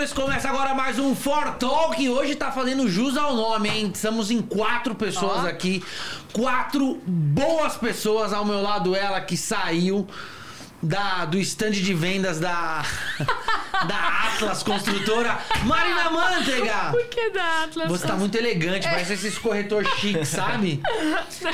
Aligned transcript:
senhores, 0.00 0.12
começa 0.12 0.48
agora 0.48 0.74
mais 0.74 0.98
um 0.98 1.14
For 1.14 1.56
Talk. 1.56 2.08
Hoje 2.08 2.34
tá 2.34 2.50
fazendo 2.50 2.88
jus 2.88 3.18
ao 3.18 3.34
nome, 3.34 3.68
hein? 3.68 3.90
Estamos 3.92 4.30
em 4.30 4.40
quatro 4.40 4.94
pessoas 4.94 5.44
Ó. 5.44 5.46
aqui. 5.46 5.84
Quatro 6.32 6.98
boas 7.06 7.76
pessoas. 7.76 8.32
Ao 8.32 8.44
meu 8.44 8.62
lado, 8.62 8.96
ela 8.96 9.20
que 9.20 9.36
saiu 9.36 10.08
da, 10.82 11.26
do 11.26 11.38
stand 11.38 11.72
de 11.72 11.92
vendas 11.92 12.40
da, 12.40 12.82
da 13.86 14.28
Atlas 14.28 14.62
Construtora, 14.62 15.38
Marina 15.64 16.10
Manteiga. 16.10 16.90
Por 16.92 17.04
que 17.06 17.30
da 17.30 17.64
Atlas? 17.64 17.88
Você 17.88 18.06
tá 18.06 18.16
muito 18.16 18.36
elegante, 18.36 18.88
parece 18.88 19.14
esses 19.14 19.36
corretor 19.36 19.84
chique, 19.98 20.24
sabe? 20.24 20.80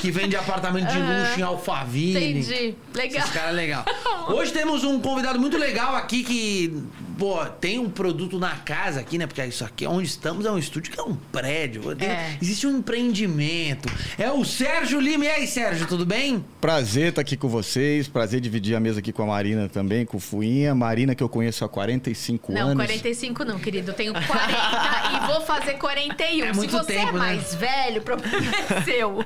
Que 0.01 0.10
vende 0.10 0.37
apartamento 0.37 0.88
de 0.88 0.98
luxo 0.98 1.40
em 1.40 1.42
Alphaville. 1.42 2.40
Entendi. 2.40 2.74
Legal. 2.95 3.24
Esse 3.24 3.32
cara 3.32 3.51
é 3.51 3.52
legal. 3.52 3.84
Hoje 4.28 4.52
temos 4.52 4.84
um 4.84 5.01
convidado 5.01 5.38
muito 5.38 5.56
legal 5.56 5.95
aqui 5.95 6.23
que, 6.23 6.84
pô, 7.19 7.45
tem 7.47 7.79
um 7.79 7.88
produto 7.88 8.38
na 8.38 8.56
casa 8.56 9.01
aqui, 9.01 9.19
né? 9.19 9.27
Porque 9.27 9.45
isso 9.45 9.65
aqui 9.65 9.87
onde 9.87 10.07
estamos 10.07 10.45
é 10.47 10.51
um 10.51 10.59
estúdio 10.59 10.93
que 10.93 11.01
é 11.01 11.02
um 11.02 11.15
prédio. 11.15 11.83
É. 12.01 12.37
Existe 12.41 12.66
um 12.66 12.79
empreendimento. 12.79 13.88
É 14.19 14.30
o 14.30 14.45
Sérgio 14.45 15.01
Lima. 15.01 15.24
E 15.24 15.29
aí, 15.29 15.47
Sérgio, 15.47 15.87
tudo 15.87 16.05
bem? 16.05 16.45
Prazer 16.60 17.09
estar 17.09 17.21
aqui 17.21 17.37
com 17.37 17.48
vocês, 17.48 18.09
prazer 18.09 18.41
dividir 18.41 18.74
a 18.77 18.80
mesa 18.80 19.01
aqui 19.01 19.12
com 19.12 19.23
a 19.23 19.27
Marina 19.27 19.69
também, 19.69 20.05
com 20.05 20.16
o 20.16 20.21
Fuinha. 20.21 20.74
Marina 20.74 21.15
que 21.15 21.23
eu 21.23 21.29
conheço 21.29 21.65
há 21.65 21.69
45 21.69 22.52
Não, 22.52 22.68
anos. 22.68 22.77
45 22.77 23.45
não, 23.45 23.59
querido. 23.59 23.90
Eu 23.90 23.95
tenho 23.95 24.12
40 24.12 24.27
e 25.24 25.27
vou 25.27 25.40
fazer 25.43 25.74
41. 25.74 26.45
É 26.46 26.52
Se 26.52 26.59
muito 26.59 26.71
você 26.71 26.93
tempo, 26.93 27.09
é 27.09 27.12
né? 27.12 27.18
mais 27.18 27.55
velho, 27.55 28.01
o 28.01 28.05
problema 28.05 28.37
é 28.71 28.83
seu. 28.85 29.24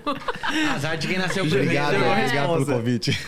Azar 0.74 0.96
de 0.96 1.08
quem 1.08 1.18
nasceu 1.18 1.44
primeiro. 1.44 1.64
Obrigado, 1.64 1.92
né? 1.98 2.12
obrigado 2.12 2.52
pelo 2.52 2.66
convite. 2.66 3.20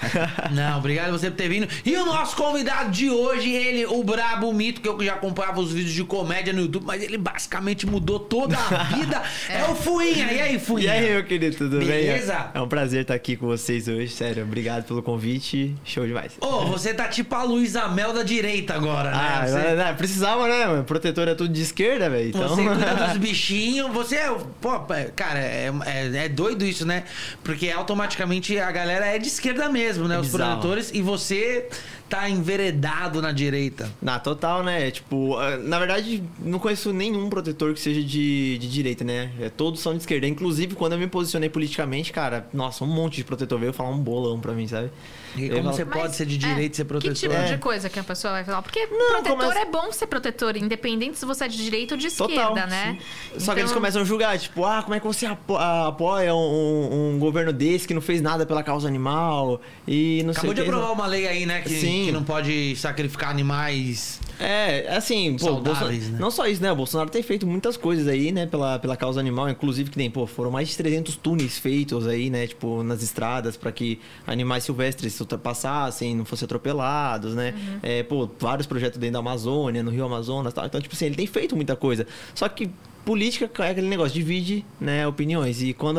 Não, 0.53 0.79
obrigado 0.79 1.11
você 1.13 1.31
por 1.31 1.37
ter 1.37 1.49
vindo. 1.49 1.69
E 1.85 1.97
o 1.97 2.07
nosso 2.07 2.37
convidado 2.37 2.91
de 2.91 3.11
hoje, 3.11 3.51
ele, 3.51 3.87
o 3.87 4.03
Brabo 4.05 4.52
Mito, 4.53 4.81
que 4.81 4.89
eu 4.89 5.03
já 5.03 5.15
acompanhava 5.15 5.61
os 5.61 5.73
vídeos 5.73 5.95
de 5.95 6.05
comédia 6.05 6.53
no 6.53 6.63
YouTube, 6.63 6.85
mas 6.87 7.03
ele 7.03 7.19
basicamente 7.19 7.87
mudou 7.87 8.19
toda 8.21 8.57
a 8.57 8.85
vida. 8.95 9.23
é. 9.49 9.65
o 9.71 9.75
Fuinha. 9.75 10.33
E 10.33 10.41
aí, 10.41 10.57
E 10.57 10.59
Fuinha? 10.59 10.93
aí, 10.93 11.11
meu 11.13 11.25
querido, 11.25 11.57
tudo 11.57 11.79
Beleza? 11.79 12.35
bem? 12.35 12.47
É 12.55 12.61
um 12.61 12.69
prazer 12.69 13.03
estar 13.03 13.15
aqui 13.15 13.37
com 13.37 13.47
vocês 13.47 13.89
hoje, 13.89 14.09
sério. 14.09 14.43
Obrigado 14.45 14.85
pelo 14.85 15.03
convite. 15.03 15.75
Show 15.85 16.07
demais. 16.07 16.33
Ô, 16.41 16.67
você 16.67 16.93
tá 16.95 17.09
tipo 17.09 17.35
a 17.35 17.43
Luísa 17.43 17.89
Mel 17.89 18.13
da 18.13 18.23
direita 18.23 18.75
agora, 18.75 19.11
né? 19.11 19.17
Ah, 19.17 19.47
você, 19.47 19.55
agora, 19.57 19.75
né, 19.77 19.93
precisava, 19.95 20.49
né? 20.49 20.67
mano? 20.67 20.85
Protetor 20.85 21.29
é 21.29 21.35
tudo 21.35 21.53
de 21.53 21.63
esquerda, 21.63 22.09
velho. 22.11 22.29
Então... 22.29 22.49
você 22.49 22.63
cuida 22.63 22.95
dos 23.09 23.17
bichinhos, 23.19 23.91
você 23.93 24.17
é. 24.17 24.35
Pô, 24.61 24.75
é, 24.95 25.05
cara, 25.15 25.39
é, 25.39 25.73
é, 25.87 26.25
é 26.25 26.29
doido 26.29 26.65
isso, 26.65 26.85
né? 26.87 27.05
Porque 27.43 27.71
automaticamente 27.71 28.59
a 28.59 28.71
galera 28.71 29.07
é 29.07 29.19
de 29.19 29.29
esquerda 29.29 29.69
mesmo, 29.69 30.07
né? 30.09 30.17
É 30.17 30.19
Os 30.19 30.27
bizarro. 30.29 30.51
produtores, 30.61 30.91
e 30.93 31.01
você 31.03 31.69
tá 32.13 32.29
enveredado 32.29 33.23
na 33.23 33.33
direita. 33.33 33.91
Na 34.03 34.19
total, 34.19 34.63
né? 34.63 34.91
Tipo, 34.91 35.35
ah, 35.39 35.57
na 35.57 35.79
verdade, 35.79 36.23
não 36.39 36.59
conheço 36.59 36.93
nenhum 36.93 37.31
protetor 37.31 37.73
que 37.73 37.81
seja 37.81 38.03
de, 38.03 38.59
de 38.59 38.69
direita, 38.69 39.03
né? 39.03 39.31
É, 39.41 39.49
todos 39.49 39.81
são 39.81 39.95
de 39.95 40.01
esquerda. 40.01 40.27
Inclusive, 40.27 40.75
quando 40.75 40.93
eu 40.93 40.99
me 40.99 41.07
posicionei 41.07 41.49
politicamente, 41.49 42.13
cara, 42.13 42.47
nossa, 42.53 42.85
um 42.85 42.87
monte 42.87 43.17
de 43.17 43.25
protetor 43.25 43.59
veio 43.59 43.73
falar 43.73 43.89
um 43.89 43.99
bolão 43.99 44.39
pra 44.39 44.53
mim, 44.53 44.69
sabe? 44.69 44.91
E 45.37 45.49
como 45.49 45.63
falo- 45.65 45.73
você 45.77 45.85
pode 45.87 46.17
ser 46.17 46.27
de 46.27 46.37
direita 46.37 46.75
e 46.75 46.77
ser 46.77 46.85
protetor? 46.85 47.15
Que 47.15 47.21
tipo 47.21 47.33
É. 47.35 47.45
de 47.45 47.59
coisa 47.59 47.89
que 47.89 47.99
a 47.99 48.05
pessoa 48.05 48.33
vai 48.35 48.45
falar? 48.45 48.63
Porque 48.63 48.87
Não, 48.87 49.09
protetor 49.23 49.37
começa- 49.39 49.59
é 49.61 49.65
bom 49.65 49.93
ser 49.93 50.07
protetor, 50.07 50.57
independente 50.57 51.19
se 51.19 51.25
você 51.25 51.45
é 51.45 51.49
de 51.49 51.57
direita 51.57 51.95
ou 51.95 51.99
de 51.99 52.07
esquerda, 52.09 52.35
Total, 52.49 52.67
né? 52.69 52.99
sim. 53.33 53.41
Só 53.41 53.55
que 53.55 53.61
eles 53.61 53.71
Então- 53.71 53.81
começam 53.81 54.03
a 54.03 54.05
julgar, 54.05 54.39
tipo, 54.39 54.65
ah, 54.65 54.83
como 54.83 54.95
é 54.95 55.01
que 55.01 55.07
você 55.07 55.27
apo- 55.27 55.57
apoia 55.57 56.35
um, 56.35 57.15
um 57.15 57.19
governo 57.19 57.53
desse 57.53 57.87
que 57.89 57.95
não 57.95 58.01
fez 58.03 58.21
nada 58.21 58.45
pela 58.45 58.63
causa 58.63 58.87
animal 58.89 59.61
e 59.89 60.23
não 60.25 60.33
Acabou 60.33 60.55
sei 60.55 60.65
de 60.65 60.69
aprovar 60.71 60.93
uma 60.93 61.07
lei 61.07 61.27
aí, 61.27 61.47
né? 61.47 61.61
Que, 61.63 61.71
Sim. 61.71 62.05
que 62.07 62.13
não 62.13 62.23
pode 62.25 62.77
sacrificar 62.77 63.31
animais. 63.31 64.21
É, 64.41 64.95
assim, 64.97 65.33
pô, 65.37 65.45
Saudáveis, 65.47 65.79
Bolsonaro- 65.89 66.13
né? 66.13 66.19
não 66.19 66.31
só 66.31 66.47
isso, 66.47 66.63
né? 66.63 66.73
O 66.73 66.77
Bolsonaro 66.77 67.11
tem 67.11 67.23
feito 67.23 67.47
muitas 67.47 67.77
coisas 67.77 68.09
aí, 68.09 68.33
né, 68.33 68.47
pela, 68.47 68.79
pela 68.79 68.97
causa 68.97 69.21
animal, 69.21 69.49
inclusive 69.49 69.91
que 69.91 69.97
tem, 69.97 70.11
pô, 70.11 70.27
foram 70.27 70.51
mais 70.51 70.69
de 70.69 70.77
300 70.77 71.17
túneis 71.17 71.59
feitos 71.59 72.07
aí, 72.07 72.29
né, 72.31 72.47
tipo, 72.47 72.83
nas 72.83 73.03
estradas 73.03 73.57
para 73.57 73.71
que 73.71 74.01
animais 74.27 74.65
silvestres 74.65 75.19
ultrapassassem, 75.21 76.17
não 76.17 76.25
fossem 76.25 76.47
atropelados, 76.47 77.35
né? 77.35 77.55
Uhum. 77.57 77.79
É, 77.83 78.03
pô, 78.03 78.29
vários 78.39 78.67
projetos 78.67 78.99
dentro 78.99 79.15
da 79.15 79.19
Amazônia, 79.21 79.83
no 79.83 79.91
Rio 79.91 80.05
Amazonas, 80.05 80.53
e 80.53 80.55
tal. 80.57 80.67
Então, 80.67 80.81
tipo 80.81 80.95
assim, 80.95 81.07
ele 81.07 81.15
tem 81.17 81.27
feito 81.27 81.55
muita 81.55 81.77
coisa. 81.77 82.07
Só 82.35 82.49
que 82.49 82.71
política 83.05 83.51
é 83.65 83.71
aquele 83.71 83.89
negócio, 83.89 84.13
divide, 84.15 84.65
né, 84.81 85.07
opiniões. 85.07 85.61
E 85.63 85.73
quando 85.73 85.99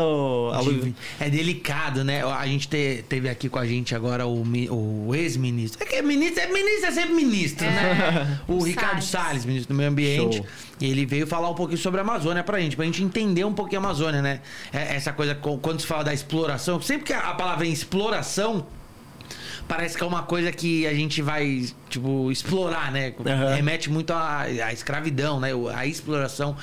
a 0.53 0.59
Lu- 0.61 0.93
É 1.19 1.29
delicado, 1.29 2.03
né? 2.03 2.23
A 2.23 2.45
gente 2.47 2.67
te- 2.67 3.03
teve 3.09 3.27
aqui 3.29 3.49
com 3.49 3.59
a 3.59 3.65
gente 3.65 3.93
agora 3.93 4.25
o, 4.25 4.43
o 5.07 5.13
ex-ministro. 5.15 5.83
É 5.83 5.85
que 5.85 5.95
é 5.95 6.01
ministro, 6.01 6.41
é 6.41 6.47
ministro, 6.47 6.85
é 6.87 6.91
sempre 6.91 7.13
ministro, 7.13 7.65
né? 7.65 8.39
O, 8.47 8.53
O 8.55 8.63
Ricardo 8.63 9.01
Salles. 9.01 9.05
Salles, 9.23 9.45
ministro 9.45 9.73
do 9.73 9.77
Meio 9.77 9.89
Ambiente. 9.89 10.37
Show. 10.37 10.45
E 10.81 10.85
ele 10.89 11.05
veio 11.05 11.27
falar 11.27 11.49
um 11.49 11.53
pouquinho 11.55 11.77
sobre 11.77 11.99
a 11.99 12.03
Amazônia 12.03 12.43
pra 12.43 12.59
gente, 12.59 12.75
pra 12.75 12.85
gente 12.85 13.03
entender 13.03 13.43
um 13.45 13.53
pouquinho 13.53 13.81
a 13.81 13.83
Amazônia, 13.85 14.21
né? 14.21 14.41
É- 14.71 14.95
Essa 14.95 15.11
coisa, 15.13 15.35
co- 15.35 15.57
quando 15.57 15.79
se 15.81 15.87
fala 15.87 16.03
da 16.03 16.13
exploração, 16.13 16.81
sempre 16.81 17.05
que 17.05 17.13
a 17.13 17.33
palavra 17.33 17.65
é 17.65 17.69
exploração. 17.69 18.65
Parece 19.67 19.95
que 19.97 20.03
é 20.03 20.05
uma 20.07 20.23
coisa 20.23 20.51
que 20.51 20.85
a 20.85 20.93
gente 20.93 21.21
vai, 21.21 21.65
tipo, 21.93 22.31
explorar, 22.31 22.91
né? 22.91 23.13
Aham. 23.25 23.55
Remete 23.55 23.89
muito 23.89 24.11
à, 24.13 24.41
à 24.41 24.73
escravidão, 24.73 25.39
né? 25.39 25.49
A 25.75 25.85
exploração, 25.85 26.55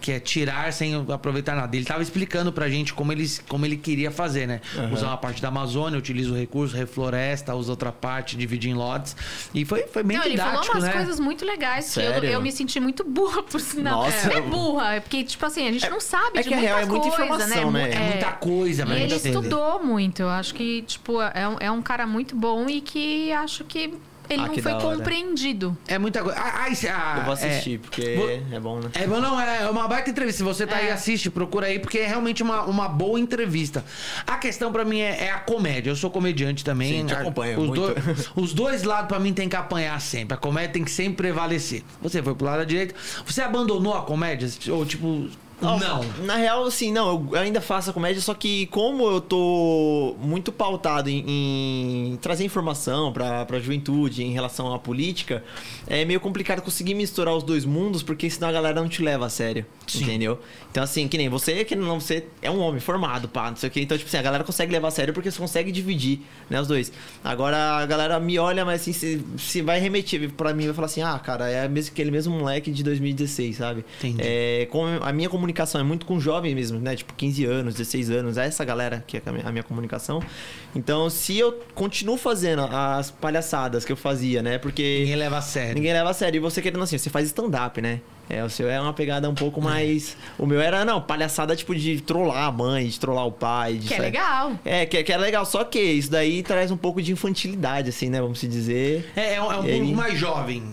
que 0.00 0.12
é 0.12 0.20
tirar 0.20 0.72
sem 0.72 0.94
aproveitar 1.12 1.56
nada. 1.56 1.74
Ele 1.76 1.84
tava 1.84 2.02
explicando 2.02 2.52
pra 2.52 2.68
gente 2.68 2.94
como 2.94 3.10
ele, 3.12 3.26
como 3.48 3.66
ele 3.66 3.76
queria 3.76 4.10
fazer, 4.10 4.46
né? 4.46 4.60
Aham. 4.76 4.92
Usar 4.92 5.06
uma 5.08 5.16
parte 5.16 5.42
da 5.42 5.48
Amazônia, 5.48 5.98
utiliza 5.98 6.30
o 6.30 6.36
recurso, 6.36 6.76
refloresta, 6.76 7.54
usa 7.54 7.72
outra 7.72 7.90
parte, 7.90 8.36
divide 8.36 8.70
em 8.70 8.74
lotes. 8.74 9.16
E 9.52 9.64
foi, 9.64 9.82
foi 9.88 10.02
bem 10.02 10.16
Não, 10.16 10.24
ele 10.24 10.36
falou 10.36 10.52
didático, 10.60 10.76
umas 10.76 10.84
né? 10.84 10.92
coisas 10.92 11.18
muito 11.20 11.44
legais 11.44 11.92
que 11.92 12.00
eu, 12.00 12.12
Sério? 12.12 12.30
eu 12.30 12.40
me 12.40 12.52
senti 12.52 12.78
muito 12.78 13.02
burra 13.04 13.42
por 13.42 13.60
sinal. 13.60 14.04
Nossa. 14.04 14.32
É 14.32 14.40
burra, 14.40 14.94
é 14.94 15.00
porque, 15.00 15.24
tipo 15.24 15.44
assim, 15.44 15.66
a 15.68 15.72
gente 15.72 15.88
não 15.90 16.00
sabe 16.00 16.38
é 16.38 16.42
de 16.42 16.48
que 16.48 16.54
a 16.54 16.58
muita 16.58 16.72
real 16.74 16.80
é 16.80 16.86
muita 16.86 17.00
coisa, 17.08 17.24
informação, 17.24 17.70
né? 17.72 17.90
É 17.92 17.98
muita 18.10 18.32
coisa, 18.32 18.82
E 18.82 18.86
mas 18.86 18.98
ele 19.00 19.08
coisa. 19.10 19.28
estudou 19.28 19.82
muito. 19.84 20.22
Eu 20.22 20.28
acho 20.28 20.54
que, 20.54 20.82
tipo, 20.82 21.20
é 21.20 21.48
um, 21.48 21.56
é 21.58 21.70
um 21.70 21.82
cara 21.82 22.06
muito 22.06 22.36
bom 22.36 22.68
e 22.68 22.80
que 22.80 23.32
acho 23.32 23.64
que 23.64 23.94
ele 24.28 24.42
Ah, 24.42 24.46
não 24.48 24.58
foi 24.58 24.74
compreendido. 24.80 25.76
É 25.86 25.98
muita 25.98 26.22
coisa. 26.22 26.38
Ah, 26.38 26.62
ah, 26.64 26.70
esse- 26.70 26.88
ah, 26.88 27.14
eu 27.18 27.24
vou 27.24 27.32
é- 27.32 27.36
assistir, 27.36 27.78
porque 27.78 28.14
Vou- 28.16 28.30
é 28.56 28.60
bom, 28.60 28.80
né? 28.80 28.90
É, 28.94 29.06
bom, 29.06 29.20
não, 29.20 29.40
é 29.40 29.68
uma 29.70 29.86
baita 29.88 30.10
entrevista. 30.10 30.38
Se 30.38 30.42
você 30.44 30.66
tá 30.66 30.76
aí, 30.76 30.88
É. 30.88 30.92
assiste, 30.92 31.30
procura 31.30 31.66
aí, 31.66 31.78
porque 31.78 31.98
é 31.98 32.06
realmente 32.06 32.42
uma, 32.42 32.62
uma 32.64 32.88
boa 32.88 33.18
entrevista. 33.20 33.84
A 34.26 34.36
questão 34.36 34.72
pra 34.72 34.84
mim 34.84 35.00
é, 35.00 35.24
é 35.26 35.30
a 35.30 35.38
comédia. 35.38 35.90
Eu 35.90 35.96
sou 35.96 36.10
comediante 36.10 36.64
também. 36.64 37.00
Sim, 37.00 37.06
te 37.06 37.14
A- 37.14 37.20
acompanho 37.20 37.58
os, 37.60 37.66
muito. 37.68 37.80
dois- 37.80 38.30
os 38.36 38.52
dois 38.54 38.82
lados 38.82 39.08
pra 39.08 39.18
mim 39.18 39.32
tem 39.32 39.48
que 39.48 39.56
apanhar 39.56 40.00
sempre. 40.00 40.34
A 40.34 40.38
comédia 40.38 40.70
tem 40.72 40.84
que 40.84 40.90
sempre 40.90 41.16
prevalecer. 41.16 41.82
Você 42.02 42.22
foi 42.22 42.34
pro 42.34 42.46
lado 42.46 42.58
da 42.58 42.64
direita. 42.64 42.94
Você 43.24 43.40
abandonou 43.42 43.94
a 43.96 44.02
comédia? 44.02 44.48
Ou 44.70 44.84
tipo. 44.84 45.28
Não. 45.60 46.04
Na 46.24 46.36
real, 46.36 46.64
assim, 46.64 46.92
não, 46.92 47.28
eu 47.32 47.38
ainda 47.38 47.60
faço 47.60 47.90
a 47.90 47.92
comédia, 47.92 48.20
só 48.20 48.34
que 48.34 48.66
como 48.66 49.04
eu 49.04 49.20
tô 49.20 50.14
muito 50.20 50.52
pautado 50.52 51.08
em, 51.08 51.24
em 52.12 52.16
trazer 52.16 52.44
informação 52.44 53.12
pra, 53.12 53.44
pra 53.46 53.58
juventude 53.58 54.22
em 54.22 54.32
relação 54.32 54.72
à 54.74 54.78
política, 54.78 55.42
é 55.86 56.04
meio 56.04 56.20
complicado 56.20 56.60
conseguir 56.60 56.94
misturar 56.94 57.34
os 57.34 57.42
dois 57.42 57.64
mundos, 57.64 58.02
porque 58.02 58.28
senão 58.28 58.48
a 58.48 58.52
galera 58.52 58.80
não 58.80 58.88
te 58.88 59.02
leva 59.02 59.26
a 59.26 59.30
sério. 59.30 59.64
Sim. 59.86 60.02
Entendeu? 60.02 60.38
Então, 60.70 60.82
assim, 60.82 61.08
que 61.08 61.16
nem 61.16 61.28
você, 61.28 61.64
que 61.64 61.74
não, 61.74 62.00
você 62.00 62.26
é 62.42 62.50
um 62.50 62.60
homem 62.60 62.80
formado, 62.80 63.28
pá, 63.28 63.48
não 63.48 63.56
sei 63.56 63.68
o 63.68 63.72
que. 63.72 63.80
Então, 63.80 63.96
tipo 63.96 64.08
assim, 64.08 64.18
a 64.18 64.22
galera 64.22 64.44
consegue 64.44 64.70
levar 64.72 64.88
a 64.88 64.90
sério 64.90 65.14
porque 65.14 65.30
você 65.30 65.38
consegue 65.38 65.72
dividir, 65.72 66.20
né, 66.50 66.60
os 66.60 66.68
dois. 66.68 66.92
Agora 67.24 67.56
a 67.56 67.86
galera 67.86 68.20
me 68.20 68.38
olha, 68.38 68.64
mas 68.64 68.82
assim, 68.82 68.92
se, 68.92 69.24
se 69.38 69.62
vai 69.62 69.78
remeter 69.78 70.30
pra 70.32 70.52
mim, 70.52 70.66
vai 70.66 70.74
falar 70.74 70.86
assim, 70.86 71.02
ah, 71.02 71.18
cara, 71.18 71.48
é 71.48 71.66
mesmo 71.66 71.92
aquele 71.92 72.10
mesmo 72.10 72.36
moleque 72.36 72.70
de 72.70 72.82
2016, 72.82 73.56
sabe? 73.56 73.84
Entendi. 73.98 74.20
É, 74.20 74.68
com 74.70 74.84
a 75.00 75.12
minha 75.12 75.28
comunicação 75.46 75.80
é 75.80 75.84
muito 75.84 76.04
com 76.06 76.18
jovens 76.18 76.54
mesmo, 76.54 76.80
né? 76.80 76.96
Tipo, 76.96 77.14
15 77.14 77.44
anos, 77.44 77.74
16 77.74 78.10
anos, 78.10 78.36
é 78.36 78.46
essa 78.46 78.64
galera 78.64 79.04
que 79.06 79.16
é 79.16 79.22
a 79.24 79.32
minha, 79.32 79.48
a 79.48 79.52
minha 79.52 79.62
comunicação. 79.62 80.20
Então, 80.74 81.08
se 81.08 81.38
eu 81.38 81.60
continuo 81.74 82.16
fazendo 82.16 82.62
as 82.62 83.10
palhaçadas 83.10 83.84
que 83.84 83.92
eu 83.92 83.96
fazia, 83.96 84.42
né? 84.42 84.58
Porque 84.58 84.98
Ninguém 85.00 85.16
leva 85.16 85.38
a 85.38 85.42
sério. 85.42 85.74
ninguém 85.74 85.92
leva 85.92 86.10
a 86.10 86.14
sério. 86.14 86.38
E 86.38 86.40
você 86.40 86.60
querendo 86.60 86.82
assim, 86.82 86.98
você 86.98 87.08
faz 87.08 87.26
stand-up, 87.26 87.80
né? 87.80 88.00
É, 88.28 88.42
o 88.42 88.50
seu 88.50 88.68
é 88.68 88.80
uma 88.80 88.92
pegada 88.92 89.30
um 89.30 89.34
pouco 89.34 89.62
mais. 89.62 90.16
O 90.36 90.46
meu 90.46 90.60
era, 90.60 90.84
não, 90.84 91.00
palhaçada 91.00 91.54
tipo 91.54 91.72
de 91.76 92.00
trollar 92.00 92.48
a 92.48 92.50
mãe, 92.52 92.88
de 92.88 92.98
trollar 92.98 93.24
o 93.24 93.30
pai. 93.30 93.74
De 93.74 93.86
Que 93.86 93.94
é 93.94 93.96
sabe? 93.98 94.08
legal. 94.08 94.52
É, 94.64 94.84
que, 94.84 95.00
que 95.04 95.12
é 95.12 95.16
legal. 95.16 95.46
Só 95.46 95.62
que 95.62 95.80
isso 95.80 96.10
daí 96.10 96.42
traz 96.42 96.72
um 96.72 96.76
pouco 96.76 97.00
de 97.00 97.12
infantilidade, 97.12 97.90
assim, 97.90 98.10
né? 98.10 98.20
Vamos 98.20 98.40
se 98.40 98.48
dizer. 98.48 99.12
É, 99.14 99.34
é 99.34 99.40
um, 99.40 99.52
é 99.52 99.56
um 99.58 99.62
aí? 99.62 99.72
público 99.78 99.96
mais 99.96 100.18
jovem. 100.18 100.64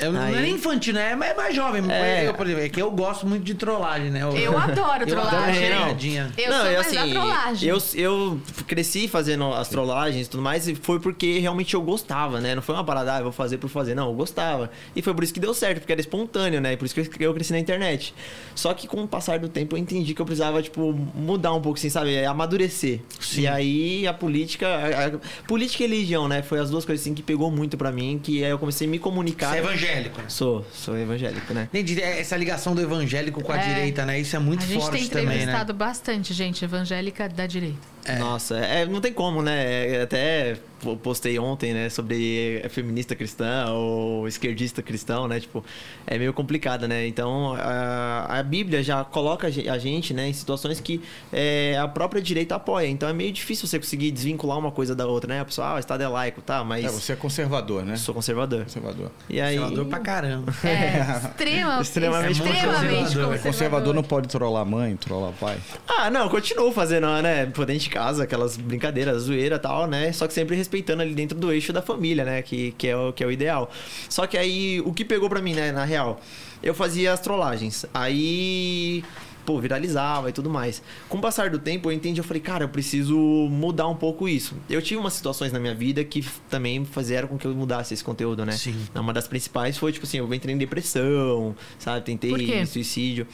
É, 0.00 0.08
Não 0.08 0.26
é 0.26 0.48
infantil, 0.48 0.94
né? 0.94 1.12
É 1.12 1.16
mais, 1.16 1.36
mais 1.36 1.54
jovem. 1.54 1.82
É. 1.90 2.26
Eu, 2.28 2.34
por 2.34 2.46
exemplo, 2.46 2.64
é 2.64 2.68
que 2.68 2.80
eu 2.80 2.90
gosto 2.90 3.26
muito 3.26 3.44
de 3.44 3.54
trollagem, 3.54 4.10
né? 4.10 4.22
Eu 4.22 4.56
adoro 4.58 5.02
Eu 5.02 5.06
trollagem. 5.06 5.38
adoro 5.38 5.52
Também, 5.54 5.70
não. 5.70 5.82
pegadinha. 5.84 6.32
Eu 6.38 6.50
não, 6.50 6.56
sou 6.60 6.66
eu, 6.70 6.80
mais 6.82 6.92
da 6.92 7.06
trollagem. 7.08 7.68
Eu, 7.68 7.82
eu 7.94 8.40
cresci 8.66 9.06
fazendo 9.08 9.52
as 9.52 9.68
trollagens 9.68 10.26
e 10.26 10.30
tudo 10.30 10.42
mais, 10.42 10.66
e 10.66 10.74
foi 10.74 10.98
porque 10.98 11.38
realmente 11.38 11.74
eu 11.74 11.82
gostava, 11.82 12.40
né? 12.40 12.54
Não 12.54 12.62
foi 12.62 12.74
uma 12.74 12.84
parada, 12.84 13.14
ah, 13.14 13.18
eu 13.18 13.24
vou 13.24 13.32
fazer 13.32 13.58
por 13.58 13.68
fazer. 13.68 13.94
Não, 13.94 14.08
eu 14.08 14.14
gostava. 14.14 14.70
E 14.96 15.02
foi 15.02 15.14
por 15.14 15.22
isso 15.24 15.32
que 15.34 15.40
deu 15.40 15.54
certo, 15.54 15.80
porque 15.80 15.92
era 15.92 16.00
espontâneo, 16.00 16.60
né? 16.60 16.72
E 16.72 16.76
por 16.76 16.84
isso 16.86 16.94
que 16.94 17.24
eu 17.24 17.34
cresci 17.34 17.52
na 17.52 17.58
internet. 17.58 18.14
Só 18.54 18.72
que 18.74 18.86
com 18.88 19.02
o 19.02 19.08
passar 19.08 19.38
do 19.38 19.48
tempo 19.48 19.76
eu 19.76 19.78
entendi 19.78 20.14
que 20.14 20.20
eu 20.22 20.26
precisava, 20.26 20.62
tipo, 20.62 20.92
mudar 21.14 21.52
um 21.52 21.60
pouco, 21.60 21.78
assim, 21.78 21.90
sabe? 21.90 22.24
Amadurecer. 22.24 23.00
Sim. 23.20 23.42
E 23.42 23.46
aí 23.46 24.06
a 24.06 24.14
política. 24.14 24.66
A, 24.68 25.06
a- 25.06 25.12
política 25.46 25.84
e 25.84 25.86
religião, 25.86 26.28
né? 26.28 26.42
Foi 26.42 26.58
as 26.58 26.70
duas 26.70 26.84
coisas 26.84 27.04
assim 27.04 27.14
que 27.14 27.22
pegou 27.22 27.50
muito 27.50 27.76
pra 27.76 27.92
mim, 27.92 28.18
que 28.22 28.42
aí 28.44 28.50
eu 28.50 28.58
comecei 28.58 28.86
a 28.86 28.90
me 28.90 28.98
comunicar. 28.98 29.50
Você 29.52 29.58
é 29.58 29.62
evangélico. 29.86 30.20
Sou, 30.28 30.64
sou 30.72 30.96
evangélico, 30.96 31.52
né? 31.52 31.68
Entendi. 31.72 32.00
É 32.00 32.20
Essa 32.20 32.36
ligação 32.36 32.74
do 32.74 32.80
evangélico 32.80 33.42
com 33.42 33.52
a 33.52 33.56
É. 33.56 33.74
direita, 33.74 34.04
né? 34.06 34.18
Isso 34.20 34.36
é 34.36 34.38
muito 34.38 34.62
a 34.62 34.66
gente 34.66 34.80
forte 34.80 34.98
tem 34.98 35.08
também, 35.08 35.26
né? 35.26 35.34
entrevistado 35.36 35.74
bastante 35.74 36.32
gente 36.34 36.64
evangélica 36.64 37.28
da 37.28 37.46
direita. 37.46 37.78
Nossa, 38.18 38.56
é, 38.56 38.84
não 38.86 39.00
tem 39.00 39.12
como, 39.12 39.42
né? 39.42 39.94
É, 39.96 40.02
Até 40.02 40.56
po- 40.80 40.96
postei 40.96 41.38
ontem, 41.38 41.72
né, 41.72 41.88
sobre 41.88 42.60
é 42.64 42.68
feminista 42.68 43.14
cristã 43.14 43.66
ou 43.70 44.26
esquerdista 44.26 44.82
cristão, 44.82 45.28
né? 45.28 45.38
Tipo, 45.38 45.64
é 46.06 46.18
meio 46.18 46.32
complicado, 46.32 46.88
né? 46.88 47.06
Então, 47.06 47.54
a, 47.56 48.38
a 48.38 48.42
Bíblia 48.42 48.82
já 48.82 49.04
coloca 49.04 49.46
a 49.46 49.50
ge- 49.50 49.68
a 49.68 49.78
gente, 49.78 50.12
né, 50.12 50.28
em 50.28 50.32
situações 50.32 50.80
que 50.80 51.00
é, 51.32 51.78
a 51.80 51.86
própria 51.86 52.20
direita 52.20 52.56
apoia. 52.56 52.88
Então, 52.88 53.08
é 53.08 53.12
meio 53.12 53.32
difícil 53.32 53.68
você 53.68 53.78
conseguir 53.78 54.10
desvincular 54.10 54.58
uma 54.58 54.72
coisa 54.72 54.94
da 54.96 55.06
outra, 55.06 55.32
né? 55.32 55.40
A 55.40 55.44
pessoa, 55.44 55.68
ah, 55.68 55.74
o 55.76 55.78
Estado 55.78 56.02
é 56.02 56.08
laico, 56.08 56.42
tá, 56.42 56.64
mas 56.64 56.84
É, 56.84 56.88
você 56.88 57.12
é 57.12 57.16
conservador, 57.16 57.84
né? 57.84 57.96
sou 57.96 58.12
conservador. 58.14 58.64
Conservador. 58.64 59.10
E 59.30 59.40
aí... 59.40 59.56
Conservador 59.58 59.86
pra 59.86 60.00
caramba. 60.00 60.52
É, 60.64 61.28
extrema, 61.28 61.80
Extremamente 61.80 62.32
extremamente 62.32 62.38
conservador. 62.40 62.98
conservador. 63.04 63.38
Conservador 63.40 63.94
não 63.94 64.02
pode 64.02 64.28
trollar 64.28 64.62
a 64.62 64.64
mãe, 64.64 64.96
trollar 64.96 65.30
o 65.30 65.32
pai. 65.34 65.58
Ah, 65.86 66.10
não, 66.10 66.28
continuo 66.28 66.72
fazendo, 66.72 67.06
né? 67.22 67.46
Por 67.46 67.64
dentro 67.66 67.84
de 67.84 67.90
casa, 67.92 68.24
aquelas 68.24 68.56
brincadeiras, 68.56 69.24
zoeira 69.24 69.56
e 69.56 69.58
tal, 69.58 69.86
né? 69.86 70.10
Só 70.12 70.26
que 70.26 70.32
sempre 70.32 70.56
respeitando 70.56 71.02
ali 71.02 71.14
dentro 71.14 71.38
do 71.38 71.52
eixo 71.52 71.72
da 71.72 71.82
família, 71.82 72.24
né? 72.24 72.40
Que, 72.40 72.72
que, 72.72 72.88
é, 72.88 72.96
o, 72.96 73.12
que 73.12 73.22
é 73.22 73.26
o 73.26 73.30
ideal. 73.30 73.70
Só 74.08 74.26
que 74.26 74.38
aí, 74.38 74.80
o 74.80 74.92
que 74.92 75.04
pegou 75.04 75.28
pra 75.28 75.42
mim, 75.42 75.52
né, 75.52 75.70
na 75.70 75.84
real? 75.84 76.20
Eu 76.62 76.74
fazia 76.74 77.12
as 77.12 77.20
trollagens. 77.20 77.84
Aí. 77.92 79.04
Pô, 79.44 79.60
viralizava 79.60 80.30
e 80.30 80.32
tudo 80.32 80.48
mais. 80.48 80.80
Com 81.08 81.18
o 81.18 81.20
passar 81.20 81.50
do 81.50 81.58
tempo, 81.58 81.90
eu 81.90 81.92
entendi, 81.92 82.20
eu 82.20 82.24
falei, 82.24 82.40
cara, 82.40 82.62
eu 82.62 82.68
preciso 82.68 83.16
mudar 83.50 83.88
um 83.88 83.96
pouco 83.96 84.28
isso. 84.28 84.54
Eu 84.70 84.80
tive 84.80 85.00
umas 85.00 85.14
situações 85.14 85.50
na 85.50 85.58
minha 85.58 85.74
vida 85.74 86.04
que 86.04 86.24
também 86.48 86.84
fizeram 86.84 87.26
com 87.26 87.36
que 87.36 87.44
eu 87.44 87.52
mudasse 87.52 87.92
esse 87.92 88.04
conteúdo, 88.04 88.46
né? 88.46 88.52
Sim. 88.52 88.76
Uma 88.94 89.12
das 89.12 89.26
principais 89.26 89.76
foi, 89.76 89.90
tipo 89.90 90.06
assim, 90.06 90.18
eu 90.18 90.32
entrei 90.32 90.54
em 90.54 90.58
depressão, 90.58 91.56
sabe? 91.76 92.04
Tentei 92.04 92.64
suicídio. 92.66 93.26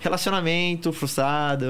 Relacionamento 0.00 0.92
frustrado, 0.92 1.66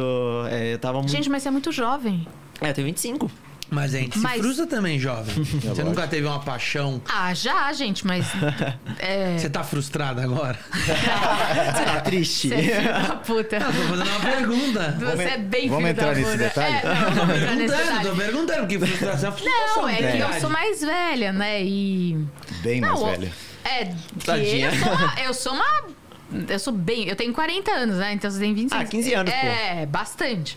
é, 0.50 0.74
eu 0.74 0.78
tava 0.78 0.98
muito... 0.98 1.10
Gente, 1.10 1.28
mas 1.28 1.42
você 1.42 1.48
é 1.48 1.52
muito 1.52 1.70
jovem. 1.72 2.26
É, 2.60 2.70
eu 2.70 2.74
tenho 2.74 2.86
25. 2.86 3.30
Mas 3.72 3.94
a 3.94 3.98
gente 3.98 4.18
se 4.18 4.22
Mas- 4.24 4.40
frustra 4.40 4.66
também, 4.66 4.98
jovem. 4.98 5.32
Você 5.44 5.68
lógico. 5.68 5.86
nunca 5.88 6.08
teve 6.08 6.26
uma 6.26 6.40
paixão. 6.40 7.00
Ah, 7.08 7.32
já, 7.32 7.72
gente, 7.72 8.04
mas. 8.04 8.26
É. 8.98 9.38
Você 9.38 9.48
tá 9.48 9.62
frustrado 9.62 10.20
agora? 10.20 10.58
Você 10.74 11.84
tá 11.84 12.00
triste? 12.00 12.48
Você 12.48 12.54
é 12.72 12.82
da 12.82 13.14
puta. 13.16 13.56
Eu 13.56 13.66
tô 13.66 13.72
fazendo 13.72 14.10
uma 14.10 14.20
pergunta. 14.20 14.96
Você 14.98 15.22
é 15.22 15.38
bem 15.38 15.68
vamos 15.68 15.84
filho 15.84 15.90
entrar 15.92 16.06
da 16.06 16.14
nesse 16.14 16.30
puta. 16.32 16.36
detalhe? 16.42 16.74
É, 16.74 16.82
não, 16.84 16.94
vamos 17.14 17.36
entrar 17.36 17.54
nesse 17.54 17.76
Perguntando, 17.76 17.86
detalhe. 17.86 18.08
tô 18.08 18.16
perguntando, 18.16 18.58
porque 18.60 18.78
frustração 18.80 19.28
é 19.28 19.32
frustração. 19.32 19.82
Não, 19.82 19.88
é 19.88 20.12
que 20.12 20.18
eu 20.18 20.40
sou 20.40 20.50
mais 20.50 20.80
velha, 20.80 21.32
né? 21.32 21.62
E. 21.64 22.26
Bem 22.64 22.80
mais 22.80 22.92
Não, 23.00 23.06
velha. 23.06 23.32
É, 23.64 23.84
que 23.84 24.60
eu 24.60 24.72
sou 24.74 24.92
uma. 24.92 25.14
Eu 25.22 25.34
sou 25.34 25.52
uma. 25.52 25.99
Eu 26.48 26.58
sou 26.58 26.72
bem. 26.72 27.08
Eu 27.08 27.16
tenho 27.16 27.32
40 27.32 27.70
anos, 27.70 27.96
né? 27.96 28.12
Então 28.12 28.30
você 28.30 28.38
tem 28.38 28.54
25. 28.54 28.82
Ah, 28.82 28.84
15 28.86 29.14
anos, 29.14 29.32
pô. 29.32 29.46
É, 29.46 29.86
bastante. 29.86 30.56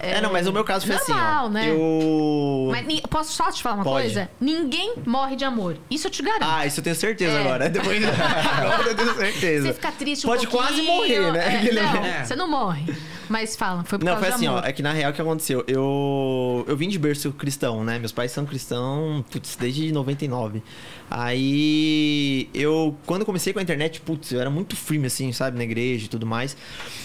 É, 0.00 0.20
não, 0.20 0.30
mas 0.32 0.46
o 0.46 0.52
meu 0.52 0.64
caso 0.64 0.86
foi 0.86 0.96
Normal, 0.96 1.46
assim, 1.46 1.46
ó. 1.46 1.48
né? 1.48 1.70
Eu... 1.70 2.68
Mas 2.70 3.00
posso 3.08 3.32
só 3.32 3.50
te 3.50 3.62
falar 3.62 3.76
uma 3.76 3.84
Pode. 3.84 4.04
coisa? 4.06 4.28
Ninguém 4.40 4.94
morre 5.06 5.34
de 5.36 5.44
amor. 5.44 5.78
Isso 5.90 6.08
eu 6.08 6.10
te 6.10 6.20
garanto. 6.22 6.42
Ah, 6.44 6.66
isso 6.66 6.80
eu 6.80 6.84
tenho 6.84 6.96
certeza 6.96 7.32
É. 7.38 7.40
agora. 7.40 7.70
Depois... 7.70 8.02
agora 8.04 8.88
eu 8.90 8.94
tenho 8.96 9.14
certeza. 9.14 9.68
Você 9.68 9.72
fica 9.74 9.92
triste 9.92 10.26
um 10.26 10.30
Pode 10.30 10.46
quase 10.48 10.82
morrer, 10.82 11.32
né? 11.32 11.68
é, 11.68 11.72
não, 11.72 12.04
É. 12.04 12.24
você 12.24 12.36
não 12.36 12.48
morre. 12.50 12.92
Mas 13.28 13.56
fala, 13.56 13.82
foi 13.84 13.98
por 13.98 14.04
Não, 14.04 14.18
foi 14.18 14.28
assim, 14.28 14.40
de 14.40 14.48
ó. 14.48 14.58
amor. 14.58 14.68
É 14.68 14.72
que 14.72 14.82
na 14.82 14.92
real 14.92 15.10
o 15.10 15.14
que 15.14 15.22
aconteceu? 15.22 15.64
Eu, 15.66 16.64
eu 16.68 16.76
vim 16.76 16.88
de 16.90 16.98
berço 16.98 17.32
cristão, 17.32 17.82
né? 17.82 17.98
Meus 17.98 18.12
pais 18.12 18.30
são 18.32 18.44
cristãos, 18.44 19.24
putz, 19.30 19.56
desde 19.56 19.90
99. 19.92 20.62
Aí 21.10 22.48
eu, 22.54 22.96
quando 23.06 23.24
comecei 23.24 23.52
com 23.52 23.58
a 23.58 23.62
internet, 23.62 24.00
putz, 24.00 24.32
eu 24.32 24.40
era 24.40 24.50
muito 24.50 24.76
firme, 24.76 25.06
assim, 25.06 25.32
sabe? 25.32 25.56
Na 25.56 25.64
igreja 25.64 26.06
e 26.06 26.08
tudo 26.08 26.26
mais. 26.26 26.56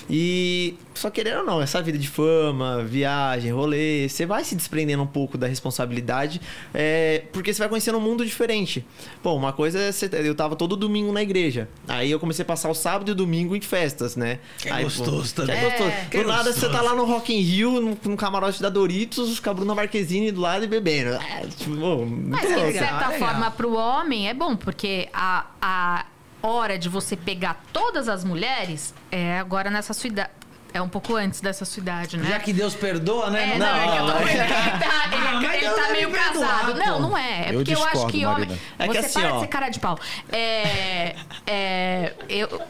E 0.09 0.73
só 0.95 1.09
querendo 1.09 1.39
ou 1.39 1.45
não, 1.45 1.61
essa 1.61 1.81
vida 1.81 1.97
de 1.97 2.07
fama, 2.07 2.83
viagem, 2.83 3.51
rolê, 3.51 4.09
você 4.09 4.25
vai 4.25 4.43
se 4.43 4.55
desprendendo 4.55 5.03
um 5.03 5.07
pouco 5.07 5.37
da 5.37 5.45
responsabilidade, 5.47 6.41
é, 6.73 7.23
porque 7.31 7.53
você 7.53 7.59
vai 7.59 7.69
conhecendo 7.69 7.97
um 7.97 8.01
mundo 8.01 8.25
diferente. 8.25 8.83
Pô, 9.21 9.35
uma 9.35 9.53
coisa 9.53 9.79
é, 9.79 9.91
você- 9.91 10.09
eu 10.11 10.33
tava 10.33 10.55
todo 10.55 10.75
domingo 10.75 11.11
na 11.13 11.21
igreja. 11.21 11.69
Aí 11.87 12.09
eu 12.09 12.19
comecei 12.19 12.41
a 12.43 12.45
passar 12.45 12.69
o 12.69 12.73
sábado 12.73 13.09
e 13.09 13.11
o 13.11 13.15
domingo 13.15 13.55
em 13.55 13.61
festas, 13.61 14.15
né? 14.15 14.39
Que 14.57 14.69
é 14.69 14.73
Aí, 14.73 14.83
gostoso 14.83 15.33
também. 15.35 15.55
É 15.55 15.61
gostoso. 15.69 15.89
É. 15.89 16.05
Que 16.09 16.17
Do 16.23 16.27
nada 16.27 16.43
você 16.45 16.61
gostoso. 16.61 16.71
tá 16.73 16.81
lá 16.81 16.95
no 16.95 17.05
Rock 17.05 17.33
in 17.33 17.41
Rio, 17.41 17.79
no, 17.79 17.97
no 18.03 18.17
camarote 18.17 18.61
da 18.61 18.69
Doritos, 18.69 19.39
com 19.39 19.49
a 19.49 19.53
Bruna 19.53 19.75
Marquezine 19.75 20.31
do 20.31 20.41
lado 20.41 20.65
e 20.65 20.67
bebendo. 20.67 21.15
Ah, 21.15 21.41
tipo, 21.55 21.75
pô, 21.77 21.97
muito 22.05 22.29
Mas 22.29 22.41
de 22.41 22.73
certa 22.79 23.11
forma, 23.11 23.51
pro 23.51 23.73
homem 23.73 23.88
é 24.27 24.33
bom, 24.33 24.55
porque 24.55 25.09
a, 25.13 25.45
a 25.61 26.05
hora 26.41 26.77
de 26.77 26.87
você 26.87 27.15
pegar 27.15 27.63
todas 27.73 28.07
as 28.07 28.23
mulheres 28.23 28.93
é 29.11 29.39
agora 29.39 29.69
nessa 29.69 29.93
sua 29.93 30.07
idade. 30.07 30.38
É 30.73 30.81
um 30.81 30.87
pouco 30.89 31.15
antes 31.15 31.41
dessa 31.41 31.65
sua 31.65 31.81
idade, 31.81 32.15
né? 32.17 32.29
Já 32.29 32.39
que 32.39 32.53
Deus 32.53 32.75
perdoa, 32.75 33.29
né? 33.31 33.55
É, 33.55 33.57
Não 33.57 33.65
não, 33.65 33.75
é 33.75 33.91
que 33.91 33.97
eu 33.97 34.05
tô 34.05 34.11
não, 34.13 34.27
ele 34.27 34.37
tá, 34.37 35.09
ele- 35.11 35.47
Não, 35.47 35.53
ele 35.53 35.69
tá 35.69 35.89
meio 35.91 36.11
perdoar, 36.11 36.33
casado. 36.59 36.71
pô. 36.73 36.77
Não, 36.77 36.99
não 37.01 37.17
é. 37.17 37.45
É 37.47 37.49
Eu 37.49 37.53
porque 37.55 37.73
eu 37.73 37.77
acho 37.79 37.91
discordo, 37.91 38.11
que 38.11 38.25
homem. 38.25 38.39
Marina. 38.47 38.59
É 38.77 38.87
que 38.87 38.93
você 38.93 38.99
assim, 38.99 39.19
para 39.19 39.29
ó. 39.31 39.35
de 39.35 39.39
ser 39.41 39.47
cara 39.47 39.69
de 39.69 39.79
pau. 39.79 39.99
É. 40.31 41.15
É. 41.47 42.13
Eu. 42.29 42.61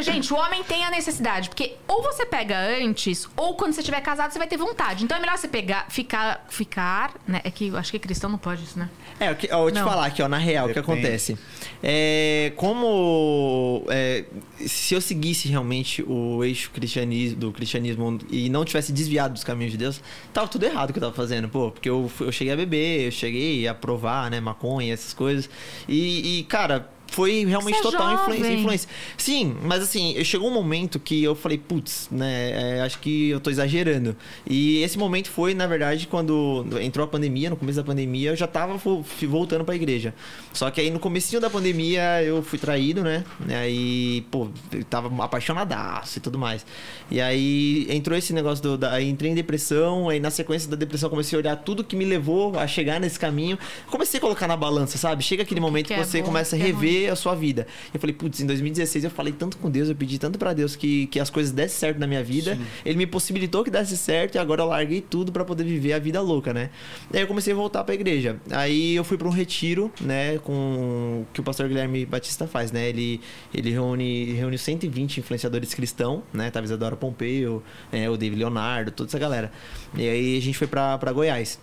Gente, 0.00 0.32
o 0.32 0.36
homem 0.36 0.62
tem 0.64 0.84
a 0.84 0.90
necessidade, 0.90 1.48
porque 1.48 1.74
ou 1.88 2.02
você 2.02 2.26
pega 2.26 2.56
antes, 2.58 3.28
ou 3.36 3.54
quando 3.54 3.72
você 3.72 3.80
estiver 3.80 4.00
casado, 4.00 4.32
você 4.32 4.38
vai 4.38 4.46
ter 4.48 4.56
vontade. 4.56 5.04
Então 5.04 5.16
é 5.16 5.20
melhor 5.20 5.36
você 5.38 5.48
pegar, 5.48 5.86
ficar, 5.88 6.44
ficar, 6.48 7.12
né? 7.26 7.40
É 7.44 7.50
que 7.50 7.68
eu 7.68 7.76
acho 7.76 7.90
que 7.90 7.98
cristão 7.98 8.28
não 8.30 8.38
pode 8.38 8.62
isso, 8.64 8.78
né? 8.78 8.88
É, 9.18 9.30
o 9.30 9.36
que- 9.36 9.48
ó, 9.52 9.56
eu 9.56 9.62
vou 9.62 9.70
te 9.70 9.78
Não. 9.78 9.88
falar 9.88 10.06
aqui, 10.06 10.20
ó, 10.22 10.28
na 10.28 10.38
real, 10.38 10.68
o 10.68 10.72
que 10.72 10.78
acontece? 10.78 11.38
É, 11.82 12.52
como 12.56 13.84
é, 13.88 14.24
se 14.66 14.94
eu 14.94 15.00
seguisse 15.00 15.48
realmente 15.48 16.02
o 16.02 16.42
eixo 16.44 16.70
cristianismo, 16.72 17.13
do 17.36 17.52
cristianismo 17.52 18.18
e 18.30 18.48
não 18.48 18.64
tivesse 18.64 18.92
desviado 18.92 19.34
dos 19.34 19.44
caminhos 19.44 19.72
de 19.72 19.78
Deus, 19.78 20.00
tava 20.32 20.48
tudo 20.48 20.64
errado 20.64 20.92
que 20.92 20.98
eu 20.98 21.02
tava 21.02 21.14
fazendo, 21.14 21.48
pô, 21.48 21.70
porque 21.70 21.88
eu, 21.88 22.10
eu 22.20 22.32
cheguei 22.32 22.52
a 22.52 22.56
beber, 22.56 23.06
eu 23.06 23.10
cheguei 23.10 23.66
a 23.66 23.74
provar, 23.74 24.30
né, 24.30 24.40
maconha, 24.40 24.92
essas 24.92 25.12
coisas. 25.12 25.48
E, 25.88 26.40
e, 26.40 26.44
cara, 26.44 26.88
foi 27.14 27.44
realmente 27.44 27.78
é 27.78 27.82
total 27.82 28.12
influência, 28.12 28.44
jovem. 28.44 28.60
influência. 28.60 28.88
Sim, 29.16 29.56
mas 29.62 29.82
assim, 29.82 30.22
chegou 30.24 30.50
um 30.50 30.52
momento 30.52 30.98
que 30.98 31.22
eu 31.22 31.34
falei, 31.34 31.56
putz, 31.56 32.08
né, 32.10 32.78
é, 32.78 32.80
acho 32.82 32.98
que 32.98 33.30
eu 33.30 33.40
tô 33.40 33.50
exagerando. 33.50 34.16
E 34.46 34.82
esse 34.82 34.98
momento 34.98 35.30
foi, 35.30 35.54
na 35.54 35.66
verdade, 35.66 36.06
quando 36.06 36.66
entrou 36.80 37.04
a 37.04 37.08
pandemia, 37.08 37.48
no 37.48 37.56
começo 37.56 37.76
da 37.76 37.84
pandemia, 37.84 38.30
eu 38.30 38.36
já 38.36 38.46
tava 38.46 38.80
voltando 39.22 39.64
pra 39.64 39.74
igreja. 39.74 40.14
Só 40.52 40.70
que 40.70 40.80
aí 40.80 40.90
no 40.90 40.98
comecinho 40.98 41.40
da 41.40 41.48
pandemia 41.48 42.22
eu 42.22 42.42
fui 42.42 42.58
traído, 42.58 43.02
né? 43.02 43.24
E 43.48 43.54
aí, 43.54 44.20
pô, 44.30 44.48
eu 44.72 44.84
tava 44.84 45.24
apaixonadaço 45.24 46.18
e 46.18 46.20
tudo 46.20 46.38
mais. 46.38 46.66
E 47.10 47.20
aí 47.20 47.86
entrou 47.90 48.18
esse 48.18 48.32
negócio 48.32 48.62
do, 48.62 48.76
da, 48.76 48.92
aí 48.92 49.08
entrei 49.08 49.30
em 49.30 49.34
depressão, 49.34 50.08
aí 50.08 50.20
na 50.20 50.30
sequência 50.30 50.68
da 50.68 50.76
depressão 50.76 51.08
comecei 51.08 51.36
a 51.36 51.40
olhar 51.40 51.56
tudo 51.56 51.82
que 51.84 51.96
me 51.96 52.04
levou 52.04 52.58
a 52.58 52.66
chegar 52.66 53.00
nesse 53.00 53.18
caminho. 53.18 53.58
Comecei 53.86 54.18
a 54.18 54.20
colocar 54.20 54.46
na 54.46 54.56
balança, 54.56 54.98
sabe? 54.98 55.22
Chega 55.22 55.42
aquele 55.42 55.60
momento 55.60 55.86
que 55.86 55.94
que, 55.94 56.00
é 56.00 56.04
você 56.04 56.18
bom, 56.20 56.26
começa 56.26 56.56
a 56.56 56.58
o 56.58 56.62
rever 57.04 57.12
a 57.12 57.16
sua 57.16 57.34
vida. 57.34 57.66
Eu 57.92 58.00
falei, 58.00 58.14
putz, 58.14 58.40
em 58.40 58.46
2016 58.46 59.04
eu 59.04 59.10
falei 59.10 59.32
tanto 59.32 59.56
com 59.58 59.70
Deus, 59.70 59.88
eu 59.88 59.94
pedi 59.94 60.18
tanto 60.18 60.38
pra 60.38 60.52
Deus 60.52 60.74
que, 60.74 61.06
que 61.06 61.20
as 61.20 61.30
coisas 61.30 61.52
dessem 61.52 61.78
certo 61.78 61.98
na 61.98 62.06
minha 62.06 62.22
vida. 62.22 62.58
Ele 62.84 62.96
me 62.96 63.06
possibilitou 63.06 63.62
que 63.62 63.70
desse 63.70 63.96
certo 63.96 64.36
e 64.36 64.38
agora 64.38 64.62
eu 64.62 64.66
larguei 64.66 65.00
tudo 65.00 65.30
pra 65.30 65.44
poder 65.44 65.64
viver 65.64 65.92
a 65.92 65.98
vida 65.98 66.20
louca, 66.20 66.52
né? 66.52 66.70
Aí 67.12 67.20
eu 67.20 67.26
comecei 67.26 67.52
a 67.52 67.56
voltar 67.56 67.84
pra 67.84 67.94
igreja. 67.94 68.36
Aí 68.50 68.96
eu 68.96 69.04
fui 69.04 69.16
pra 69.16 69.28
um 69.28 69.30
retiro, 69.30 69.92
né, 70.00 70.38
com 70.38 71.24
que 71.32 71.40
o 71.40 71.44
pastor 71.44 71.68
Guilherme 71.68 72.06
Batista 72.06 72.46
faz, 72.46 72.72
né? 72.72 72.88
Ele 72.88 73.20
ele 73.52 73.70
reúne 73.70 74.32
reúne 74.32 74.58
120 74.58 75.18
influenciadores 75.18 75.74
cristãos, 75.74 76.22
né? 76.32 76.50
Tava 76.50 76.64
Isadora 76.66 76.96
Pompeu, 76.96 77.62
é, 77.92 78.08
o 78.08 78.16
David 78.16 78.38
Leonardo, 78.38 78.90
toda 78.90 79.08
essa 79.08 79.18
galera. 79.18 79.52
E 79.96 80.08
aí 80.08 80.38
a 80.38 80.40
gente 80.40 80.56
foi 80.56 80.66
pra, 80.66 80.98
pra 80.98 81.12
Goiás. 81.12 81.58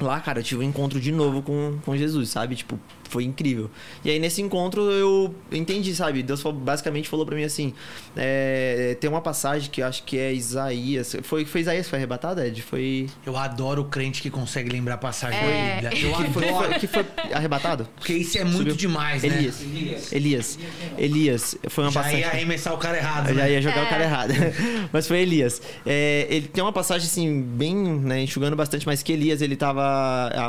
Lá, 0.00 0.20
cara, 0.20 0.40
eu 0.40 0.44
tive 0.44 0.60
um 0.60 0.68
encontro 0.68 1.00
de 1.00 1.10
novo 1.10 1.42
com, 1.42 1.78
com 1.84 1.96
Jesus, 1.96 2.28
sabe? 2.28 2.54
Tipo, 2.54 2.78
foi 3.14 3.22
incrível. 3.24 3.70
E 4.04 4.10
aí, 4.10 4.18
nesse 4.18 4.42
encontro, 4.42 4.82
eu 4.90 5.32
entendi, 5.52 5.94
sabe? 5.94 6.20
Deus 6.20 6.42
basicamente 6.42 7.08
falou 7.08 7.24
pra 7.24 7.36
mim 7.36 7.44
assim: 7.44 7.72
é, 8.16 8.96
tem 9.00 9.08
uma 9.08 9.20
passagem 9.20 9.70
que 9.70 9.80
eu 9.82 9.86
acho 9.86 10.02
que 10.02 10.18
é 10.18 10.32
Isaías. 10.32 11.14
Foi, 11.22 11.44
foi 11.44 11.60
Isaías 11.60 11.86
que 11.86 11.90
foi 11.90 11.98
arrebatado, 12.00 12.40
Ed? 12.40 12.60
Foi. 12.62 13.08
Eu 13.24 13.36
adoro 13.36 13.82
o 13.82 13.84
crente 13.84 14.20
que 14.20 14.30
consegue 14.30 14.68
lembrar 14.70 14.94
a 14.94 14.98
passagem 14.98 15.38
É. 15.38 15.80
da 15.80 15.90
Bíblia. 15.90 16.10
Eu 16.10 16.24
Que 16.24 16.32
foi, 16.32 16.48
adoro. 16.48 16.66
foi- 16.70 16.78
que 16.80 16.86
foi 16.88 17.06
arrebatado? 17.32 17.88
Porque 17.96 18.14
isso 18.14 18.36
é 18.36 18.42
muito 18.44 18.56
Subiu. 18.58 18.74
demais, 18.74 19.22
né? 19.22 19.28
Elias. 19.28 20.12
Elias. 20.12 20.58
Elias. 20.98 21.56
Foi 21.68 21.84
uma 21.84 21.90
Já 21.92 22.00
passagem. 22.00 22.20
ia 22.22 22.28
arremessar 22.28 22.74
o 22.74 22.78
cara 22.78 22.96
errado, 22.96 23.28
Eu 23.28 23.34
já 23.36 23.42
né? 23.42 23.52
ia 23.52 23.62
jogar 23.62 23.78
É. 23.78 23.84
o 23.84 23.88
cara 23.88 24.02
errado. 24.04 24.32
mas 24.92 25.06
foi 25.06 25.18
Elias. 25.20 25.62
É, 25.86 26.26
ele 26.28 26.48
tem 26.48 26.62
uma 26.64 26.72
passagem, 26.72 27.06
assim, 27.06 27.40
bem, 27.42 27.74
né, 27.76 28.22
enxugando 28.22 28.56
bastante, 28.56 28.84
mas 28.86 29.02
que 29.02 29.12
Elias, 29.12 29.40
ele 29.40 29.54
tava. 29.56 29.84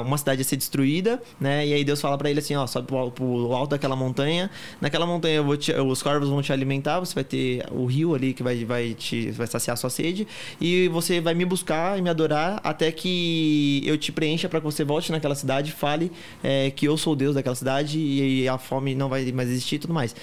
Uma 0.03 0.17
cidade 0.17 0.41
ia 0.41 0.45
ser 0.45 0.55
destruída, 0.57 1.22
né? 1.39 1.65
E 1.67 1.74
aí 1.74 1.84
Deus 1.84 2.01
fala 2.01 2.17
pra 2.17 2.29
ele 2.29 2.39
assim: 2.39 2.54
ó, 2.57 2.67
sobe 2.67 2.88
pro, 2.88 3.12
pro 3.12 3.53
alto 3.53 3.71
daquela 3.71 3.95
montanha. 3.95 4.50
Naquela 4.81 5.05
montanha 5.05 5.41
te- 5.57 5.74
os 5.74 6.01
corvos 6.01 6.29
vão 6.29 6.41
te 6.41 6.51
alimentar, 6.53 7.00
você 7.00 7.13
vai 7.15 7.24
ter 7.24 7.65
o 7.71 7.85
rio 7.85 8.13
ali 8.15 8.33
que 8.33 8.43
vai, 8.43 8.63
vai, 8.65 8.93
te, 8.93 9.31
vai 9.31 9.47
saciar 9.47 9.74
a 9.74 9.77
sua 9.77 9.89
sede. 9.89 10.27
E 10.59 10.88
você 10.89 11.19
vai 11.21 11.33
me 11.33 11.45
buscar 11.45 11.97
e 11.97 12.01
me 12.01 12.09
adorar 12.09 12.59
até 12.63 12.91
que 12.91 13.81
eu 13.85 13.97
te 13.97 14.12
preencha 14.12 14.50
pra 14.50 14.59
que 14.59 14.65
você 14.65 14.83
volte 14.83 15.12
naquela 15.12 15.35
cidade 15.35 15.71
fale 15.71 16.12
é, 16.43 16.71
que 16.71 16.85
eu 16.88 16.97
sou 16.97 17.13
o 17.13 17.15
Deus 17.15 17.35
daquela 17.35 17.55
cidade 17.55 18.00
e 18.00 18.47
a 18.47 18.57
fome 18.57 18.95
não 18.95 19.07
vai 19.09 19.31
mais 19.31 19.50
existir 19.50 19.75
e 19.75 19.79
tudo 19.79 19.93
mais. 19.93 20.15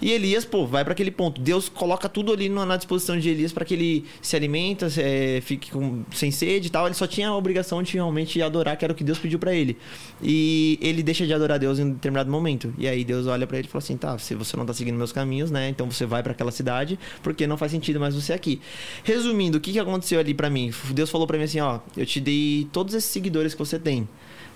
E 0.00 0.10
Elias, 0.12 0.44
pô, 0.44 0.66
vai 0.66 0.84
pra 0.84 0.92
aquele 0.92 1.10
ponto. 1.10 1.40
Deus 1.40 1.68
coloca 1.68 2.08
tudo 2.08 2.32
ali 2.32 2.48
no- 2.48 2.64
na 2.64 2.76
disposição 2.76 3.18
de 3.18 3.28
Elias 3.28 3.52
pra 3.52 3.64
que 3.64 3.74
ele 3.74 4.04
se 4.22 4.36
alimenta, 4.36 4.88
se- 4.88 5.02
é, 5.02 5.40
fique 5.42 5.70
com- 5.70 6.02
sem 6.14 6.30
sede 6.30 6.68
e 6.68 6.70
tal. 6.70 6.86
Ele 6.86 6.94
só 6.94 7.06
tinha 7.06 7.28
a 7.28 7.36
obrigação 7.36 7.82
de 7.82 7.92
realmente 7.94 8.40
adorar, 8.40 8.76
que 8.76 8.84
era 8.84 8.92
o 8.92 8.96
que 8.96 9.04
Deus 9.04 9.18
pediu 9.18 9.38
pra 9.38 9.52
ele. 9.54 9.76
E 10.22 10.78
ele 10.80 11.02
deixa 11.02 11.26
de 11.26 11.34
adorar 11.34 11.58
Deus 11.58 11.67
em 11.76 11.82
um 11.82 11.90
determinado 11.90 12.30
momento. 12.30 12.72
E 12.78 12.86
aí 12.86 13.04
Deus 13.04 13.26
olha 13.26 13.48
pra 13.48 13.58
ele 13.58 13.66
e 13.66 13.70
fala 13.70 13.82
assim: 13.82 13.96
tá, 13.96 14.16
se 14.18 14.36
você 14.36 14.56
não 14.56 14.64
tá 14.64 14.72
seguindo 14.72 14.96
meus 14.96 15.10
caminhos, 15.10 15.50
né? 15.50 15.68
Então 15.68 15.90
você 15.90 16.06
vai 16.06 16.22
pra 16.22 16.30
aquela 16.30 16.52
cidade, 16.52 16.96
porque 17.20 17.48
não 17.48 17.56
faz 17.56 17.72
sentido 17.72 17.98
mais 17.98 18.14
você 18.14 18.32
aqui. 18.32 18.60
Resumindo, 19.02 19.58
o 19.58 19.60
que, 19.60 19.72
que 19.72 19.78
aconteceu 19.80 20.20
ali 20.20 20.34
pra 20.34 20.48
mim? 20.48 20.72
Deus 20.90 21.10
falou 21.10 21.26
pra 21.26 21.36
mim 21.36 21.44
assim: 21.44 21.58
ó, 21.58 21.80
eu 21.96 22.06
te 22.06 22.20
dei 22.20 22.68
todos 22.72 22.94
esses 22.94 23.10
seguidores 23.10 23.54
que 23.54 23.58
você 23.58 23.78
tem. 23.78 24.08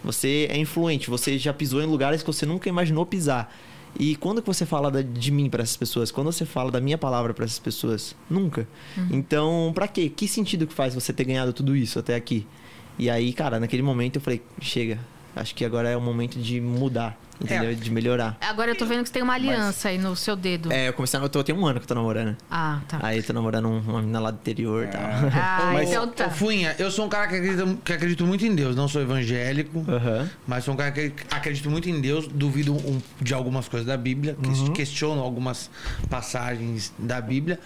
Você 0.05 0.47
é 0.49 0.57
influente, 0.57 1.11
você 1.11 1.39
já 1.39 1.53
pisou 1.53 1.83
em 1.83 1.87
lugares 1.87 2.23
que 2.23 2.27
você 2.27 2.47
nunca 2.47 2.69
imaginou 2.69 3.05
pisar. 3.05 3.53
E 3.99 4.17
quando 4.17 4.41
que 4.41 4.47
você 4.47 4.65
fala 4.65 5.03
de 5.03 5.31
mim 5.31 5.51
para 5.51 5.63
essas 5.63 5.77
pessoas? 5.77 6.11
Quando 6.11 6.33
você 6.33 6.47
fala 6.47 6.71
da 6.71 6.81
minha 6.81 6.97
palavra 6.97 7.35
para 7.35 7.45
essas 7.45 7.59
pessoas? 7.59 8.17
Nunca. 8.29 8.67
Então, 9.11 9.71
pra 9.75 9.87
quê? 9.87 10.09
Que 10.09 10.27
sentido 10.27 10.67
que 10.67 10.73
faz 10.73 10.95
você 10.95 11.13
ter 11.13 11.25
ganhado 11.25 11.53
tudo 11.53 11.77
isso 11.77 11.99
até 11.99 12.15
aqui? 12.15 12.47
E 12.99 13.11
aí, 13.11 13.33
cara, 13.33 13.61
naquele 13.61 13.83
momento 13.83 14.17
eu 14.17 14.23
falei, 14.23 14.43
chega. 14.61 14.99
Acho 15.35 15.55
que 15.55 15.65
agora 15.65 15.89
é 15.89 15.97
o 15.97 16.01
momento 16.01 16.39
de 16.39 16.61
mudar, 16.61 17.17
entendeu? 17.41 17.71
É. 17.71 17.75
De 17.75 17.91
melhorar. 17.91 18.37
Agora 18.41 18.71
eu 18.71 18.77
tô 18.77 18.85
vendo 18.87 19.03
que 19.03 19.09
você 19.09 19.13
tem 19.15 19.23
uma 19.23 19.35
aliança 19.35 19.89
aí 19.89 19.99
no 19.99 20.15
seu 20.17 20.37
dedo. 20.37 20.73
É, 20.73 20.89
eu 20.89 20.93
comecei, 20.93 21.19
eu 21.21 21.29
tô, 21.29 21.43
tem 21.43 21.55
um 21.55 21.67
ano 21.67 21.79
que 21.81 21.85
eu 21.85 21.89
tô 21.89 21.95
namorando. 21.95 22.37
Ah, 22.51 22.81
tá. 22.89 22.99
Aí 23.03 23.19
eu 23.19 23.23
tô 23.23 23.33
namorando 23.33 23.69
um- 23.69 23.79
uma 23.81 24.01
menina 24.01 24.21
lá 24.21 24.31
do 24.31 24.37
interior 24.37 24.85
e 24.85 24.89
tal. 24.89 25.01
Ah, 25.03 25.71
Mas- 25.75 25.89
então 25.91 26.07
tá. 26.09 26.27
Ô, 26.27 26.31
Fuinha, 26.31 26.75
eu 26.79 26.91
sou 26.91 27.07
um 27.07 27.09
cara 27.09 27.27
que 27.29 27.35
acredita, 27.37 27.77
que 27.85 27.93
acredito 27.93 28.27
muito 28.27 28.45
em 28.47 28.55
Deus. 28.55 28.75
Não 28.77 28.87
sou 28.89 29.03
evangélico, 29.03 29.85
Aham. 29.89 30.29
mas 30.47 30.65
sou 30.65 30.75
um 30.75 30.77
cara 30.77 30.91
que 30.93 31.13
acredito 31.31 31.71
muito 31.71 31.89
em 31.89 32.01
Deus. 32.01 32.27
Duvido 32.29 32.73
um- 32.75 33.01
de 33.21 33.35
algumas 33.35 33.69
coisas 33.69 33.87
da 33.87 33.97
Bíblia, 33.97 34.37
que- 34.41 34.49
Uhum. 34.49 34.73
questiono 34.73 35.21
algumas 35.23 35.71
passagens 36.09 36.93
da 36.99 37.21
Bíblia. 37.21 37.59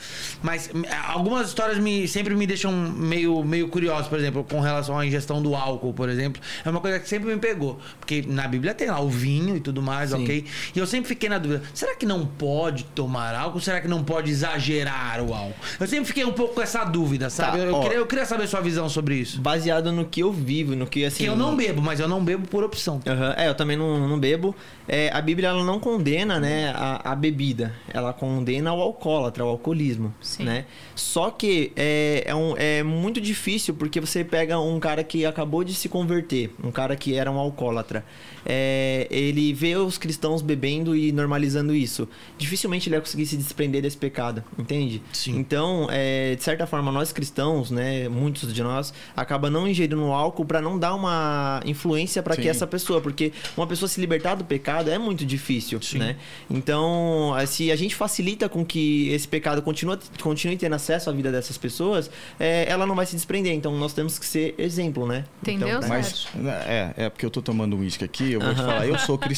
Mas 0.42 0.70
algumas 1.08 1.48
histórias 1.48 1.78
me, 1.78 2.06
sempre 2.08 2.34
me 2.34 2.46
deixam 2.46 2.72
meio, 2.72 3.42
meio 3.44 3.68
curioso, 3.68 4.08
por 4.08 4.18
exemplo, 4.18 4.44
com 4.44 4.60
relação 4.60 4.98
à 4.98 5.04
ingestão 5.06 5.42
do 5.42 5.54
álcool, 5.54 5.92
por 5.92 6.08
exemplo. 6.08 6.40
É 6.64 6.70
uma 6.70 6.80
coisa 6.80 6.98
que 6.98 7.08
sempre 7.08 7.28
me 7.34 7.40
pegou. 7.40 7.78
Porque 7.98 8.24
na 8.26 8.46
Bíblia 8.46 8.72
tem 8.74 8.88
lá 8.88 9.00
o 9.00 9.08
vinho 9.10 9.55
e 9.56 9.60
tudo 9.60 9.80
mais, 9.82 10.10
Sim. 10.10 10.22
ok? 10.22 10.44
E 10.74 10.78
eu 10.78 10.86
sempre 10.86 11.08
fiquei 11.08 11.28
na 11.28 11.38
dúvida: 11.38 11.62
será 11.74 11.94
que 11.94 12.06
não 12.06 12.26
pode 12.26 12.84
tomar 12.84 13.34
álcool? 13.34 13.60
Será 13.60 13.80
que 13.80 13.88
não 13.88 14.02
pode 14.04 14.30
exagerar 14.30 15.20
o 15.22 15.32
álcool? 15.34 15.54
Eu 15.80 15.86
sempre 15.86 16.06
fiquei 16.06 16.24
um 16.24 16.32
pouco 16.32 16.54
com 16.54 16.62
essa 16.62 16.84
dúvida, 16.84 17.30
sabe? 17.30 17.58
Tá, 17.58 17.64
eu, 17.64 17.74
ó. 17.74 17.82
queria, 17.82 17.98
eu 17.98 18.06
queria 18.06 18.24
saber 18.26 18.46
sua 18.46 18.60
visão 18.60 18.88
sobre 18.88 19.16
isso. 19.16 19.40
Baseado 19.40 19.92
no 19.92 20.04
que 20.04 20.20
eu 20.22 20.32
vivo, 20.32 20.74
no 20.76 20.86
que 20.86 21.04
assim. 21.04 21.24
Que 21.24 21.30
eu 21.30 21.36
não 21.36 21.56
bebo, 21.56 21.80
mas 21.82 22.00
eu 22.00 22.08
não 22.08 22.24
bebo 22.24 22.46
por 22.48 22.62
opção. 22.64 23.00
Aham, 23.06 23.34
É, 23.36 23.48
eu 23.48 23.54
também 23.54 23.76
não, 23.76 24.08
não 24.08 24.18
bebo. 24.18 24.54
É, 24.88 25.10
a 25.12 25.20
Bíblia 25.20 25.48
ela 25.48 25.64
não 25.64 25.80
condena 25.80 26.38
né, 26.38 26.72
a, 26.74 27.12
a 27.12 27.14
bebida, 27.16 27.74
ela 27.92 28.12
condena 28.12 28.72
o 28.72 28.80
alcoólatra, 28.80 29.44
o 29.44 29.48
alcoolismo. 29.48 30.14
Sim. 30.20 30.44
Né? 30.44 30.64
Só 30.94 31.30
que 31.30 31.72
é, 31.76 32.22
é, 32.26 32.34
um- 32.34 32.54
é 32.56 32.82
muito 32.82 33.20
difícil 33.20 33.74
porque 33.74 34.00
você 34.00 34.22
pega 34.24 34.58
um 34.60 34.78
cara 34.78 35.02
que 35.02 35.24
acabou 35.26 35.64
de 35.64 35.74
se 35.74 35.88
converter, 35.88 36.54
um 36.62 36.70
cara 36.70 36.94
que 36.96 37.14
era 37.16 37.30
um 37.30 37.38
alcoólatra. 37.38 38.04
É, 38.44 39.08
ele 39.10 39.45
vê 39.52 39.76
os 39.76 39.98
cristãos 39.98 40.42
bebendo 40.42 40.94
e 40.96 41.12
normalizando 41.12 41.74
isso. 41.74 42.08
Dificilmente 42.38 42.88
ele 42.88 42.96
vai 42.96 43.00
conseguir 43.00 43.26
se 43.26 43.36
desprender 43.36 43.82
desse 43.82 43.96
pecado, 43.96 44.42
entende? 44.58 45.02
Sim. 45.12 45.36
Então, 45.36 45.88
é, 45.90 46.34
de 46.34 46.42
certa 46.42 46.66
forma, 46.66 46.90
nós 46.92 47.12
cristãos, 47.12 47.70
né, 47.70 48.08
muitos 48.08 48.52
de 48.52 48.62
nós, 48.62 48.92
acaba 49.16 49.48
não 49.50 49.66
ingerindo 49.68 50.02
álcool 50.12 50.44
para 50.44 50.60
não 50.60 50.78
dar 50.78 50.94
uma 50.94 51.60
influência 51.64 52.22
para 52.22 52.36
que 52.36 52.48
essa 52.48 52.66
pessoa, 52.66 53.00
porque 53.00 53.32
uma 53.56 53.66
pessoa 53.66 53.88
se 53.88 54.00
libertar 54.00 54.34
do 54.34 54.44
pecado 54.44 54.90
é 54.90 54.98
muito 54.98 55.24
difícil, 55.24 55.80
Sim. 55.80 55.98
né? 55.98 56.16
Então, 56.50 57.34
eh, 57.38 57.46
se 57.46 57.70
a 57.70 57.76
gente 57.76 57.94
facilita 57.94 58.48
com 58.48 58.64
que 58.64 59.08
esse 59.10 59.26
pecado 59.28 59.62
continue, 59.62 59.98
continue 60.20 60.56
tendo 60.56 60.74
acesso 60.74 61.10
à 61.10 61.12
vida 61.12 61.30
dessas 61.30 61.56
pessoas, 61.58 62.10
eh, 62.38 62.64
ela 62.68 62.86
não 62.86 62.94
vai 62.94 63.06
se 63.06 63.14
desprender. 63.14 63.52
Então, 63.52 63.76
nós 63.76 63.92
temos 63.92 64.18
que 64.18 64.26
ser 64.26 64.54
exemplo, 64.58 65.06
né? 65.06 65.24
Entendeu, 65.42 65.68
Então, 65.68 65.88
Mas 65.88 66.26
é, 66.66 66.92
é 66.96 67.08
porque 67.10 67.24
eu 67.24 67.30
tô 67.30 67.40
tomando 67.42 67.76
uísque 67.76 68.04
aqui, 68.04 68.32
eu 68.32 68.40
vou 68.40 68.54
te 68.54 68.60
Aham. 68.60 68.66
falar, 68.68 68.86
eu 68.86 68.98
sou 68.98 69.16
cristão 69.18 69.35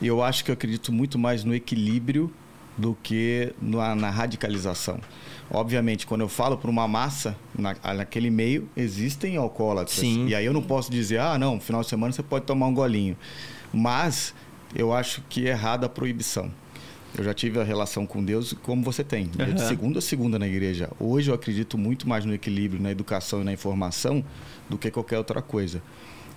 e 0.00 0.06
eu 0.06 0.22
acho 0.22 0.44
que 0.44 0.50
eu 0.50 0.54
acredito 0.54 0.92
muito 0.92 1.18
mais 1.18 1.44
no 1.44 1.54
equilíbrio 1.54 2.32
do 2.76 2.96
que 3.02 3.52
na, 3.60 3.94
na 3.94 4.10
radicalização. 4.10 5.00
Obviamente, 5.50 6.06
quando 6.06 6.22
eu 6.22 6.28
falo 6.28 6.58
para 6.58 6.70
uma 6.70 6.88
massa, 6.88 7.36
na, 7.56 7.74
naquele 7.94 8.30
meio, 8.30 8.68
existem 8.76 9.36
alcoólatras. 9.36 9.98
Sim. 9.98 10.26
E 10.26 10.34
aí 10.34 10.44
eu 10.44 10.52
não 10.52 10.62
posso 10.62 10.90
dizer, 10.90 11.20
ah, 11.20 11.38
não, 11.38 11.60
final 11.60 11.82
de 11.82 11.88
semana 11.88 12.12
você 12.12 12.22
pode 12.22 12.44
tomar 12.44 12.66
um 12.66 12.74
golinho. 12.74 13.16
Mas 13.72 14.34
eu 14.74 14.92
acho 14.92 15.22
que 15.28 15.46
é 15.46 15.50
errada 15.50 15.86
a 15.86 15.88
proibição. 15.88 16.50
Eu 17.16 17.24
já 17.24 17.32
tive 17.32 17.58
a 17.58 17.64
relação 17.64 18.04
com 18.04 18.22
Deus 18.22 18.52
como 18.62 18.82
você 18.82 19.02
tem. 19.02 19.30
É 19.38 19.44
de 19.46 19.62
segunda 19.62 20.00
a 20.00 20.02
segunda 20.02 20.38
na 20.38 20.46
igreja. 20.46 20.90
Hoje 21.00 21.30
eu 21.30 21.34
acredito 21.34 21.78
muito 21.78 22.06
mais 22.06 22.26
no 22.26 22.34
equilíbrio, 22.34 22.82
na 22.82 22.90
educação 22.90 23.40
e 23.40 23.44
na 23.44 23.52
informação 23.52 24.22
do 24.68 24.76
que 24.76 24.90
qualquer 24.90 25.16
outra 25.16 25.40
coisa. 25.40 25.80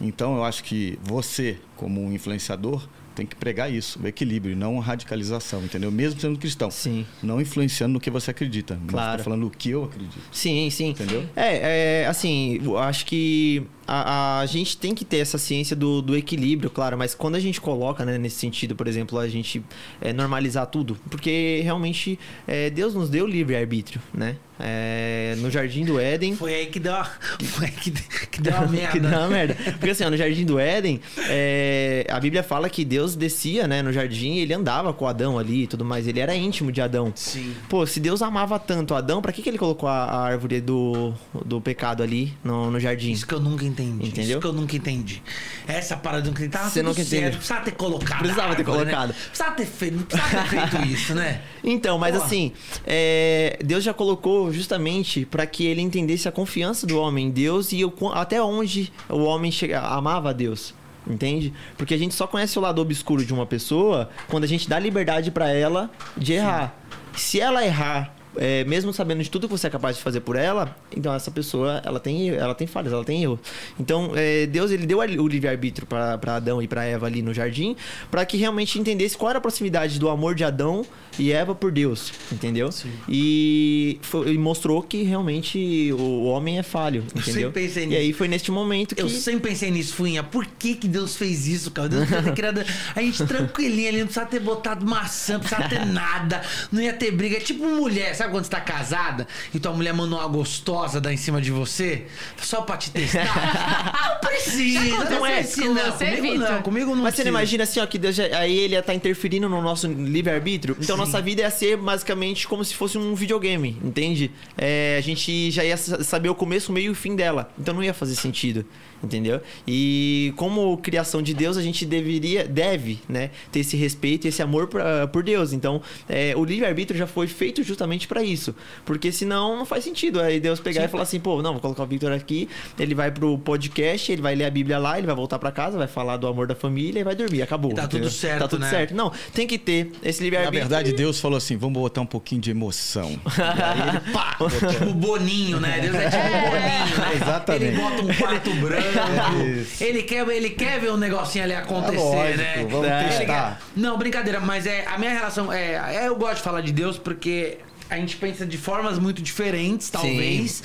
Então 0.02 0.36
eu 0.38 0.44
acho 0.44 0.64
que 0.64 0.98
você, 1.04 1.58
como 1.76 2.02
um 2.04 2.12
influenciador, 2.14 2.88
tem 3.16 3.26
que 3.26 3.36
pregar 3.36 3.70
isso, 3.70 4.00
o 4.02 4.08
equilíbrio, 4.08 4.56
não 4.56 4.80
a 4.80 4.84
radicalização, 4.84 5.62
entendeu? 5.62 5.92
Mesmo 5.92 6.22
sendo 6.22 6.40
cristão. 6.40 6.72
Sim. 6.72 7.06
Não 7.22 7.42
influenciando 7.42 7.94
no 7.94 8.00
que 8.00 8.10
você 8.10 8.32
acredita. 8.32 8.80
Mas 8.82 8.92
Claro. 8.92 9.18
tô 9.18 9.24
falando 9.26 9.46
o 9.46 9.50
que 9.50 9.72
eu 9.72 9.84
acredito. 9.84 10.18
Sim, 10.32 10.70
sim. 10.70 10.92
Entendeu? 10.92 11.26
É, 11.36 12.04
é, 12.04 12.08
assim, 12.08 12.62
eu 12.64 12.78
acho 12.78 13.06
que 13.06 13.64
a, 13.86 14.40
a 14.40 14.46
gente 14.46 14.78
tem 14.78 14.96
que 14.96 15.04
ter 15.04 15.18
essa 15.18 15.38
ciência 15.38 15.76
do, 15.76 16.02
do 16.02 16.16
equilíbrio, 16.16 16.70
claro, 16.70 16.98
mas 16.98 17.14
quando 17.14 17.36
a 17.36 17.40
gente 17.42 17.60
coloca, 17.60 18.06
né, 18.06 18.18
nesse 18.18 18.38
sentido, 18.38 18.74
por 18.74 18.88
exemplo, 18.88 19.20
a 19.20 19.28
gente 19.28 19.62
é, 20.00 20.14
normalizar 20.14 20.68
tudo, 20.68 20.98
porque 21.10 21.60
realmente 21.62 22.18
é, 22.48 22.70
Deus 22.70 22.94
nos 22.94 23.10
deu 23.10 23.28
livre-arbítrio, 23.28 24.02
né? 24.14 24.38
É, 24.60 25.36
no 25.38 25.50
Jardim 25.50 25.86
do 25.86 25.98
Éden, 26.00 26.36
Foi 26.36 26.54
aí 26.54 26.66
que 26.66 26.80
deu 26.80 26.94
a, 26.94 27.06
foi 27.44 27.68
aí 27.68 27.72
que, 27.72 27.92
que 27.92 28.42
deu 28.42 28.56
a 28.58 28.68
merda. 28.68 28.92
que 28.92 29.00
dá 29.00 29.20
uma 29.20 29.28
merda. 29.30 29.56
Porque 29.56 29.92
assim, 29.92 30.04
ó, 30.04 30.10
no 30.10 30.18
Jardim 30.18 30.46
do 30.46 30.60
Éden, 30.60 31.00
é, 31.30 32.06
a 32.10 32.20
Bíblia 32.20 32.44
fala 32.44 32.70
que 32.70 32.84
Deus 32.84 33.16
descia, 33.16 33.68
né, 33.68 33.82
no 33.82 33.94
jardim 33.94 34.34
e 34.34 34.40
ele 34.40 34.54
andava 34.54 34.94
com 34.94 35.08
Adão 35.08 35.40
ali 35.40 35.64
e 35.64 35.68
tudo 35.68 35.86
mais. 35.86 36.08
Ele 36.08 36.20
era 36.20 36.36
íntimo 36.36 36.72
de 36.72 36.82
Adão. 36.82 37.12
Sim. 37.16 37.56
Pô, 37.70 37.86
se 37.86 38.00
Deus 38.00 38.22
amava 38.22 38.60
tanto 38.60 38.94
Adão, 38.94 39.22
pra 39.22 39.32
que, 39.32 39.42
que 39.42 39.50
ele 39.50 39.58
colocou 39.58 39.88
a, 39.88 40.04
a 40.04 40.22
árvore 40.22 40.60
do, 40.60 41.14
do 41.46 41.62
pecado 41.62 42.04
ali 42.04 42.34
no, 42.44 42.70
no 42.70 42.80
jardim? 42.80 43.12
Isso 43.12 43.26
que 43.26 43.34
eu 43.34 43.40
nunca 43.40 43.64
entendi. 43.66 44.08
Entendeu? 44.08 44.32
Isso 44.32 44.40
que 44.40 44.48
eu 44.48 44.54
nunca 44.54 44.76
entendi. 44.76 45.22
Essa 45.68 45.96
parada 45.96 46.30
que 46.32 46.50
tava 46.50 46.70
Você 46.70 46.84
nunca 46.84 46.96
certo, 46.96 47.14
entendeu. 47.14 47.32
Precisava 47.38 47.62
ter 47.64 47.72
colocado. 47.72 48.20
Precisava 48.20 48.52
a 48.52 48.56
ter 48.56 48.62
árvore, 48.62 48.80
colocado. 48.84 49.10
Né? 49.10 49.16
Precisava 49.28 49.56
ter 49.56 49.66
feito, 49.66 50.06
precisava 50.06 50.44
ter 50.44 50.50
feito 50.50 50.86
isso, 50.88 51.16
né? 51.16 51.42
Então, 51.62 52.00
mas 52.00 52.14
Porra. 52.16 52.26
assim, 52.26 52.54
é, 52.88 53.60
Deus 53.64 53.84
já 53.84 53.94
colocou 53.94 54.49
justamente 54.52 55.26
pra 55.26 55.46
que 55.46 55.66
ele 55.66 55.82
entendesse 55.82 56.28
a 56.28 56.32
confiança 56.32 56.86
do 56.86 57.00
homem 57.00 57.28
em 57.28 57.32
Deus 57.32 57.72
e 57.72 57.82
até 58.14 58.42
onde 58.42 58.92
o 59.08 59.24
homem 59.24 59.52
chega, 59.52 59.80
amava 59.82 60.30
a 60.30 60.34
Deus. 60.34 60.74
Entende? 61.08 61.54
Porque 61.78 61.94
a 61.94 61.98
gente 61.98 62.14
só 62.14 62.28
conhece 62.28 62.60
o 62.60 62.62
lado 62.62 62.82
obscuro 62.82 63.26
de 63.26 63.34
uma 63.34 63.46
pessoa 63.46 64.10
quando 64.28 64.44
a 64.44 64.48
gente 64.48 64.70
dá 64.70 64.78
liberdade 64.78 65.32
pra 65.32 65.50
ela 65.50 65.90
de 66.16 66.34
errar. 66.34 66.76
Se 67.16 67.40
ela 67.40 67.66
errar, 67.66 68.14
é, 68.40 68.64
mesmo 68.64 68.92
sabendo 68.92 69.22
de 69.22 69.30
tudo 69.30 69.48
que 69.48 69.52
você 69.56 69.68
é 69.68 69.70
capaz 69.70 69.98
de 69.98 70.02
fazer 70.02 70.22
por 70.22 70.36
ela, 70.36 70.76
então 70.96 71.14
essa 71.14 71.30
pessoa 71.30 71.82
ela 71.86 72.00
tem, 72.00 72.30
ela 72.30 72.56
tem 72.56 72.66
falhas, 72.66 72.92
ela 72.94 73.04
tem 73.06 73.22
erro. 73.22 73.40
Então 73.80 74.14
é, 74.16 74.46
Deus 74.48 74.72
ele 74.72 74.86
deu 74.88 75.00
o 75.00 75.28
livre-arbítrio 75.28 75.86
pra 75.86 76.18
Adão 76.36 76.62
e 76.62 76.68
pra 76.68 76.84
Eva 76.86 77.06
ali 77.06 77.22
no 77.22 77.34
jardim 77.34 77.76
pra 78.10 78.26
que 78.26 78.38
realmente 78.38 78.80
entendesse 78.80 79.18
qual 79.18 79.30
era 79.30 79.40
a 79.40 79.42
proximidade 79.42 80.00
do 80.00 80.10
amor 80.10 80.34
de 80.34 80.44
Adão 80.44 80.86
e 81.20 81.32
Eva 81.34 81.54
por 81.54 81.70
Deus, 81.72 82.14
entendeu? 82.32 82.72
Sim. 82.72 82.90
E, 83.08 84.00
foi- 84.02 84.32
e 84.34 84.38
mostrou 84.38 84.82
que 84.82 85.04
realmente 85.04 85.92
o 85.94 86.24
homem 86.24 86.58
é 86.60 86.64
falho, 86.64 87.04
entendeu? 87.14 87.52
sempre 87.52 87.62
pensei 87.64 87.84
e 87.84 87.88
nisso. 87.88 88.00
aí 88.02 88.14
foi 88.14 88.28
neste 88.30 88.52
momento 88.52 88.96
que 88.96 89.02
Eu 89.02 89.10
sempre 89.10 89.50
pensei 89.50 89.70
nisso, 89.70 89.94
Fuinha. 89.96 90.24
Por 90.24 90.46
que, 90.46 90.76
que 90.76 90.88
Deus 90.88 91.16
fez 91.18 91.46
isso, 91.48 91.72
cara? 91.72 91.90
Deus 91.90 92.06
podia 92.06 92.24
ter 92.24 92.34
criado 92.34 92.62
a 92.96 93.02
gente 93.02 93.26
tranquilinha 93.26 93.90
ali, 93.90 93.98
não 94.00 94.06
precisava 94.06 94.30
ter 94.30 94.40
botado 94.40 94.86
maçã, 94.86 95.34
não 95.34 95.40
precisava 95.42 95.68
ter 95.68 95.86
nada, 95.86 96.42
não 96.72 96.82
ia 96.82 96.94
ter 96.94 97.12
briga. 97.12 97.36
É 97.38 97.40
tipo 97.42 97.66
mulher, 97.66 98.16
sabe 98.16 98.29
Sabe 98.30 98.32
quando 98.32 98.46
você 98.46 98.52
tá 98.52 98.62
casada 98.62 99.28
e 99.54 99.60
tua 99.60 99.72
mulher 99.74 99.94
manda 99.94 100.16
uma 100.16 100.28
gostosa 100.28 101.02
dar 101.02 101.12
em 101.12 101.18
cima 101.18 101.42
de 101.42 101.52
você? 101.52 102.06
Só 102.38 102.62
pra 102.62 102.78
te 102.78 102.92
testar? 102.92 103.26
não 104.22 104.30
precisa, 104.30 105.10
não 105.10 105.26
é 105.26 105.40
assim, 105.40 105.68
não. 105.70 105.92
você, 105.92 106.06
Comigo 106.16 106.38
não, 106.38 106.62
comigo 106.62 106.96
não 106.96 107.04
Mas 107.04 107.16
você 107.16 107.24
não 107.24 107.26
precisa. 107.26 107.30
imagina 107.30 107.64
assim, 107.64 107.80
ó, 107.80 107.86
que 107.88 107.98
Deus 107.98 108.16
já, 108.16 108.26
aí 108.38 108.56
ele 108.58 108.74
ia 108.76 108.80
estar 108.80 108.94
interferindo 108.94 109.50
no 109.50 109.62
nosso 109.62 109.88
livre-arbítrio? 109.88 110.78
Então 110.80 110.96
Sim. 110.96 111.02
nossa 111.02 111.22
vida 111.22 111.42
ia 111.42 111.50
ser 111.50 111.78
basicamente 111.78 112.48
como 112.48 112.64
se 112.64 112.76
fosse 112.76 112.98
um 112.98 113.16
videogame, 113.16 113.78
entende? 113.84 114.32
É, 114.58 114.96
a 114.98 115.02
gente 115.02 115.50
já 115.52 115.64
ia 115.64 115.78
sa- 115.78 116.04
saber 116.04 116.30
o 116.30 116.36
começo, 116.36 116.72
o 116.72 116.76
meio 116.76 116.88
e 116.88 116.90
o 116.90 116.96
fim 116.96 117.16
dela. 117.16 117.52
Então 117.58 117.74
não 117.74 117.84
ia 117.84 117.94
fazer 117.94 118.16
sentido, 118.16 118.66
entendeu? 119.04 119.42
E 119.68 120.34
como 120.36 120.78
criação 120.78 121.22
de 121.22 121.34
Deus, 121.34 121.58
a 121.58 121.62
gente 121.62 121.86
deveria, 121.86 122.48
deve, 122.48 123.00
né, 123.08 123.32
ter 123.52 123.60
esse 123.62 123.76
respeito 123.76 124.26
e 124.26 124.28
esse 124.30 124.42
amor 124.42 124.68
pra, 124.68 125.08
por 125.08 125.24
Deus. 125.24 125.54
Então, 125.54 125.82
é, 126.08 126.34
o 126.36 126.44
livre-arbítrio 126.46 126.98
já 126.98 127.08
foi 127.08 127.28
feito 127.28 127.64
justamente 127.64 128.08
pra 128.10 128.22
isso. 128.24 128.54
Porque 128.84 129.10
senão 129.12 129.56
não 129.58 129.66
faz 129.66 129.86
sentido. 129.86 130.20
Aí 130.20 130.40
Deus 130.40 130.60
pegar 130.60 130.82
Sim. 130.82 130.88
e 130.88 130.90
falar 130.90 131.04
assim, 131.04 131.20
pô, 131.20 131.42
não, 131.42 131.54
vou 131.54 131.62
colocar 131.62 131.84
o 131.84 131.86
Victor 131.86 132.12
aqui, 132.12 132.50
ele 132.78 132.94
vai 132.94 133.10
pro 133.12 133.38
podcast, 133.38 134.12
ele 134.12 134.22
vai 134.22 134.36
ler 134.36 134.46
a 134.46 134.50
Bíblia 134.50 134.78
lá, 134.78 134.98
ele 134.98 135.08
vai 135.08 135.16
voltar 135.16 135.40
pra 135.40 135.52
casa, 135.52 135.78
vai 135.78 135.88
falar 135.88 136.18
do 136.18 136.28
amor 136.28 136.48
da 136.48 136.56
família 136.56 137.00
e 137.00 137.04
vai 137.04 137.16
dormir. 137.16 137.42
Acabou. 137.42 137.72
E 137.72 137.76
tá 137.76 137.84
tudo 137.84 137.94
entendeu? 138.00 138.10
certo, 138.12 138.40
Tá 138.40 138.48
tudo 138.50 138.62
né? 138.62 138.70
certo. 138.70 138.94
Não, 138.94 139.12
tem 139.34 139.48
que 139.48 139.58
ter 139.58 139.92
esse 140.04 140.20
Na 140.20 140.24
livre-arbítrio. 140.26 140.62
verdade, 140.68 140.94
Deus 140.94 141.20
falou 141.22 141.38
assim: 141.38 141.56
vamos 141.56 141.80
botar 141.80 142.02
um 142.02 142.06
pouquinho 142.06 142.42
de 142.42 142.52
emoção. 142.52 143.18
Pá, 144.12 144.36
tipo 144.72 144.94
Boninho, 144.94 145.60
né? 145.60 145.80
Deus 145.80 145.96
é 145.96 146.10
tipo 146.10 146.24
Boninho, 146.24 146.98
né? 146.98 147.12
Exatamente. 147.16 147.64
Ele 147.66 147.78
bota 147.78 148.02
um 148.02 148.14
quarto 148.16 148.50
branco. 148.56 149.44
Isso. 149.62 149.84
ele, 149.84 150.04
quer, 150.04 150.28
ele 150.28 150.50
quer 150.50 150.80
ver 150.80 150.92
um 150.92 150.98
negocinho 150.98 151.44
ali 151.44 151.54
acontecer, 151.54 151.96
É 151.98 152.00
lógico, 152.00 152.38
né? 152.38 152.68
vamos 152.70 152.88
Ele 152.88 153.18
testar. 153.18 153.62
Não, 153.76 153.98
brincadeira, 153.98 154.40
mas 154.40 154.66
é, 154.66 154.86
a 154.88 154.98
minha 154.98 155.12
relação. 155.12 155.52
É, 155.52 155.96
é, 156.04 156.08
eu 156.08 156.16
gosto 156.16 156.38
de 156.38 156.42
falar 156.44 156.62
de 156.62 156.72
Deus 156.72 156.98
porque. 156.98 157.58
A 157.90 157.98
gente 157.98 158.18
pensa 158.18 158.46
de 158.46 158.58
formas 158.58 159.00
muito 159.00 159.22
diferentes, 159.22 159.90
talvez. 159.90 160.62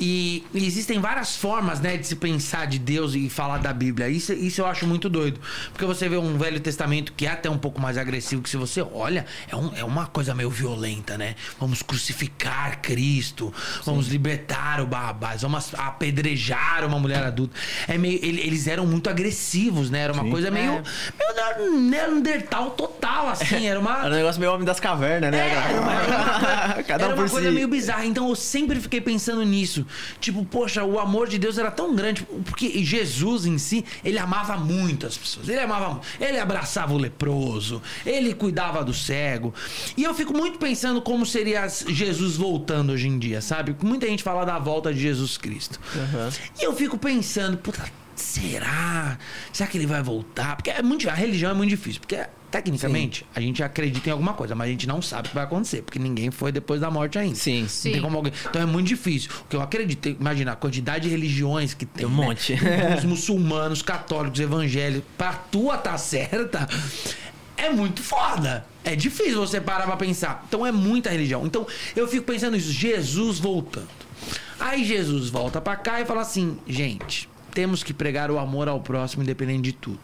E, 0.00 0.42
e 0.54 0.64
existem 0.66 0.98
várias 0.98 1.36
formas, 1.36 1.78
né, 1.80 1.96
de 1.98 2.06
se 2.06 2.16
pensar 2.16 2.66
de 2.66 2.78
Deus 2.78 3.14
e 3.14 3.28
falar 3.28 3.58
da 3.58 3.70
Bíblia. 3.72 4.08
Isso, 4.08 4.32
isso 4.32 4.62
eu 4.62 4.66
acho 4.66 4.86
muito 4.86 5.10
doido. 5.10 5.38
Porque 5.72 5.84
você 5.84 6.08
vê 6.08 6.16
um 6.16 6.38
Velho 6.38 6.58
Testamento 6.58 7.12
que 7.12 7.26
é 7.26 7.30
até 7.30 7.50
um 7.50 7.58
pouco 7.58 7.78
mais 7.80 7.98
agressivo, 7.98 8.40
que 8.40 8.48
se 8.48 8.56
você 8.56 8.80
olha, 8.80 9.26
é, 9.48 9.54
um- 9.54 9.72
é 9.76 9.84
uma 9.84 10.06
coisa 10.06 10.34
meio 10.34 10.48
violenta, 10.48 11.18
né? 11.18 11.34
Vamos 11.58 11.82
crucificar 11.82 12.80
Cristo, 12.80 13.52
vamos 13.84 14.08
libertar 14.08 14.80
o 14.80 14.86
Barrabás, 14.86 15.42
vamos 15.42 15.74
apedrejar 15.74 16.84
uma 16.86 16.98
mulher 16.98 17.22
adulta. 17.22 17.54
É 17.86 17.98
meio, 17.98 18.18
ele- 18.22 18.40
eles 18.40 18.66
eram 18.66 18.86
muito 18.86 19.10
agressivos, 19.10 19.90
né? 19.90 20.00
Era 20.00 20.12
uma 20.14 20.22
Sim. 20.24 20.30
coisa 20.30 20.50
meio, 20.50 20.72
É. 20.72 21.58
meio 21.58 21.80
Neandertal 21.80 22.70
total, 22.70 23.28
assim. 23.28 23.66
Era 23.66 23.78
uma. 23.78 23.98
Era 24.04 24.14
um 24.14 24.16
negócio 24.16 24.40
meio 24.40 24.52
homem 24.52 24.64
das 24.64 24.80
cavernas, 24.80 25.30
né? 25.30 25.38
É, 25.38 25.50
era 25.50 25.80
uma, 25.80 25.92
era 25.92 26.06
uma 26.06 26.84
era 26.88 27.08
um 27.08 27.18
uma 27.20 27.28
coisa 27.28 27.48
si. 27.48 27.54
meio 27.54 27.68
bizarra. 27.68 28.06
Então 28.06 28.28
eu 28.28 28.34
sempre 28.36 28.80
fiquei 28.80 29.00
pensando 29.00 29.42
nisso. 29.44 29.86
Tipo, 30.20 30.44
poxa, 30.44 30.84
o 30.84 30.98
amor 30.98 31.28
de 31.28 31.38
Deus 31.38 31.58
era 31.58 31.70
tão 31.70 31.94
grande. 31.94 32.22
Porque 32.44 32.84
Jesus 32.84 33.46
em 33.46 33.58
si, 33.58 33.84
ele 34.04 34.18
amava 34.18 34.56
muito 34.56 35.06
as 35.06 35.16
pessoas. 35.16 35.48
Ele 35.48 35.60
amava. 35.60 36.00
Ele 36.20 36.38
abraçava 36.38 36.92
o 36.92 36.98
leproso. 36.98 37.82
Ele 38.04 38.34
cuidava 38.34 38.84
do 38.84 38.92
cego. 38.92 39.54
E 39.96 40.04
eu 40.04 40.14
fico 40.14 40.32
muito 40.32 40.58
pensando 40.58 41.00
como 41.02 41.24
seria 41.26 41.68
Jesus 41.68 42.36
voltando 42.36 42.92
hoje 42.92 43.08
em 43.08 43.18
dia, 43.18 43.40
sabe? 43.40 43.76
Muita 43.82 44.06
gente 44.06 44.22
fala 44.22 44.44
da 44.44 44.58
volta 44.58 44.92
de 44.92 45.00
Jesus 45.00 45.36
Cristo. 45.36 45.80
E 46.60 46.64
eu 46.64 46.74
fico 46.74 46.98
pensando, 46.98 47.56
puta, 47.58 47.82
será? 48.20 49.18
Será 49.52 49.68
que 49.68 49.78
ele 49.78 49.86
vai 49.86 50.02
voltar? 50.02 50.56
Porque 50.56 50.70
é 50.70 50.82
muito, 50.82 51.08
a 51.08 51.14
religião 51.14 51.50
é 51.50 51.54
muito 51.54 51.70
difícil. 51.70 52.00
Porque 52.00 52.24
tecnicamente 52.50 53.24
a 53.34 53.40
gente 53.40 53.62
acredita 53.62 54.08
em 54.08 54.12
alguma 54.12 54.34
coisa, 54.34 54.54
mas 54.54 54.68
a 54.68 54.70
gente 54.70 54.86
não 54.86 55.00
sabe 55.00 55.26
o 55.26 55.30
que 55.30 55.34
vai 55.34 55.44
acontecer. 55.44 55.82
Porque 55.82 55.98
ninguém 55.98 56.30
foi 56.30 56.52
depois 56.52 56.80
da 56.80 56.90
morte 56.90 57.18
ainda. 57.18 57.34
Sim. 57.34 57.66
Sim. 57.68 57.92
tem 57.92 58.02
como 58.02 58.16
alguém... 58.16 58.32
Então 58.48 58.60
é 58.60 58.66
muito 58.66 58.88
difícil. 58.88 59.30
O 59.42 59.48
que 59.48 59.56
eu 59.56 59.62
acredito, 59.62 60.08
imagina 60.08 60.52
a 60.52 60.56
quantidade 60.56 61.04
de 61.04 61.10
religiões 61.10 61.74
que 61.74 61.86
tem. 61.86 62.06
Tem 62.06 62.06
um 62.06 62.18
né? 62.20 62.26
monte. 62.26 62.54
Os 62.98 63.04
muçulmanos, 63.04 63.82
católicos, 63.82 64.38
evangélicos, 64.38 65.08
pra 65.16 65.32
tua 65.32 65.78
tá 65.78 65.96
certa, 65.96 66.68
é 67.56 67.70
muito 67.70 68.02
foda. 68.02 68.64
É 68.82 68.96
difícil 68.96 69.38
você 69.38 69.60
parar 69.60 69.86
pra 69.86 69.96
pensar. 69.96 70.44
Então 70.48 70.66
é 70.66 70.72
muita 70.72 71.10
religião. 71.10 71.46
Então 71.46 71.66
eu 71.94 72.08
fico 72.08 72.24
pensando 72.24 72.56
isso, 72.56 72.72
Jesus 72.72 73.38
voltando. 73.38 73.88
Aí 74.58 74.84
Jesus 74.84 75.30
volta 75.30 75.60
pra 75.60 75.76
cá 75.76 76.00
e 76.00 76.04
fala 76.04 76.20
assim: 76.20 76.58
gente, 76.66 77.28
temos 77.50 77.82
que 77.82 77.92
pregar 77.92 78.30
o 78.30 78.38
amor 78.38 78.68
ao 78.68 78.80
próximo, 78.80 79.22
independente 79.22 79.62
de 79.62 79.72
tudo. 79.72 80.00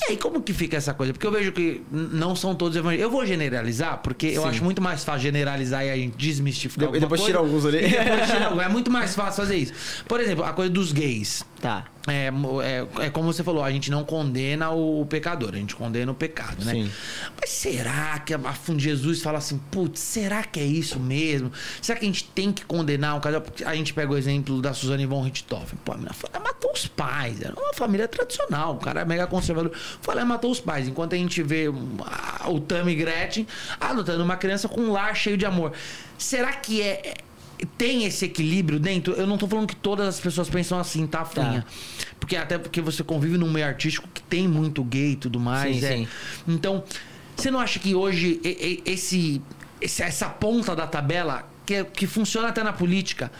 E 0.00 0.12
aí, 0.12 0.16
como 0.16 0.40
que 0.40 0.52
fica 0.52 0.76
essa 0.76 0.94
coisa? 0.94 1.12
Porque 1.12 1.26
eu 1.26 1.32
vejo 1.32 1.50
que 1.50 1.82
não 1.90 2.36
são 2.36 2.54
todos 2.54 2.76
evangélicos. 2.76 3.02
Eu 3.04 3.10
vou 3.10 3.26
generalizar, 3.26 3.98
porque 4.00 4.26
eu 4.26 4.42
Sim. 4.42 4.48
acho 4.48 4.62
muito 4.64 4.80
mais 4.80 5.02
fácil 5.02 5.22
generalizar 5.22 5.84
e 5.84 5.90
a 5.90 5.96
gente 5.96 6.16
desmistificar. 6.16 6.92
De- 6.92 7.00
depois 7.00 7.20
coisa. 7.20 7.24
tira 7.32 7.38
alguns 7.38 7.64
ali. 7.66 7.80
Depois 7.88 8.30
tira. 8.30 8.62
É 8.64 8.68
muito 8.68 8.92
mais 8.92 9.16
fácil 9.16 9.42
fazer 9.42 9.56
isso. 9.56 9.72
Por 10.06 10.20
exemplo, 10.20 10.44
a 10.44 10.52
coisa 10.52 10.70
dos 10.70 10.92
gays. 10.92 11.42
Tá. 11.60 11.86
É, 12.06 12.30
é, 12.62 13.06
é 13.06 13.10
como 13.10 13.32
você 13.32 13.42
falou, 13.42 13.62
a 13.62 13.70
gente 13.70 13.90
não 13.90 14.04
condena 14.04 14.70
o 14.70 15.04
pecador, 15.06 15.50
a 15.52 15.56
gente 15.56 15.74
condena 15.74 16.10
o 16.10 16.14
pecado, 16.14 16.64
né? 16.64 16.72
Sim. 16.72 16.90
Mas 17.38 17.50
será 17.50 18.18
que 18.20 18.32
a 18.32 18.38
fundo 18.54 18.80
Jesus 18.80 19.20
fala 19.20 19.38
assim, 19.38 19.58
putz, 19.70 20.00
será 20.00 20.42
que 20.42 20.58
é 20.58 20.64
isso 20.64 20.98
mesmo? 20.98 21.52
Será 21.82 21.98
que 21.98 22.04
a 22.04 22.08
gente 22.08 22.24
tem 22.24 22.52
que 22.52 22.64
condenar 22.64 23.16
um 23.16 23.20
casal? 23.20 23.40
Porque 23.40 23.64
a 23.64 23.74
gente 23.74 23.92
pega 23.92 24.12
o 24.12 24.16
exemplo 24.16 24.62
da 24.62 24.72
Suzane 24.72 25.04
von 25.04 25.22
Richthofen. 25.22 25.78
Pô, 25.84 25.92
a 25.92 25.96
menina 25.96 26.14
foi 26.14 26.30
matou 26.40 26.72
os 26.72 26.86
pais. 26.86 27.40
Era 27.40 27.54
uma 27.54 27.74
família 27.74 28.08
tradicional, 28.08 28.74
o 28.74 28.78
cara 28.78 29.02
é 29.02 29.04
mega 29.04 29.26
conservador. 29.26 29.72
Foi 30.00 30.14
lá 30.14 30.22
e 30.22 30.24
matou 30.24 30.50
os 30.50 30.60
pais. 30.60 30.88
Enquanto 30.88 31.14
a 31.14 31.16
gente 31.16 31.42
vê 31.42 31.68
um, 31.68 31.96
ah, 32.04 32.50
o 32.50 32.60
Tammy 32.60 32.94
Gretchen 32.94 33.46
adotando 33.80 34.22
uma 34.24 34.36
criança 34.36 34.68
com 34.68 34.80
um 34.80 34.92
lar 34.92 35.14
cheio 35.14 35.36
de 35.36 35.44
amor. 35.44 35.72
Será 36.16 36.52
que 36.52 36.82
é 36.82 37.14
tem 37.66 38.04
esse 38.04 38.24
equilíbrio 38.24 38.78
dentro. 38.78 39.12
Eu 39.14 39.26
não 39.26 39.36
tô 39.38 39.46
falando 39.48 39.66
que 39.66 39.76
todas 39.76 40.06
as 40.06 40.20
pessoas 40.20 40.48
pensam 40.48 40.78
assim, 40.78 41.06
tá, 41.06 41.24
Frinha? 41.24 41.64
Porque 42.20 42.36
até 42.36 42.58
porque 42.58 42.80
você 42.80 43.02
convive 43.02 43.36
num 43.38 43.50
meio 43.50 43.66
artístico 43.66 44.08
que 44.12 44.22
tem 44.22 44.46
muito 44.48 44.82
gay 44.84 45.12
e 45.12 45.16
tudo 45.16 45.38
mais. 45.40 45.76
Sim, 45.80 45.84
é. 45.84 45.96
sim. 45.96 46.08
Então, 46.46 46.84
você 47.36 47.50
não 47.50 47.60
acha 47.60 47.78
que 47.78 47.94
hoje 47.94 48.40
esse, 48.84 49.40
esse- 49.80 50.02
essa 50.02 50.28
ponta 50.28 50.74
da 50.76 50.86
tabela, 50.86 51.48
que, 51.64 51.74
é- 51.74 51.84
que 51.84 52.06
funciona 52.06 52.48
até 52.48 52.62
na 52.62 52.72
política, 52.72 53.30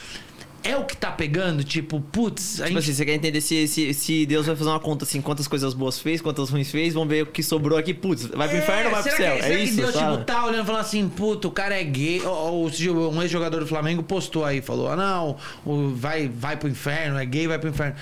é 0.62 0.76
o 0.76 0.84
que 0.84 0.96
tá 0.96 1.10
pegando? 1.10 1.62
Tipo, 1.62 2.00
putz, 2.00 2.56
Tipo 2.56 2.68
gente 2.68 2.78
assim, 2.78 2.92
você 2.92 3.04
quer 3.04 3.14
entender 3.14 3.40
se, 3.40 3.68
se, 3.68 3.94
se 3.94 4.26
Deus 4.26 4.46
vai 4.46 4.56
fazer 4.56 4.70
uma 4.70 4.80
conta 4.80 5.04
assim, 5.04 5.20
quantas 5.20 5.46
coisas 5.46 5.74
boas 5.74 5.98
fez, 5.98 6.20
quantas 6.20 6.50
ruins 6.50 6.70
fez, 6.70 6.94
vamos 6.94 7.08
ver 7.08 7.22
o 7.22 7.26
que 7.26 7.42
sobrou 7.42 7.78
aqui, 7.78 7.94
putz, 7.94 8.26
vai 8.26 8.48
pro 8.48 8.58
inferno 8.58 8.86
ou 8.86 8.90
vai 8.90 9.02
pro 9.02 9.16
céu? 9.16 9.36
Que, 9.36 9.40
é 9.40 9.42
será 9.42 9.58
isso, 9.60 9.74
que 9.74 9.80
Deus, 9.80 9.94
sabe? 9.94 10.12
tipo, 10.12 10.24
tá 10.24 10.44
olhando 10.44 10.62
e 10.62 10.66
falando 10.66 10.80
assim, 10.80 11.08
puta, 11.08 11.48
o 11.48 11.50
cara 11.50 11.78
é 11.78 11.84
gay. 11.84 12.22
Ou, 12.22 12.70
ou 12.70 13.12
um 13.12 13.22
ex-jogador 13.22 13.60
do 13.60 13.66
Flamengo 13.66 14.02
postou 14.02 14.44
aí, 14.44 14.60
falou, 14.60 14.88
ah, 14.88 14.96
não, 14.96 15.36
vai, 15.94 16.28
vai 16.28 16.56
pro 16.56 16.68
inferno, 16.68 17.18
é 17.18 17.24
gay, 17.24 17.46
vai 17.46 17.58
pro 17.58 17.68
inferno. 17.68 17.96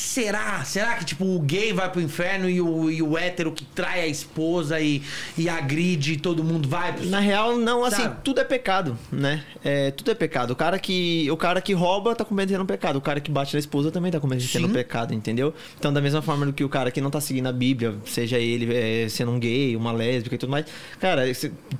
Será? 0.00 0.64
Será 0.64 0.94
que, 0.94 1.04
tipo, 1.04 1.24
o 1.24 1.38
gay 1.40 1.72
vai 1.72 1.90
pro 1.90 2.00
inferno 2.00 2.48
e 2.48 2.60
o, 2.60 2.90
e 2.90 3.02
o 3.02 3.16
hétero 3.16 3.52
que 3.52 3.64
trai 3.64 4.00
a 4.00 4.06
esposa 4.06 4.80
e, 4.80 5.02
e 5.36 5.48
agride 5.48 6.16
todo 6.16 6.42
mundo 6.42 6.68
vai 6.68 6.92
pro 6.92 7.06
Na 7.06 7.20
real, 7.20 7.56
não, 7.56 7.84
assim, 7.84 8.02
Sabe? 8.02 8.16
tudo 8.24 8.40
é 8.40 8.44
pecado, 8.44 8.98
né? 9.12 9.44
É, 9.62 9.90
tudo 9.90 10.10
é 10.10 10.14
pecado. 10.14 10.52
O 10.52 10.56
cara 10.56 10.78
que 10.78 11.30
o 11.30 11.36
cara 11.36 11.60
que 11.60 11.72
rouba 11.72 12.16
tá 12.16 12.24
cometendo 12.24 12.64
pecado. 12.64 12.96
O 12.96 13.00
cara 13.00 13.20
que 13.20 13.30
bate 13.30 13.54
na 13.54 13.60
esposa 13.60 13.90
também 13.90 14.10
tá 14.10 14.18
cometendo 14.18 14.66
Sim. 14.66 14.72
pecado, 14.72 15.12
entendeu? 15.12 15.54
Então, 15.78 15.92
da 15.92 16.00
mesma 16.00 16.22
forma 16.22 16.46
do 16.46 16.52
que 16.52 16.64
o 16.64 16.68
cara 16.68 16.90
que 16.90 17.00
não 17.00 17.10
tá 17.10 17.20
seguindo 17.20 17.46
a 17.46 17.52
Bíblia, 17.52 17.94
seja 18.06 18.38
ele 18.38 18.74
é, 18.74 19.08
sendo 19.08 19.32
um 19.32 19.38
gay, 19.38 19.76
uma 19.76 19.92
lésbica 19.92 20.34
e 20.34 20.38
tudo 20.38 20.50
mais, 20.50 20.66
cara, 20.98 21.24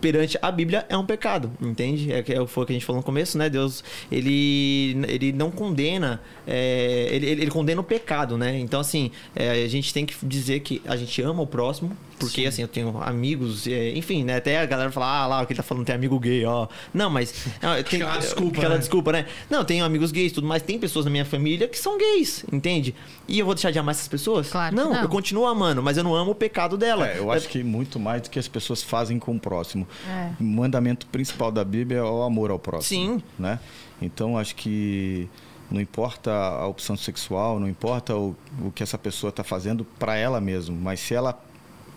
perante 0.01 0.39
a 0.41 0.53
Bíblia 0.53 0.85
é 0.89 0.97
um 0.97 1.07
pecado, 1.07 1.51
entende? 1.61 2.13
É, 2.13 2.23
que 2.23 2.33
é, 2.33 2.47
foi 2.47 2.65
o 2.65 2.67
que 2.67 2.73
a 2.73 2.75
gente 2.75 2.85
falou 2.85 3.01
no 3.01 3.05
começo, 3.05 3.39
né? 3.39 3.49
Deus, 3.49 3.83
ele, 4.13 4.97
ele 5.09 5.33
não 5.33 5.51
condena, 5.51 6.21
é, 6.47 7.09
ele 7.11 7.31
ele 7.31 7.51
condena 7.51 7.81
o 7.81 7.85
pecado, 7.85 8.10
né? 8.37 8.59
Então, 8.59 8.81
assim, 8.81 9.11
é, 9.35 9.51
a 9.51 9.68
gente 9.68 9.92
tem 9.92 10.05
que 10.05 10.14
dizer 10.25 10.61
que 10.61 10.83
a 10.87 10.96
gente 10.96 11.20
ama 11.23 11.42
o 11.42 11.46
próximo, 11.46 11.96
porque, 12.18 12.44
assim, 12.44 12.61
eu 12.62 12.68
tenho 12.68 13.03
amigos, 13.03 13.66
é, 13.66 13.96
enfim, 13.96 14.25
né? 14.25 14.37
Até 14.37 14.59
a 14.59 14.66
galera 14.66 14.90
fala, 14.90 15.23
ah, 15.23 15.27
lá, 15.27 15.42
o 15.42 15.46
que 15.46 15.53
ele 15.53 15.57
tá 15.57 15.62
falando, 15.62 15.87
tem 15.87 15.94
amigo 15.94 16.18
gay, 16.18 16.44
ó. 16.44 16.68
Não, 16.92 17.09
mas... 17.09 17.33
Tem, 17.88 18.03
Aquela 18.03 18.18
desculpa, 18.18 18.59
Aquela 18.59 18.75
né? 18.75 18.81
desculpa, 18.81 19.12
né? 19.12 19.27
Não, 19.49 19.64
tenho 19.64 19.85
amigos 19.85 20.11
gays 20.12 20.33
tudo 20.33 20.46
mais, 20.46 20.62
tem 20.62 20.79
pessoas 20.79 21.05
na 21.05 21.11
minha 21.11 21.25
família 21.25 21.66
que 21.66 21.79
são 21.79 21.96
gays, 21.96 22.44
entende? 22.53 22.94
E 23.27 23.38
eu 23.38 23.46
vou 23.46 23.55
deixar 23.55 23.70
de 23.70 23.79
amar 23.79 23.94
essas 23.94 24.09
pessoas? 24.09 24.51
Claro 24.51 24.75
que 24.75 24.83
não, 24.83 24.92
não. 24.92 25.03
eu 25.03 25.09
continuo 25.09 25.46
amando, 25.46 25.83
mas 25.83 25.96
eu 25.96 26.05
não 26.05 26.14
amo 26.14 26.33
o 26.33 26.35
pecado 26.35 26.77
dela. 26.77 27.09
É, 27.09 27.18
eu 27.18 27.31
acho 27.31 27.49
que 27.49 27.62
muito 27.62 27.99
mais 27.99 28.23
do 28.23 28.31
que 28.31 28.38
as 28.38 28.49
pessoas 28.49 28.83
fazem 28.83 29.18
com 29.18 29.37
o 29.37 29.40
próximo. 29.40 29.87
É. 30.09 30.31
O 30.40 30.44
mandamento 30.44 31.07
principal 31.07 31.51
da 31.51 31.64
Bíblia 31.64 32.01
é 32.01 32.03
o 32.03 32.23
amor 32.23 32.51
ao 32.51 32.59
próximo. 32.59 33.18
Sim. 33.18 33.23
Né? 33.38 33.59
Então 34.01 34.37
acho 34.37 34.55
que 34.55 35.29
não 35.71 35.81
importa 35.81 36.31
a 36.33 36.67
opção 36.67 36.97
sexual, 36.97 37.61
não 37.61 37.69
importa 37.69 38.15
o, 38.17 38.37
o 38.65 38.71
que 38.73 38.83
essa 38.83 38.99
pessoa 38.99 39.31
está 39.31 39.45
fazendo 39.45 39.85
para 39.99 40.17
ela 40.17 40.41
mesma, 40.41 40.77
mas 40.81 41.01
se 41.01 41.15
ela 41.15 41.41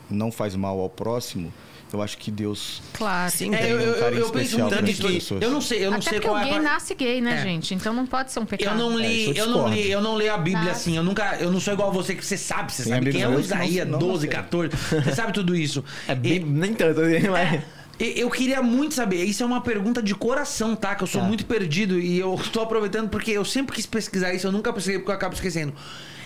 não 0.10 0.32
faz 0.32 0.56
mal 0.56 0.80
ao 0.80 0.90
próximo, 0.90 1.52
eu 1.92 2.02
acho 2.02 2.18
que 2.18 2.32
Deus 2.32 2.82
Claro. 2.94 3.32
Sim, 3.32 3.54
É, 3.54 3.58
tem 3.58 3.70
eu, 3.72 3.78
um 3.78 3.82
eu, 3.82 4.00
carinho 4.00 4.22
eu 4.22 4.30
penso 4.32 4.58
muito 4.60 4.76
que 4.84 5.14
pessoas. 5.14 5.42
Eu 5.44 5.52
não 5.52 5.62
sei, 5.62 5.86
eu 5.86 5.92
não 5.92 5.98
Até 6.00 6.10
sei 6.10 6.20
qual 6.22 6.34
o 6.36 6.38
é 6.40 6.44
gay 6.46 6.54
a... 6.56 6.60
nasce 6.62 6.96
gay, 6.96 7.22
né, 7.22 7.36
É. 7.40 7.44
gente? 7.44 7.76
Então 7.76 7.94
não 7.94 8.06
pode 8.08 8.32
ser 8.32 8.40
um 8.40 8.46
pecado. 8.48 8.80
Eu 8.80 8.90
não 8.90 9.00
É, 9.00 9.02
li, 9.08 9.30
isso 9.30 9.40
eu 9.40 9.46
eu 9.46 9.52
não 9.52 9.68
li, 9.70 9.92
eu 9.92 10.02
não 10.02 10.18
li 10.18 10.28
a 10.28 10.38
Bíblia 10.38 10.72
assim. 10.72 10.98
Eu 10.98 11.04
nunca, 11.04 11.36
eu 11.40 11.52
não 11.52 11.60
sou 11.60 11.72
igual 11.74 11.90
a 11.90 11.92
você 11.94 12.16
que 12.16 12.26
você 12.26 12.36
sabe, 12.38 12.74
você 12.74 12.84
Tem 12.84 12.94
sabe 12.94 13.12
quem 13.12 13.22
é 13.22 13.28
o 13.28 13.32
não- 13.34 13.40
Isaías 13.40 13.88
não 13.88 14.00
12, 14.00 14.26
nasceram. 14.28 14.44
14. 14.44 14.76
Você 15.04 15.16
sabe 15.16 15.34
tudo 15.34 15.56
isso. 15.56 15.84
É 16.08 16.16
bem, 16.16 16.34
E- 16.38 16.40
nem 16.40 16.74
tanto, 16.74 17.00
assim, 17.02 17.28
mas... 17.30 17.62
Eu 18.00 18.30
queria 18.30 18.62
muito 18.62 18.96
saber, 18.96 19.24
isso 19.24 19.44
é 19.44 19.46
uma 19.46 19.62
pergunta 19.62 20.02
de 20.02 20.16
coração, 20.16 20.76
tá? 20.76 20.96
Que 20.96 21.04
eu 21.04 21.08
sou 21.08 21.22
Tá. 21.22 21.28
muito 21.28 21.46
perdido 21.46 22.00
e 22.00 22.20
eu 22.20 22.40
tô 22.52 22.62
aproveitando 22.62 23.10
porque 23.10 23.32
eu 23.32 23.46
sempre 23.46 23.76
quis 23.76 23.86
pesquisar 23.86 24.34
isso, 24.34 24.48
eu 24.48 24.52
nunca 24.52 24.74
pesquisei 24.74 24.98
porque 25.00 25.12
eu 25.12 25.16
acabo 25.16 25.36
esquecendo. 25.36 25.74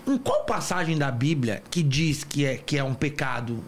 Em 0.07 0.17
qual 0.17 0.45
passagem 0.45 0.97
da 0.97 1.11
Bíblia 1.11 1.61
que 1.69 1.83
diz 1.83 2.23
que 2.23 2.45
é, 2.45 2.55
que 2.57 2.77
é 2.77 2.83
um 2.83 2.93
pecado? 2.93 3.61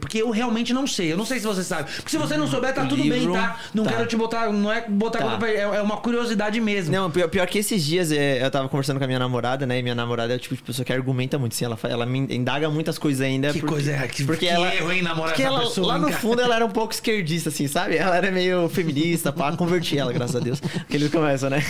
Porque 0.00 0.18
eu 0.22 0.30
realmente 0.30 0.72
não 0.72 0.86
sei. 0.86 1.12
Eu 1.12 1.16
não 1.16 1.24
sei 1.24 1.38
se 1.40 1.46
você 1.46 1.62
sabe. 1.62 1.90
Porque 1.96 2.10
se 2.10 2.16
você 2.18 2.36
não 2.36 2.46
souber, 2.46 2.74
tá 2.74 2.84
tudo 2.86 3.02
bem, 3.04 3.30
tá? 3.32 3.58
Não 3.74 3.84
tá. 3.84 3.92
quero 3.92 4.06
te 4.06 4.16
botar. 4.16 4.52
Não 4.52 4.72
é 4.72 4.86
botar 4.88 5.18
Tá. 5.18 5.36
pra- 5.36 5.50
é, 5.50 5.60
é 5.60 5.82
uma 5.82 5.96
curiosidade 5.98 6.60
mesmo. 6.60 6.92
Não, 6.94 7.10
pior, 7.10 7.28
pior 7.28 7.46
que 7.46 7.58
esses 7.58 7.84
dias 7.84 8.10
é, 8.12 8.44
eu 8.44 8.50
tava 8.50 8.68
conversando 8.68 8.98
com 8.98 9.04
a 9.04 9.06
minha 9.06 9.18
namorada, 9.18 9.66
né? 9.66 9.78
E 9.78 9.82
minha 9.82 9.94
namorada 9.94 10.32
é 10.32 10.36
o 10.36 10.38
tipo 10.38 10.54
de 10.56 10.62
pessoa 10.62 10.84
que 10.84 10.92
argumenta 10.92 11.38
muito, 11.38 11.52
assim. 11.52 11.64
Ela, 11.64 11.78
ela 11.84 12.06
me 12.06 12.18
indaga 12.34 12.68
muitas 12.70 12.98
coisas 12.98 13.20
ainda. 13.20 13.52
Que 13.52 13.60
porque, 13.60 13.74
coisa 13.74 13.92
é? 13.92 14.08
Que- 14.08 14.24
porque 14.24 14.46
que 14.46 14.52
ela, 14.52 14.74
erro, 14.74 14.92
hein, 14.92 15.02
namorar 15.02 15.30
porque 15.30 15.42
essa 15.42 15.52
ela, 15.54 15.60
pessoa, 15.64 15.86
Lá 15.88 15.98
no 15.98 16.08
cara? 16.08 16.18
fundo 16.20 16.40
ela 16.42 16.54
era 16.56 16.64
um 16.66 16.70
pouco 16.70 16.92
esquerdista, 16.92 17.48
assim, 17.48 17.66
sabe? 17.66 17.96
Ela 17.96 18.16
era 18.16 18.30
meio 18.30 18.68
feminista, 18.68 19.32
pá. 19.32 19.54
Converti 19.56 19.98
ela, 19.98 20.12
graças 20.12 20.36
a 20.36 20.40
Deus. 20.40 20.60
Que 20.88 20.96
eles 20.96 21.10
começam, 21.10 21.50
né? 21.50 21.62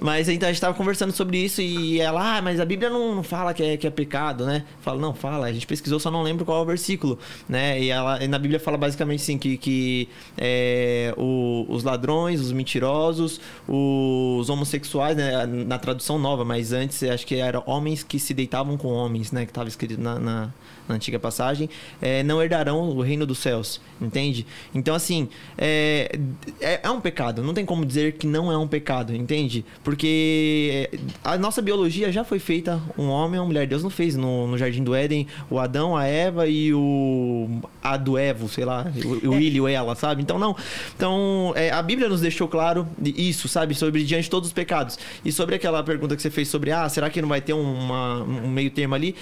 Mas 0.00 0.28
então 0.28 0.48
a 0.48 0.52
gente 0.52 0.60
tava 0.60 0.74
conversando 0.74 1.12
sobre 1.12 1.38
isso 1.38 1.60
e 1.60 2.00
ela, 2.00 2.38
ah, 2.38 2.42
mas 2.42 2.58
a 2.60 2.64
Bíblia 2.64 2.88
não, 2.90 3.14
não 3.16 3.22
fala 3.22 3.52
que 3.54 3.62
é, 3.62 3.76
que 3.76 3.86
é 3.86 3.90
pecado, 3.90 4.44
né? 4.46 4.64
Fala, 4.80 5.00
não, 5.00 5.14
fala. 5.14 5.46
A 5.46 5.52
gente 5.52 5.66
pesquisou, 5.66 6.00
só 6.00 6.10
não 6.10 6.22
lembro 6.22 6.44
qual 6.44 6.58
é 6.60 6.62
o 6.62 6.66
versículo, 6.66 7.18
né? 7.48 7.80
E, 7.80 7.90
ela, 7.90 8.22
e 8.22 8.28
na 8.28 8.38
Bíblia 8.38 8.58
fala 8.60 8.76
basicamente 8.76 9.20
assim 9.22 9.38
que, 9.38 9.56
que 9.56 10.08
é, 10.36 11.14
o- 11.16 11.66
os 11.68 11.82
ladrões, 11.84 12.40
os 12.40 12.52
mentirosos, 12.52 13.40
os 13.68 14.48
homossexuais, 14.48 15.16
né? 15.16 15.46
Na 15.46 15.78
tradução 15.78 16.18
nova, 16.18 16.44
mas 16.44 16.72
antes 16.72 17.02
acho 17.02 17.26
que 17.26 17.36
eram 17.36 17.62
homens 17.66 18.02
que 18.02 18.18
se 18.18 18.34
deitavam 18.34 18.76
com 18.76 18.88
homens, 18.88 19.32
né? 19.32 19.44
Que 19.44 19.50
estava 19.50 19.68
escrito 19.68 20.00
na, 20.00 20.18
na, 20.18 20.50
na 20.90 20.96
antiga 20.96 21.18
passagem, 21.18 21.70
é, 22.02 22.22
não 22.22 22.42
herdarão 22.42 22.90
o 22.90 23.00
reino 23.00 23.24
dos 23.24 23.38
céus, 23.38 23.80
entende? 24.00 24.46
Então, 24.74 24.94
assim, 24.94 25.28
é, 25.56 26.18
é, 26.60 26.80
é 26.82 26.90
um 26.90 27.00
pecado. 27.00 27.42
Não 27.42 27.54
tem 27.54 27.64
como 27.64 27.86
dizer 27.86 28.14
que 28.14 28.26
não 28.26 28.52
é 28.52 28.58
um 28.58 28.68
pecado, 28.68 29.14
entende? 29.14 29.64
Porque 29.82 30.90
a 31.24 31.38
nossa 31.38 31.62
biologia 31.62 32.12
já 32.12 32.24
foi 32.24 32.38
feita 32.38 32.80
um 32.98 33.08
homem 33.08 33.36
e 33.36 33.40
uma 33.40 33.46
mulher. 33.46 33.66
Deus 33.66 33.82
não 33.82 33.90
fez 33.90 34.16
no, 34.16 34.46
no 34.46 34.58
Jardim 34.58 34.82
do 34.82 34.94
Éden 34.94 35.26
o 35.48 35.58
Adão, 35.58 35.96
a 35.96 36.04
Eva 36.06 36.46
e 36.46 36.74
o 36.74 37.60
a 37.82 37.96
do 37.96 38.18
Evo, 38.18 38.48
sei 38.48 38.64
lá, 38.64 38.86
o, 39.04 39.30
o 39.30 39.34
ele, 39.34 39.60
o 39.60 39.68
ela, 39.68 39.94
sabe? 39.94 40.22
Então, 40.22 40.38
não. 40.38 40.56
Então, 40.96 41.52
é, 41.56 41.70
a 41.70 41.82
Bíblia 41.82 42.08
nos 42.08 42.20
deixou 42.20 42.48
claro 42.48 42.86
isso, 43.02 43.48
sabe? 43.48 43.74
Sobre 43.74 44.04
diante 44.04 44.24
de 44.24 44.30
todos 44.30 44.48
os 44.48 44.52
pecados. 44.52 44.98
E 45.24 45.32
sobre 45.32 45.54
aquela 45.54 45.82
pergunta 45.82 46.16
que 46.16 46.22
você 46.22 46.30
fez 46.30 46.48
sobre, 46.48 46.72
ah, 46.72 46.88
será 46.88 47.08
que 47.08 47.22
não 47.22 47.28
vai 47.28 47.40
ter 47.40 47.52
uma, 47.52 48.22
um 48.22 48.48
meio 48.48 48.70
termo 48.70 48.94
ali? 48.94 49.14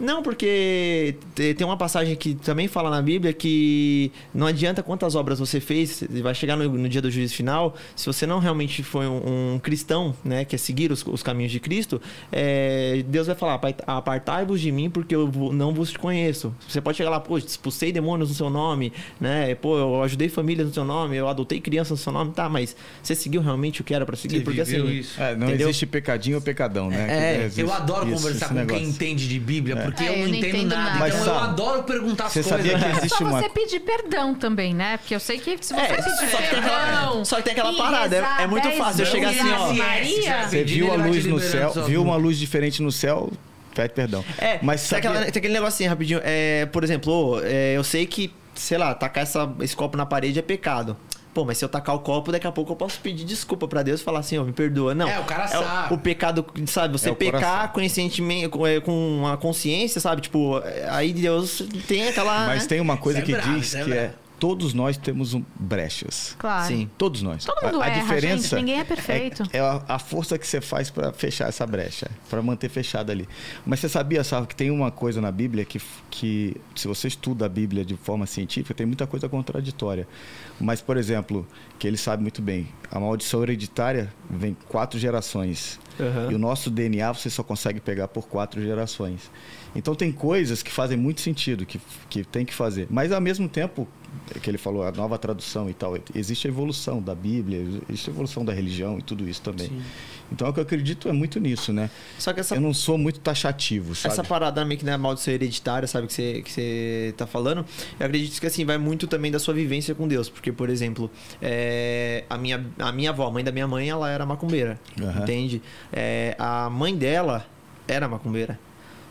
Não, 0.00 0.22
porque 0.22 1.14
te- 1.34 1.52
tem 1.54 1.66
uma 1.66 1.76
passagem 1.76 2.16
que 2.16 2.34
também 2.34 2.66
fala 2.66 2.88
na 2.90 3.02
Bíblia 3.02 3.32
que 3.34 4.10
não 4.34 4.46
adianta 4.46 4.82
quantas 4.82 5.14
obras 5.14 5.38
você 5.38 5.60
fez, 5.60 6.02
vai 6.22 6.34
chegar 6.34 6.56
no, 6.56 6.66
no 6.68 6.88
dia 6.88 7.02
do 7.02 7.10
juízo 7.10 7.34
final, 7.34 7.76
se 7.94 8.06
você 8.06 8.26
não 8.26 8.38
realmente 8.38 8.82
foi 8.82 9.06
um, 9.06 9.54
um 9.54 9.58
cristão, 9.58 10.14
né, 10.24 10.44
que 10.44 10.54
é 10.54 10.58
seguir 10.58 10.90
os, 10.90 11.04
os 11.06 11.22
caminhos 11.22 11.52
de 11.52 11.60
Cristo, 11.60 12.00
é, 12.32 13.04
Deus 13.06 13.26
vai 13.26 13.36
falar, 13.36 13.54
"Apart- 13.54 13.80
apartai-vos 13.86 14.60
de 14.60 14.72
mim 14.72 14.88
porque 14.88 15.14
eu 15.14 15.30
não 15.52 15.74
vos 15.74 15.94
conheço. 15.96 16.54
Você 16.68 16.80
pode 16.80 16.96
chegar 16.96 17.10
lá, 17.10 17.20
pô, 17.20 17.36
expulsei 17.36 17.92
demônios 17.92 18.30
no 18.30 18.34
seu 18.34 18.48
nome, 18.48 18.92
né, 19.20 19.54
pô, 19.54 19.78
eu 19.78 20.02
ajudei 20.02 20.28
famílias 20.30 20.66
no 20.68 20.72
seu 20.72 20.84
nome, 20.84 21.16
eu 21.16 21.28
adotei 21.28 21.60
crianças 21.60 21.90
no 21.90 21.96
seu 21.98 22.12
nome, 22.12 22.32
tá, 22.32 22.48
mas 22.48 22.74
você 23.02 23.14
seguiu 23.14 23.42
realmente 23.42 23.80
o 23.82 23.84
que 23.84 23.92
era 23.94 24.06
pra 24.06 24.16
seguir? 24.16 24.38
Você 24.38 24.44
porque 24.44 24.60
assim... 24.62 24.86
isso. 24.88 25.20
É, 25.20 25.36
não 25.36 25.48
Entendeu? 25.48 25.68
existe 25.68 25.84
pecadinho 25.86 26.36
ou 26.36 26.42
pecadão, 26.42 26.88
né? 26.88 27.06
É, 27.46 27.50
Eu 27.56 27.70
adoro 27.72 28.06
isso, 28.08 28.16
conversar 28.16 28.48
com 28.48 28.54
quem 28.54 28.64
negócio. 28.64 28.86
entende 28.88 29.28
de 29.28 29.38
Bíblia, 29.38 29.76
porque 29.90 30.04
É, 30.04 30.22
eu 30.22 30.28
não 30.28 30.34
entendo, 30.34 30.74
nada. 30.74 30.98
Mas 30.98 31.14
Então 31.14 31.26
eu 31.26 31.34
sabe, 31.40 31.46
adoro 31.52 31.82
perguntar 31.84 32.26
as 32.26 32.32
você 32.32 32.42
coisas. 32.42 32.58
sabia 32.58 32.78
que 32.78 32.84
É 32.84 32.90
existe 32.98 33.18
só 33.18 33.24
uma- 33.24 33.40
você 33.40 33.48
pedir 33.48 33.80
perdão 33.80 34.34
também, 34.34 34.74
né? 34.74 34.96
Porque 34.98 35.14
eu 35.14 35.20
sei 35.20 35.38
que 35.38 35.56
se 35.60 35.74
você 35.74 35.80
É, 35.80 35.86
pedir 35.86 36.02
só 36.02 36.36
que 36.36 36.48
tem 36.48 36.58
aquela- 36.58 36.80
perdão 36.86 37.24
só 37.24 37.36
que 37.36 37.42
tem 37.42 37.52
aquela 37.52 37.72
parada, 37.76 38.16
é- 38.16 38.42
é 38.42 38.46
muito 38.46 38.64
10 38.68 38.78
fácil 38.78 39.02
eu 39.02 39.06
chegar 39.06 39.30
assim, 39.30 39.52
ó. 39.52 39.66
Você 39.68 39.74
Maria, 39.82 40.48
Você 40.48 40.64
viu 40.64 40.92
a 40.92 40.96
luz 40.96 41.24
no 41.26 41.40
céu, 41.40 41.72
viu 41.86 42.02
uma 42.02 42.16
luz 42.16 42.38
diferente 42.38 42.82
no 42.82 42.90
céu, 42.92 43.30
pede 43.74 43.94
perdão. 43.94 44.24
É, 44.38 44.58
mas 44.62 44.80
tem, 44.80 44.88
sabia- 44.90 45.10
aquela, 45.10 45.30
tem 45.32 45.38
aquele 45.40 45.54
negocinho 45.54 45.88
rapidinho. 45.90 46.20
É, 46.24 46.66
por 46.66 46.82
exemplo, 46.84 47.40
é, 47.44 47.76
eu 47.76 47.84
sei 47.84 48.06
que, 48.06 48.32
sei 48.54 48.78
lá, 48.78 48.94
tacar 48.94 49.22
essa, 49.22 49.50
esse 49.60 49.74
copo 49.76 49.96
na 49.96 50.04
parede 50.06 50.38
é 50.38 50.42
pecado. 50.42 50.96
Pô, 51.32 51.44
mas 51.44 51.58
se 51.58 51.64
eu 51.64 51.68
tacar 51.68 51.94
o 51.94 52.00
copo, 52.00 52.32
daqui 52.32 52.46
a 52.46 52.52
pouco 52.52 52.72
eu 52.72 52.76
posso 52.76 52.98
pedir 53.00 53.24
desculpa 53.24 53.68
pra 53.68 53.82
Deus 53.82 54.00
e 54.00 54.04
falar 54.04 54.18
assim, 54.18 54.36
ó, 54.36 54.42
me 54.44 54.52
perdoa. 54.52 54.94
Não. 54.94 55.08
É, 55.08 55.18
o 55.20 55.24
cara 55.24 55.44
o- 55.44 55.48
sabe. 55.48 55.94
O, 55.94 55.98
pecado, 55.98 56.44
sabe? 56.66 56.98
Você 56.98 57.08
É 57.08 57.12
o 57.12 57.16
pecar 57.16 57.72
conscientemente, 57.72 58.48
com, 58.48 58.66
é, 58.66 58.78
a 59.32 59.36
consciência, 59.36 60.00
sabe? 60.00 60.22
Tipo, 60.22 60.58
é, 60.64 60.88
aí 60.90 61.12
Deus 61.12 61.62
tem 61.86 62.08
aquela. 62.08 62.46
Mas 62.46 62.62
né? 62.62 62.68
tem 62.68 62.80
uma 62.80 62.96
coisa 62.96 63.20
é 63.20 63.22
que 63.22 63.32
bravo, 63.32 63.58
diz 63.60 63.74
é 63.74 63.84
que 63.84 63.92
é. 63.92 64.12
Todos 64.40 64.72
nós 64.72 64.96
temos 64.96 65.34
um, 65.34 65.44
brechas. 65.54 66.34
Claro. 66.38 66.66
Sim. 66.66 66.90
Todos 66.96 67.20
nós. 67.20 67.44
Todo 67.44 67.62
mundo 67.62 67.82
a, 67.82 67.84
a 67.84 67.88
erra, 67.88 68.00
diferença 68.00 68.56
gente, 68.56 68.64
ninguém 68.64 68.80
é 68.80 68.84
perfeito. 68.84 69.42
É, 69.52 69.58
é 69.58 69.60
a, 69.60 69.84
a 69.86 69.98
força 69.98 70.38
que 70.38 70.46
você 70.46 70.62
faz 70.62 70.90
para 70.90 71.12
fechar 71.12 71.48
essa 71.48 71.66
brecha, 71.66 72.10
para 72.28 72.40
manter 72.40 72.70
fechada 72.70 73.12
ali. 73.12 73.28
Mas 73.66 73.80
você 73.80 73.88
sabia, 73.88 74.24
Salvo, 74.24 74.48
que 74.48 74.56
tem 74.56 74.70
uma 74.70 74.90
coisa 74.90 75.20
na 75.20 75.30
Bíblia 75.30 75.64
que, 75.66 75.80
que, 76.10 76.56
se 76.74 76.88
você 76.88 77.06
estuda 77.06 77.44
a 77.44 77.48
Bíblia 77.48 77.84
de 77.84 77.96
forma 77.96 78.26
científica, 78.26 78.72
tem 78.72 78.86
muita 78.86 79.06
coisa 79.06 79.28
contraditória. 79.28 80.08
Mas, 80.58 80.80
por 80.80 80.96
exemplo, 80.96 81.46
que 81.78 81.86
ele 81.86 81.98
sabe 81.98 82.22
muito 82.22 82.40
bem, 82.40 82.66
a 82.90 82.98
maldição 82.98 83.42
hereditária 83.42 84.12
vem 84.28 84.56
quatro 84.68 84.98
gerações. 84.98 85.78
Aham. 86.00 86.32
E 86.32 86.34
o 86.34 86.38
nosso 86.38 86.70
DNA 86.70 87.12
você 87.12 87.28
só 87.28 87.42
consegue 87.42 87.78
pegar 87.78 88.08
por 88.08 88.26
quatro 88.26 88.62
gerações. 88.62 89.30
Então 89.74 89.94
tem 89.94 90.10
coisas 90.10 90.62
que 90.62 90.70
fazem 90.70 90.96
muito 90.96 91.20
sentido, 91.20 91.64
que, 91.64 91.80
que 92.08 92.24
tem 92.24 92.44
que 92.44 92.54
fazer. 92.54 92.86
Mas 92.90 93.12
ao 93.12 93.20
mesmo 93.20 93.48
tempo, 93.48 93.86
é 94.34 94.38
que 94.38 94.50
ele 94.50 94.58
falou, 94.58 94.84
a 94.84 94.92
nova 94.92 95.18
tradução 95.18 95.68
e 95.68 95.74
tal, 95.74 95.96
existe 96.14 96.46
a 96.46 96.50
evolução 96.50 97.00
da 97.00 97.14
Bíblia, 97.14 97.64
existe 97.88 98.10
a 98.10 98.12
evolução 98.12 98.44
da 98.44 98.52
religião 98.52 98.98
e 98.98 99.02
tudo 99.02 99.28
isso 99.28 99.42
também. 99.42 99.70
Então 100.32 100.48
o 100.48 100.52
que 100.52 100.60
eu 100.60 100.62
acredito 100.62 101.08
é 101.08 101.12
muito 101.12 101.40
nisso, 101.40 101.72
né? 101.72 101.90
Só 102.18 102.32
que 102.32 102.40
essa 102.40 102.54
Eu 102.54 102.60
não 102.60 102.72
sou 102.72 102.96
muito 102.96 103.18
taxativo, 103.20 103.94
sabe? 103.94 104.12
Essa 104.12 104.22
parada 104.22 104.64
meio 104.64 104.78
que 104.78 104.84
na 104.86 104.96
maldição 104.96 105.34
hereditária, 105.34 105.88
sabe, 105.88 106.06
que 106.06 106.12
você, 106.12 106.42
que 106.42 106.52
você 106.52 107.14
tá 107.16 107.26
falando, 107.26 107.64
eu 107.98 108.06
acredito 108.06 108.40
que 108.40 108.46
assim, 108.46 108.64
vai 108.64 108.78
muito 108.78 109.06
também 109.06 109.30
da 109.30 109.38
sua 109.38 109.54
vivência 109.54 109.94
com 109.94 110.06
Deus. 110.06 110.28
Porque, 110.28 110.52
por 110.52 110.70
exemplo, 110.70 111.10
é, 111.42 112.24
a, 112.30 112.38
minha, 112.38 112.64
a 112.78 112.92
minha 112.92 113.10
avó, 113.10 113.26
a 113.26 113.30
mãe 113.30 113.42
da 113.42 113.50
minha 113.50 113.66
mãe, 113.66 113.88
ela 113.88 114.08
era 114.08 114.24
macumbeira. 114.24 114.80
Aham. 115.00 115.22
Entende? 115.22 115.62
É, 115.92 116.36
a 116.38 116.70
mãe 116.70 116.96
dela 116.96 117.46
era 117.88 118.08
macumbeira. 118.08 118.58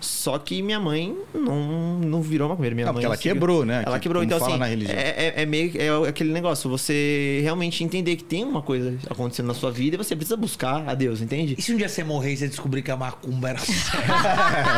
Só 0.02 0.38
que 0.38 0.62
minha 0.62 0.80
mãe 0.80 1.16
não, 1.34 2.00
não 2.00 2.22
virou 2.22 2.48
macumbeira. 2.50 2.74
Minha 2.76 2.86
Não, 2.88 2.94
mãe 2.94 3.02
porque 3.02 3.06
ela 3.06 3.16
seguiu- 3.18 3.34
quebrou, 3.34 3.66
né? 3.66 3.84
Ela 3.86 3.98
Que- 3.98 4.04
quebrou. 4.04 4.24
Então, 4.24 4.40
fala 4.40 4.52
assim, 4.52 4.60
na 4.60 4.66
religião. 4.66 4.98
é, 4.98 5.10
é, 5.10 5.34
é 5.42 5.46
meio 5.46 5.72
é 6.06 6.10
aquele 6.10 6.32
negócio, 6.32 6.70
você 6.70 7.40
realmente 7.44 7.84
entender 7.84 8.16
que 8.16 8.24
tem 8.24 8.44
uma 8.44 8.62
coisa 8.62 8.98
acontecendo 9.10 9.48
na 9.48 9.54
sua 9.54 9.72
vida 9.72 9.96
e 9.96 9.98
você 9.98 10.16
precisa 10.16 10.38
buscar 10.38 10.88
a 10.88 10.94
Deus, 10.94 11.22
entende? 11.22 11.56
E 11.58 11.62
se 11.62 11.74
um 11.74 11.78
dia 11.78 11.90
você 11.90 12.04
morrer 12.04 12.34
e 12.34 12.38
você 12.38 12.48
descobrir 12.48 12.82
que 12.82 12.92
a 12.92 12.98
macumba 12.98 13.50
era? 13.50 13.60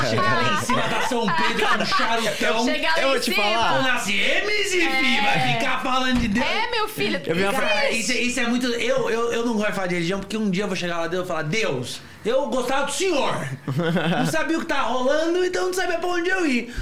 Chegar 0.10 0.42
lá 0.42 0.54
em 0.62 0.66
cima 0.66 0.82
da 0.88 1.02
São 1.02 1.26
Pedro 1.26 1.68
com 1.68 1.82
um 1.84 1.86
charutão. 1.86 2.66
Chegar 2.66 2.96
lá 2.96 3.02
eu 3.02 3.10
vou 3.10 3.20
te 3.20 3.32
cima. 3.32 3.44
falar. 3.44 3.96
Assim, 3.96 4.18
"Ê, 4.18 4.46
Missy, 4.46 4.80
fi, 4.82 5.22
vai 5.22 5.54
ficar 5.54 5.82
falando 5.84 6.20
de 6.20 6.28
Deus. 6.28 6.46
É, 6.46 6.72
meu 6.72 6.88
filho. 6.88 7.22
Eu 7.26 7.52
Cara, 7.52 7.92
isso, 7.92 8.12
é- 8.12 8.22
isso 8.22 8.40
é 8.40 8.48
muito. 8.48 8.66
Eu, 8.68 9.10
eu, 9.10 9.32
eu 9.34 9.46
não 9.46 9.54
gosto 9.54 9.70
de 9.70 9.76
falar 9.76 9.88
de 9.88 9.96
religião 9.96 10.20
porque 10.20 10.38
um 10.38 10.50
dia 10.50 10.64
eu 10.64 10.68
vou 10.68 10.76
chegar 10.76 10.98
lá 11.00 11.08
Deus 11.08 11.26
e 11.26 11.28
falar: 11.28 11.44
Deus, 11.44 12.02
eu 12.26 12.48
gostava 12.48 12.86
do 12.86 12.92
senhor. 12.92 13.36
Não 14.20 14.26
sabia 14.28 14.58
o 14.58 14.62
que 14.62 14.68
tá 14.68 14.82
rolando, 14.84 15.11
então 15.46 15.68
não 15.68 15.74
sabia 15.74 15.98
pra 15.98 16.10
onde 16.10 16.30
eu 16.30 16.46
ir. 16.46 16.74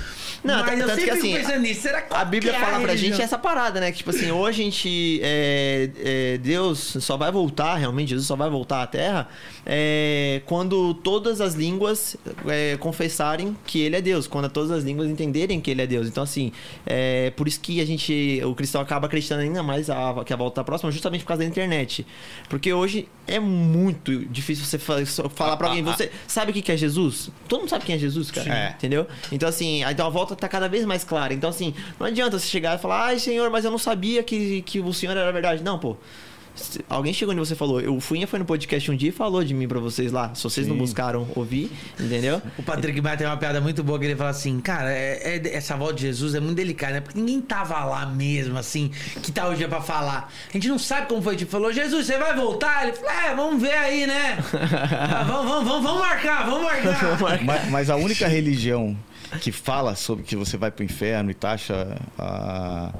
Não, 0.43 0.63
Mas 0.65 0.79
eu 0.79 0.87
tanto 0.87 0.99
que 0.99 1.05
sempre 1.05 1.19
assim, 1.19 1.33
pensando 1.35 1.59
nisso. 1.61 1.81
Será 1.81 2.01
que 2.01 2.13
A 2.15 2.23
Bíblia 2.25 2.53
que 2.53 2.57
é 2.57 2.61
fala 2.61 2.79
pra 2.79 2.95
gente 2.95 3.21
essa 3.21 3.37
parada, 3.37 3.79
né? 3.79 3.91
Que, 3.91 3.97
tipo 3.99 4.09
assim, 4.09 4.31
ou 4.31 4.45
a 4.45 4.51
gente. 4.51 5.19
é, 5.23 5.89
é, 6.03 6.37
Deus 6.37 6.97
só 7.01 7.17
vai 7.17 7.31
voltar, 7.31 7.75
realmente, 7.75 8.09
Jesus 8.09 8.27
só 8.27 8.35
vai 8.35 8.49
voltar 8.49 8.81
à 8.83 8.87
Terra 8.87 9.27
é, 9.65 10.41
quando 10.45 10.93
todas 10.95 11.41
as 11.41 11.53
línguas 11.53 12.15
é, 12.47 12.77
confessarem 12.77 13.55
que 13.65 13.79
Ele 13.81 13.95
é 13.95 14.01
Deus, 14.01 14.27
quando 14.27 14.49
todas 14.49 14.71
as 14.71 14.83
línguas 14.83 15.09
entenderem 15.09 15.59
que 15.61 15.69
Ele 15.71 15.81
é 15.81 15.87
Deus. 15.87 16.07
Então, 16.07 16.23
assim, 16.23 16.51
é 16.85 17.31
por 17.35 17.47
isso 17.47 17.59
que 17.59 17.79
a 17.81 17.85
gente. 17.85 18.41
O 18.45 18.55
cristão 18.55 18.81
acaba 18.81 19.07
acreditando 19.07 19.41
ainda 19.41 19.61
mais 19.61 19.89
a- 19.89 20.23
que 20.25 20.33
a 20.33 20.35
volta 20.35 20.55
tá 20.55 20.63
próxima, 20.63 20.91
justamente 20.91 21.21
por 21.21 21.27
causa 21.29 21.43
da 21.43 21.49
internet. 21.49 22.05
Porque 22.49 22.71
hoje 22.73 23.07
é 23.27 23.39
muito 23.39 24.25
difícil 24.25 24.65
você 24.65 24.77
falar 24.79 25.57
pra 25.57 25.67
alguém. 25.67 25.83
Você 25.83 26.11
sabe 26.27 26.51
o 26.51 26.53
que 26.53 26.61
que 26.61 26.71
é 26.71 26.77
Jesus? 26.77 27.29
Todo 27.47 27.59
mundo 27.61 27.69
sabe 27.69 27.85
quem 27.85 27.95
é 27.95 27.99
Jesus, 27.99 28.31
cara. 28.31 28.69
Entendeu? 28.77 29.05
Então, 29.31 29.47
assim, 29.47 29.83
então 29.83 30.07
a 30.07 30.09
volta 30.09 30.28
tá 30.35 30.47
cada 30.47 30.67
vez 30.67 30.85
mais 30.85 31.03
clara. 31.03 31.33
Então, 31.33 31.49
assim, 31.49 31.73
não 31.99 32.07
adianta 32.07 32.37
você 32.39 32.47
chegar 32.47 32.77
e 32.77 32.81
falar, 32.81 33.05
ai, 33.07 33.19
senhor, 33.19 33.49
mas 33.49 33.65
eu 33.65 33.71
não 33.71 33.77
sabia 33.79 34.23
que, 34.23 34.61
que 34.63 34.79
o 34.79 34.93
senhor 34.93 35.15
era 35.17 35.31
verdade. 35.31 35.63
Não, 35.63 35.77
pô. 35.79 35.95
Se- 36.55 36.83
Alguém 36.89 37.13
chegou 37.13 37.33
onde 37.33 37.39
você 37.47 37.55
falou, 37.55 37.79
eu 37.79 37.97
fui 38.01 38.25
foi 38.25 38.37
no 38.37 38.43
podcast 38.43 38.91
um 38.91 38.95
dia 38.95 39.09
e 39.09 39.11
falou 39.13 39.41
de 39.45 39.53
mim 39.53 39.65
pra 39.65 39.79
vocês 39.79 40.11
lá. 40.11 40.33
Se 40.35 40.43
vocês 40.43 40.67
não 40.67 40.73
Sim. 40.75 40.79
buscaram 40.81 41.25
ouvir, 41.33 41.71
entendeu? 41.97 42.41
O 42.57 42.63
Patrick 42.63 42.99
Maia 42.99 43.15
tem 43.15 43.25
uma 43.25 43.37
piada 43.37 43.61
muito 43.61 43.81
boa 43.81 43.97
que 43.97 44.03
ele 44.03 44.15
fala 44.15 44.31
assim, 44.31 44.59
cara, 44.59 44.91
é- 44.91 45.37
é- 45.37 45.55
essa 45.55 45.77
volta 45.77 45.93
de 45.93 46.01
Jesus 46.01 46.35
é 46.35 46.39
muito 46.41 46.55
delicada, 46.57 46.93
né? 46.95 46.99
Porque 47.01 47.17
ninguém 47.17 47.39
tava 47.39 47.85
lá 47.85 48.05
mesmo, 48.07 48.57
assim, 48.57 48.91
que 49.23 49.31
tá 49.31 49.47
hoje 49.47 49.63
é 49.63 49.67
pra 49.69 49.79
falar. 49.79 50.33
A 50.49 50.51
gente 50.53 50.67
não 50.67 50.77
sabe 50.79 51.07
como 51.07 51.21
foi. 51.21 51.37
Tipo, 51.37 51.49
falou, 51.51 51.71
Jesus, 51.71 52.05
você 52.07 52.17
vai 52.17 52.35
voltar? 52.35 52.83
Ele 52.83 52.93
falou, 52.93 53.11
é, 53.11 53.35
vamos 53.35 53.61
ver 53.61 53.73
aí, 53.75 54.05
né? 54.05 54.37
Ah, 54.91 55.23
vamos, 55.23 55.45
vamos, 55.49 55.65
vamos, 55.69 55.83
vamos 55.83 55.99
marcar, 56.01 56.45
vamos 56.45 56.63
marcar. 56.63 57.17
Mas, 57.45 57.69
mas 57.69 57.89
a 57.89 57.95
única 57.95 58.27
religião 58.27 58.97
que 59.41 59.51
fala 59.51 59.95
sobre 59.95 60.23
que 60.23 60.35
você 60.35 60.57
vai 60.57 60.71
pro 60.71 60.83
inferno 60.83 61.29
e 61.31 61.33
taxa 61.33 61.97
a, 62.17 62.91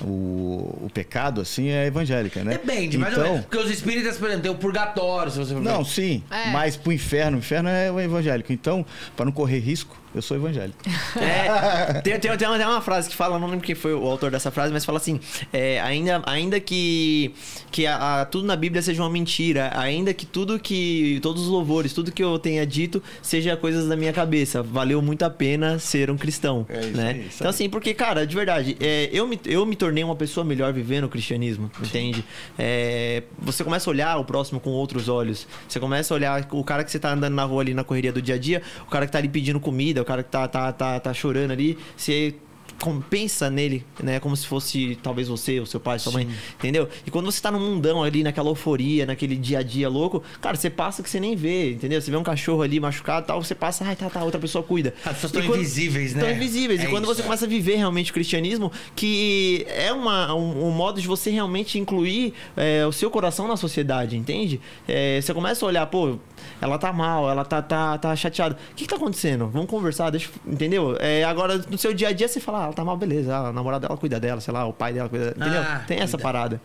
o, 0.00 0.78
o 0.84 0.90
pecado, 0.92 1.40
assim, 1.40 1.68
é 1.68 1.86
evangélica, 1.86 2.42
né? 2.44 2.52
Depende, 2.52 2.98
mais 2.98 3.14
ou 3.14 3.20
então, 3.20 3.32
menos. 3.34 3.46
Porque 3.46 3.64
os 3.64 3.70
espíritas, 3.70 4.16
por 4.16 4.26
exemplo, 4.28 4.42
tem 4.42 4.50
o 4.50 4.56
purgatório, 4.56 5.30
se 5.30 5.38
você 5.38 5.54
for 5.54 5.62
ver. 5.62 5.68
Não, 5.68 5.84
sim, 5.84 6.22
É. 6.30 6.50
mas 6.50 6.76
pro 6.76 6.92
inferno, 6.92 7.36
o 7.36 7.40
inferno 7.40 7.68
é 7.68 7.90
o 7.90 8.00
evangélico. 8.00 8.52
Então, 8.52 8.84
para 9.16 9.24
não 9.24 9.32
correr 9.32 9.58
risco, 9.60 9.96
eu 10.14 10.22
sou 10.22 10.36
evangélico. 10.36 10.78
É, 11.22 12.00
tem, 12.00 12.18
tem, 12.18 12.36
tem, 12.36 12.48
uma, 12.48 12.56
tem 12.56 12.66
uma 12.66 12.80
frase 12.80 13.08
que 13.08 13.14
fala, 13.14 13.38
não 13.38 13.46
lembro 13.46 13.64
quem 13.64 13.74
foi 13.74 13.94
o 13.94 14.04
autor 14.06 14.30
dessa 14.30 14.50
frase, 14.50 14.72
mas 14.72 14.84
fala 14.84 14.98
assim: 14.98 15.20
é, 15.52 15.80
ainda, 15.80 16.22
ainda 16.26 16.58
que, 16.58 17.34
que 17.70 17.86
a- 17.86 18.20
a- 18.22 18.24
tudo 18.24 18.46
na 18.46 18.56
Bíblia 18.56 18.80
seja 18.82 19.02
uma 19.02 19.10
mentira, 19.10 19.70
ainda 19.74 20.12
que 20.14 20.24
tudo 20.26 20.58
que. 20.58 21.18
todos 21.22 21.42
os 21.42 21.48
louvores, 21.48 21.92
tudo 21.92 22.10
que 22.10 22.22
eu 22.22 22.38
tenha 22.38 22.66
dito 22.66 23.02
seja 23.20 23.56
coisas 23.56 23.88
da 23.88 23.96
minha 23.96 24.12
cabeça, 24.12 24.62
valeu 24.62 25.00
muito 25.02 25.22
a 25.24 25.30
pena 25.30 25.78
ser 25.78 26.10
um 26.10 26.16
cristão. 26.16 26.66
É 26.68 26.80
isso 26.80 26.96
né? 26.96 27.08
aí, 27.10 27.26
isso 27.26 27.36
então, 27.36 27.50
assim, 27.50 27.68
porque, 27.68 27.94
cara, 27.94 28.26
de 28.26 28.34
verdade, 28.34 28.76
é, 28.80 29.08
eu, 29.12 29.26
me, 29.26 29.38
eu 29.46 29.64
me 29.66 29.76
tornei 29.76 30.02
uma 30.02 30.16
pessoa 30.16 30.44
melhor 30.44 30.72
vivendo 30.72 31.04
o 31.04 31.08
cristianismo, 31.08 31.70
entende? 31.80 32.24
É, 32.58 33.22
você 33.38 33.62
começa 33.62 33.88
a 33.88 33.92
olhar 33.92 34.16
o 34.18 34.24
próximo 34.24 34.58
com 34.60 34.70
outros 34.70 35.08
olhos. 35.08 35.46
Você 35.68 35.78
começa 35.78 36.12
a 36.12 36.16
olhar 36.16 36.48
o 36.52 36.64
cara 36.64 36.84
que 36.84 36.90
você 36.90 36.98
tá 36.98 37.12
andando 37.12 37.34
na 37.34 37.44
rua 37.44 37.62
ali 37.62 37.74
na 37.74 37.84
correria 37.84 38.12
do 38.12 38.20
dia 38.22 38.34
a 38.34 38.38
dia, 38.38 38.62
o 38.86 38.90
cara 38.90 39.06
que 39.06 39.12
tá 39.12 39.18
ali 39.18 39.28
pedindo 39.28 39.60
comida, 39.60 40.01
o 40.02 40.04
cara 40.04 40.22
que 40.22 40.30
tá, 40.30 40.46
tá, 40.48 40.72
tá, 40.72 41.00
tá 41.00 41.14
chorando 41.14 41.52
ali. 41.52 41.78
Você 41.96 42.34
compensa 42.80 43.50
nele, 43.50 43.84
né? 44.02 44.20
Como 44.20 44.36
se 44.36 44.46
fosse 44.46 44.98
talvez 45.02 45.28
você, 45.28 45.60
o 45.60 45.66
seu 45.66 45.80
pai, 45.80 45.98
sua 45.98 46.12
mãe, 46.12 46.28
entendeu? 46.58 46.88
E 47.06 47.10
quando 47.10 47.26
você 47.26 47.40
tá 47.40 47.50
no 47.50 47.60
mundão 47.60 48.02
ali, 48.02 48.22
naquela 48.22 48.48
euforia, 48.48 49.06
naquele 49.06 49.36
dia 49.36 49.60
a 49.60 49.62
dia 49.62 49.88
louco, 49.88 50.22
cara, 50.40 50.56
você 50.56 50.70
passa 50.70 51.02
que 51.02 51.10
você 51.10 51.20
nem 51.20 51.36
vê, 51.36 51.72
entendeu? 51.72 52.00
Você 52.00 52.10
vê 52.10 52.16
um 52.16 52.22
cachorro 52.22 52.62
ali 52.62 52.80
machucado 52.80 53.24
e 53.24 53.26
tal, 53.26 53.42
você 53.42 53.54
passa, 53.54 53.84
ai, 53.84 53.96
tá, 53.96 54.08
tá, 54.08 54.22
outra 54.24 54.40
pessoa 54.40 54.62
cuida. 54.62 54.94
As 55.04 55.14
pessoas 55.14 55.34
estão 55.34 55.56
invisíveis, 55.56 56.14
né? 56.14 56.22
Estão 56.22 56.36
invisíveis. 56.36 56.80
É 56.80 56.84
e 56.84 56.88
quando 56.88 57.04
isso, 57.04 57.14
você 57.14 57.20
é. 57.20 57.24
começa 57.24 57.44
a 57.44 57.48
viver 57.48 57.76
realmente 57.76 58.10
o 58.10 58.14
cristianismo, 58.14 58.70
que 58.94 59.66
é 59.68 59.92
uma, 59.92 60.34
um, 60.34 60.68
um 60.68 60.70
modo 60.70 61.00
de 61.00 61.06
você 61.06 61.30
realmente 61.30 61.78
incluir 61.78 62.34
é, 62.56 62.86
o 62.86 62.92
seu 62.92 63.10
coração 63.10 63.48
na 63.48 63.56
sociedade, 63.56 64.16
entende? 64.16 64.60
É, 64.86 65.20
você 65.20 65.32
começa 65.32 65.64
a 65.64 65.68
olhar, 65.68 65.86
pô, 65.86 66.18
ela 66.60 66.78
tá 66.78 66.92
mal, 66.92 67.28
ela 67.30 67.44
tá, 67.44 67.60
tá, 67.62 67.98
tá 67.98 68.14
chateada. 68.16 68.56
O 68.72 68.74
que, 68.74 68.84
que 68.84 68.88
tá 68.88 68.96
acontecendo? 68.96 69.48
Vamos 69.48 69.68
conversar, 69.68 70.10
deixa. 70.10 70.30
Entendeu? 70.46 70.96
É, 70.98 71.24
agora, 71.24 71.58
no 71.58 71.78
seu 71.78 71.92
dia 71.92 72.08
a 72.08 72.12
dia, 72.12 72.28
você 72.28 72.40
fala, 72.40 72.61
ah, 72.62 72.66
ela 72.66 72.72
tá 72.72 72.84
mal, 72.84 72.96
beleza. 72.96 73.36
A 73.36 73.52
namorada 73.52 73.86
dela 73.88 73.98
cuida 73.98 74.18
dela, 74.20 74.40
sei 74.40 74.52
lá, 74.54 74.64
o 74.66 74.72
pai 74.72 74.92
dela 74.92 75.08
cuida 75.08 75.32
dela. 75.32 75.36
Entendeu? 75.50 75.62
Ah, 75.62 75.78
Tem 75.86 75.98
essa 76.00 76.16
cuida. 76.16 76.22
parada. 76.22 76.60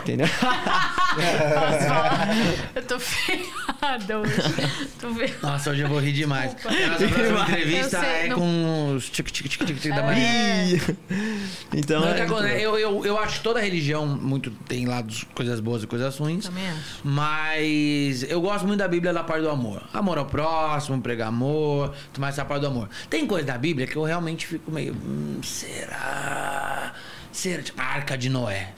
Entendeu? 0.00 0.26
Posso 1.10 1.84
falar? 1.88 2.28
Eu 2.74 2.82
tô 2.82 2.98
ferrada 3.00 4.18
hoje. 4.18 4.34
Tô 5.00 5.14
ferrada. 5.14 5.38
Nossa, 5.42 5.70
hoje 5.70 5.80
eu 5.82 5.88
vou 5.88 5.98
rir 6.00 6.12
demais. 6.12 6.54
Desculpa. 6.54 6.76
A 6.76 6.96
próxima 6.96 7.42
entrevista 7.42 8.00
sei, 8.00 8.08
é 8.08 8.28
não- 8.28 8.36
com 8.38 8.94
os 8.96 9.10
tic 9.10 9.30
tic 9.30 9.48
tic 9.48 9.66
tic 9.66 9.90
da 9.90 9.96
É. 9.96 10.02
manhã. 10.02 10.64
Ih. 10.66 10.96
então. 11.74 12.00
Não, 12.00 12.08
é 12.08 12.24
louco. 12.26 12.44
eu, 12.44 12.78
eu, 12.78 13.04
eu 13.06 13.18
acho 13.18 13.38
que 13.38 13.42
toda 13.42 13.60
religião 13.60 14.06
muito 14.06 14.50
tem 14.68 14.86
lados, 14.86 15.26
coisas 15.34 15.58
boas 15.60 15.82
e 15.82 15.86
coisas 15.86 16.16
ruins. 16.16 16.44
Também 16.46 16.68
acho. 16.68 17.00
Mas 17.02 18.22
eu 18.28 18.40
gosto 18.40 18.66
muito 18.66 18.78
da 18.78 18.88
Bíblia 18.88 19.12
da 19.12 19.24
parte 19.24 19.42
do 19.42 19.50
amor. 19.50 19.82
Amor 19.92 20.18
ao 20.18 20.26
próximo, 20.26 21.00
pregar 21.00 21.28
amor, 21.28 21.92
tomar 22.12 22.28
essa 22.28 22.44
parte 22.44 22.60
do 22.62 22.68
amor. 22.68 22.88
Tem 23.08 23.26
coisa 23.26 23.46
da 23.46 23.58
Bíblia 23.58 23.86
que 23.86 23.96
eu 23.96 24.04
realmente 24.04 24.46
fico 24.46 24.70
meio. 24.70 24.94
Hum, 24.94 25.39
será? 25.42 26.94
Será? 27.32 27.62
A 27.76 27.82
arca 27.82 28.16
de 28.16 28.28
Noé. 28.28 28.68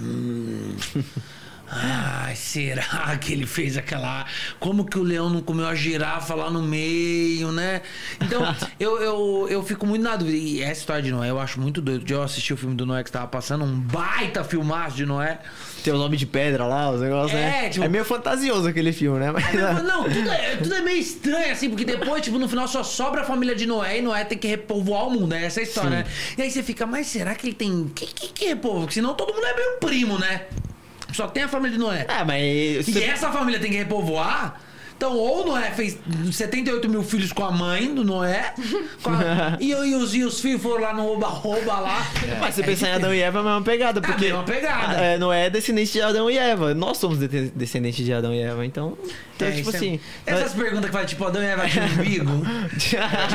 Hum. 0.00 0.76
Ai, 1.70 2.34
será 2.34 3.16
que 3.20 3.32
ele 3.32 3.46
fez 3.46 3.76
aquela. 3.76 4.24
Como 4.58 4.84
que 4.86 4.98
o 4.98 5.02
leão 5.02 5.28
não 5.28 5.42
comeu 5.42 5.66
a 5.66 5.74
girafa 5.74 6.34
lá 6.34 6.50
no 6.50 6.62
meio, 6.62 7.52
né? 7.52 7.82
Então, 8.22 8.42
eu, 8.80 8.98
eu, 9.00 9.46
eu 9.50 9.62
fico 9.62 9.86
muito 9.86 10.02
na 10.02 10.16
dúvida. 10.16 10.36
E 10.36 10.62
essa 10.62 10.80
história 10.80 11.02
de 11.02 11.10
Noé 11.10 11.30
eu 11.30 11.38
acho 11.38 11.60
muito 11.60 11.80
doido. 11.82 12.10
Eu 12.10 12.22
assisti 12.22 12.52
o 12.52 12.56
filme 12.56 12.74
do 12.74 12.86
Noé 12.86 13.04
que 13.04 13.12
tava 13.12 13.26
passando, 13.28 13.64
um 13.64 13.78
baita 13.78 14.42
filmaço 14.44 14.96
de 14.96 15.04
Noé. 15.04 15.40
Tem 15.84 15.92
o 15.92 15.98
nome 15.98 16.16
de 16.16 16.26
pedra 16.26 16.64
lá, 16.66 16.90
os 16.90 17.00
negócios, 17.00 17.38
É, 17.38 17.62
né? 17.62 17.68
tipo- 17.68 17.84
É 17.84 17.88
meio 17.88 18.04
fantasioso 18.04 18.66
aquele 18.68 18.92
filme, 18.92 19.20
né? 19.20 19.30
Mas, 19.30 19.44
Não, 19.54 19.82
não, 19.82 20.04
tudo 20.04 20.30
é, 20.30 20.56
tudo 20.56 20.74
é 20.74 20.80
meio 20.80 20.98
estranho, 20.98 21.52
assim, 21.52 21.68
porque 21.70 21.84
depois, 21.84 22.20
tipo, 22.22 22.38
no 22.38 22.48
final 22.48 22.66
só 22.66 22.82
sobra 22.82 23.20
a 23.20 23.24
família 23.24 23.54
de 23.54 23.64
Noé 23.66 23.98
e 23.98 24.02
Noé 24.02 24.24
tem 24.24 24.36
que 24.36 24.48
repovoar 24.48 25.06
o 25.06 25.10
mundo. 25.10 25.34
É 25.34 25.44
essa 25.44 25.60
a 25.60 25.62
história, 25.62 25.90
né? 25.90 26.04
E 26.36 26.42
aí 26.42 26.50
você 26.50 26.62
fica, 26.62 26.84
mas 26.86 27.06
será 27.06 27.34
que 27.34 27.46
ele 27.46 27.54
tem. 27.54 27.88
Que, 27.94 28.06
que, 28.06 28.28
que 28.28 28.46
repovo? 28.46 28.80
Porque 28.80 28.94
senão 28.94 29.14
todo 29.14 29.32
mundo 29.32 29.44
é 29.46 29.54
meu 29.54 29.72
primo, 29.78 30.18
né? 30.18 30.42
Só 31.12 31.26
tem 31.26 31.42
a 31.44 31.48
família 31.48 31.76
de 31.76 31.78
Noé. 31.78 32.06
Ah, 32.08 32.24
mas. 32.24 32.86
E 32.88 33.04
essa 33.04 33.30
família 33.30 33.60
tem 33.60 33.70
que 33.70 33.76
repovoar? 33.78 34.60
Então, 34.98 35.16
ou 35.16 35.46
Noé 35.46 35.70
fez 35.70 35.96
78 36.32 36.88
mil 36.90 37.04
filhos 37.04 37.32
com 37.32 37.44
a 37.44 37.52
mãe 37.52 37.94
do 37.94 38.04
Noé, 38.04 38.52
com 39.00 39.10
a- 39.10 39.56
e, 39.60 39.70
e 39.70 39.94
os, 39.94 40.12
e 40.12 40.24
os 40.24 40.40
filhos 40.40 40.60
foram 40.60 40.82
lá 40.82 40.92
no 40.92 41.06
Oba-Oba 41.12 41.78
lá. 41.78 42.04
Mas 42.40 42.56
se 42.56 42.64
pensar 42.64 42.88
em 42.88 42.92
Adão 42.94 43.14
e 43.14 43.20
Eva 43.20 43.38
é 43.38 43.40
a 43.40 43.44
mesma 43.44 43.62
pegada, 43.62 44.00
porque. 44.00 44.24
mesma 44.26 44.42
pegada. 44.42 44.94
É, 45.00 45.16
não 45.16 45.32
é 45.32 45.48
descendente 45.48 45.92
de 45.92 46.02
Adão 46.02 46.28
e 46.28 46.36
Eva. 46.36 46.74
Nós 46.74 46.98
somos 46.98 47.16
de- 47.20 47.28
descendentes 47.50 48.04
de 48.04 48.12
Adão 48.12 48.34
e 48.34 48.40
Eva, 48.40 48.66
então. 48.66 48.98
Então, 49.36 49.46
É, 49.46 49.52
tipo 49.52 49.70
é- 49.70 49.76
assim. 49.76 50.00
Essas 50.26 50.52
perguntas 50.52 50.86
que 50.86 50.90
fala, 50.92 51.04
tipo, 51.06 51.24
Adão 51.24 51.42
e 51.42 51.46
Eva 51.46 51.68
tinham 51.68 51.86
umbigo. 51.86 52.42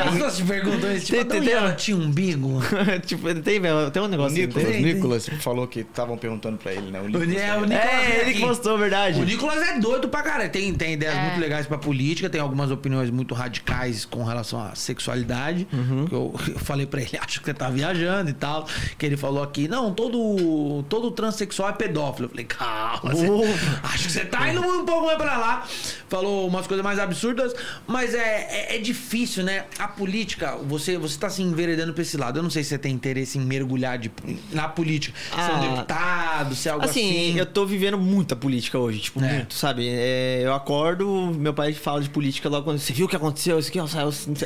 As 0.03 0.09
pessoas 0.11 0.35
te 0.37 0.43
perguntam 0.43 0.93
isso, 0.93 1.05
tipo, 1.05 1.23
Tem- 1.25 1.39
Adão 1.39 1.49
e 1.49 1.53
Eva 1.53 1.71
tinha 1.73 1.95
umbigo. 1.97 2.61
tipo, 3.07 3.33
tem, 3.35 3.61
tem 3.61 4.01
um 4.01 4.05
O 4.05 4.07
negócio 4.09 4.33
assim, 4.33 4.41
Nicolas, 4.47 4.67
tem? 4.67 4.83
tem. 4.83 4.93
Nicolas 4.95 5.29
falou 5.39 5.65
que 5.65 5.79
estavam 5.79 6.17
perguntando 6.17 6.57
pra 6.57 6.73
ele, 6.73 6.91
né? 6.91 6.99
O 6.99 7.03
O, 7.03 7.07
Nicolas. 7.07 7.37
é, 7.37 7.55
o 7.57 7.61
Nicolas 7.61 7.85
É, 7.85 8.05
veio 8.09 8.21
ele 8.21 8.33
que 8.33 8.39
postou, 8.41 8.77
verdade. 8.77 9.21
O 9.21 9.23
Nicolas 9.23 9.61
é 9.61 9.79
doido 9.79 10.09
pra 10.09 10.21
caralho. 10.21 10.49
Tem, 10.51 10.73
tem 10.73 10.93
ideias 10.95 11.15
É. 11.15 11.21
muito 11.21 11.39
legais 11.39 11.52
pra 11.67 11.77
política, 11.77 12.29
tem 12.29 12.39
algumas 12.41 12.71
opiniões 12.71 13.09
muito 13.09 13.33
radicais 13.33 14.05
com 14.05 14.23
relação 14.23 14.59
à 14.61 14.75
sexualidade. 14.75 15.67
Uhum. 15.71 16.05
Que 16.07 16.13
eu, 16.15 16.33
eu 16.53 16.59
falei 16.59 16.85
pra 16.85 17.01
ele, 17.01 17.17
acho 17.21 17.39
que 17.39 17.45
você 17.45 17.53
tá 17.53 17.69
viajando 17.69 18.29
e 18.29 18.33
tal. 18.33 18.67
Que 18.97 19.05
ele 19.05 19.17
falou 19.17 19.43
aqui, 19.43 19.67
não, 19.67 19.93
todo, 19.93 20.83
todo 20.89 21.11
transexual 21.11 21.69
é 21.69 21.73
pedófilo. 21.73 22.25
Eu 22.25 22.29
falei, 22.29 22.45
calma, 22.45 23.13
você- 23.13 23.29
Ufa. 23.29 23.79
acho 23.93 24.05
que 24.05 24.11
você 24.11 24.25
tá 24.25 24.49
indo 24.49 24.61
um 24.61 24.85
pouco 24.85 25.05
mais 25.05 25.17
pra 25.17 25.37
lá. 25.37 25.67
Falou 26.09 26.47
umas 26.47 26.67
coisas 26.67 26.83
mais 26.83 26.99
absurdas, 26.99 27.53
mas 27.87 28.13
é, 28.13 28.67
é, 28.71 28.75
é 28.75 28.79
difícil, 28.79 29.43
né? 29.43 29.65
A 29.79 29.87
política, 29.87 30.55
você, 30.67 30.97
você 30.97 31.17
tá 31.17 31.29
se 31.29 31.41
enveredando 31.41 31.93
pra 31.93 32.01
esse 32.01 32.17
lado. 32.17 32.37
Eu 32.39 32.43
não 32.43 32.49
sei 32.49 32.63
se 32.63 32.69
você 32.69 32.77
tem 32.77 32.93
interesse 32.93 33.37
em 33.37 33.41
mergulhar 33.41 33.97
de, 33.97 34.11
na 34.51 34.67
política. 34.67 35.17
Ser 35.33 35.51
um 35.51 35.55
Ah. 35.55 35.59
deputado, 35.69 36.55
ser 36.55 36.69
algo 36.69 36.85
Assim, 36.85 37.29
assim. 37.29 37.39
eu 37.39 37.45
tô 37.45 37.65
vivendo 37.65 37.97
muita 37.97 38.35
política 38.35 38.77
hoje, 38.77 38.99
tipo, 38.99 39.23
É. 39.23 39.33
muito, 39.37 39.53
sabe? 39.53 39.87
É, 39.89 40.41
eu 40.43 40.53
acordo, 40.53 41.05
meu 41.43 41.53
pai 41.53 41.73
fala 41.73 42.01
de 42.01 42.09
política 42.09 42.49
logo 42.49 42.63
quando. 42.63 42.79
Você 42.79 42.93
viu 42.93 43.05
o 43.05 43.09
que 43.09 43.15
aconteceu? 43.15 43.59
Isso 43.59 43.69
aqui, 43.69 43.79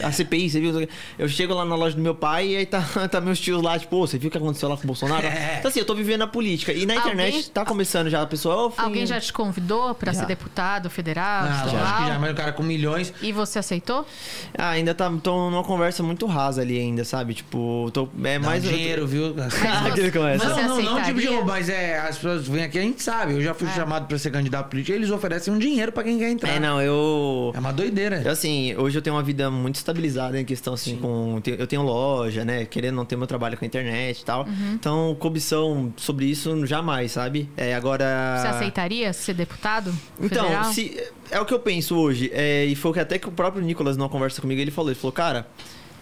a 0.03 0.11
CPI, 0.11 0.49
você 0.49 0.59
viu? 0.59 0.69
isso 0.71 0.79
aqui?" 0.79 0.89
Eu 1.17 1.27
chego 1.29 1.53
lá 1.53 1.63
na 1.63 1.75
loja 1.75 1.95
do 1.95 2.01
meu 2.01 2.15
pai 2.15 2.47
e 2.49 2.57
aí 2.57 2.65
tá, 2.65 2.81
tá 3.09 3.21
meus 3.21 3.39
tios 3.39 3.61
lá, 3.61 3.77
tipo, 3.79 3.95
"Ô, 3.95 4.07
você 4.07 4.17
viu 4.17 4.27
o 4.27 4.31
que 4.31 4.37
aconteceu 4.37 4.67
lá 4.67 4.75
com 4.75 4.83
o 4.83 4.87
Bolsonaro? 4.87 5.25
É. 5.25 5.57
Então, 5.59 5.69
assim, 5.69 5.79
eu 5.79 5.85
tô 5.85 5.95
vivendo 5.95 6.21
a 6.23 6.27
política. 6.27 6.71
E 6.73 6.85
na 6.85 6.95
Alguém- 6.95 7.11
internet 7.13 7.49
tá 7.51 7.63
começando 7.65 8.09
já 8.09 8.21
a 8.21 8.25
pessoa. 8.27 8.65
"Ô, 8.67 8.69
fui- 8.71 8.83
Alguém 8.83 9.05
já 9.05 9.19
te 9.19 9.31
convidou 9.33 9.93
pra 9.95 10.11
Já. 10.13 10.21
ser 10.21 10.25
deputado 10.27 10.89
federal, 10.89 11.45
Ah, 11.45 11.63
lógico 11.65 11.97
que 12.01 12.07
já, 12.07 12.19
mas 12.19 12.31
o 12.31 12.35
cara 12.35 12.51
com 12.51 12.63
milhões. 12.63 13.13
E 13.21 13.31
você 13.31 13.59
aceitou? 13.59 14.05
Ah, 14.57 14.69
ainda 14.69 14.93
tá, 14.93 15.11
tô 15.21 15.49
numa 15.49 15.63
conversa 15.63 16.01
muito 16.03 16.25
rasa 16.25 16.61
ali 16.61 16.77
ainda, 16.79 17.03
sabe? 17.03 17.33
Tipo, 17.33 17.89
tô, 17.93 18.07
é 18.23 18.39
mais. 18.39 18.63
um 18.65 18.69
dinheiro, 18.69 19.05
viu? 19.07 19.35
Aquele 19.87 20.11
que 20.11 20.17
começa. 20.17 20.47
Você 20.49 20.61
não, 20.63 20.81
não, 20.81 20.95
não 20.95 21.03
tipo 21.03 21.19
de 21.19 21.27
aceitaria? 21.27 21.45
mas 21.45 21.69
é, 21.69 21.99
as 21.99 22.15
pessoas 22.15 22.47
vêm 22.47 22.63
aqui, 22.63 22.77
a 22.79 22.81
gente 22.81 23.01
sabe. 23.03 23.33
Eu 23.33 23.41
já 23.41 23.53
fui 23.53 23.67
É. 23.67 23.71
chamado 23.73 24.07
pra 24.07 24.17
ser 24.17 24.31
candidato 24.31 24.69
político, 24.69 24.95
eles 24.95 25.09
oferecem 25.11 25.53
um 25.53 25.57
dinheiro 25.59 25.91
pra 25.91 26.03
quem 26.03 26.17
quer 26.17 26.29
entrar. 26.29 26.49
É, 26.49 26.59
não, 26.59 26.81
eu. 26.81 26.86
É 27.55 27.59
uma 27.59 27.71
doideira. 27.73 28.21
Eu, 28.23 28.31
assim, 28.31 28.75
hoje 28.75 28.97
eu 28.97 29.01
tenho 29.01 29.15
uma 29.15 29.23
vida 29.23 29.49
muito 29.51 29.75
estabilizada 29.75 30.39
em 30.39 30.45
questão, 30.45 30.73
assim, 30.73 30.97
com... 30.97 31.39
te- 31.41 31.55
Eu 31.57 31.67
tenho 31.67 31.81
loja, 31.81 32.43
né? 32.45 32.65
Querendo 32.65 32.95
não 32.95 33.05
ter 33.05 33.15
meu 33.15 33.27
trabalho 33.27 33.57
com 33.57 33.65
a 33.65 33.67
internet 33.67 34.21
e 34.21 34.25
tal. 34.25 34.45
Uhum. 34.45 34.73
Então, 34.73 35.15
cobição 35.19 35.93
sobre 35.97 36.25
isso, 36.25 36.65
jamais, 36.65 37.11
sabe? 37.11 37.49
É, 37.57 37.73
agora... 37.75 38.05
Você 38.41 38.47
aceitaria 38.47 39.11
ser 39.13 39.33
deputado 39.33 39.93
Então, 40.21 40.43
federal? 40.45 40.73
se, 40.73 41.03
é 41.31 41.39
o 41.39 41.45
que 41.45 41.53
eu 41.53 41.59
penso 41.59 41.95
hoje. 41.97 42.29
É, 42.33 42.65
e 42.65 42.75
foi 42.75 42.91
o 42.91 42.93
que 42.93 42.99
até 42.99 43.17
que 43.19 43.27
o 43.27 43.31
próprio 43.31 43.61
Nicolas, 43.63 43.97
numa 43.97 44.09
conversa 44.09 44.41
comigo, 44.41 44.59
ele 44.61 44.71
falou. 44.71 44.91
Ele 44.91 44.99
falou, 44.99 45.11
cara, 45.11 45.47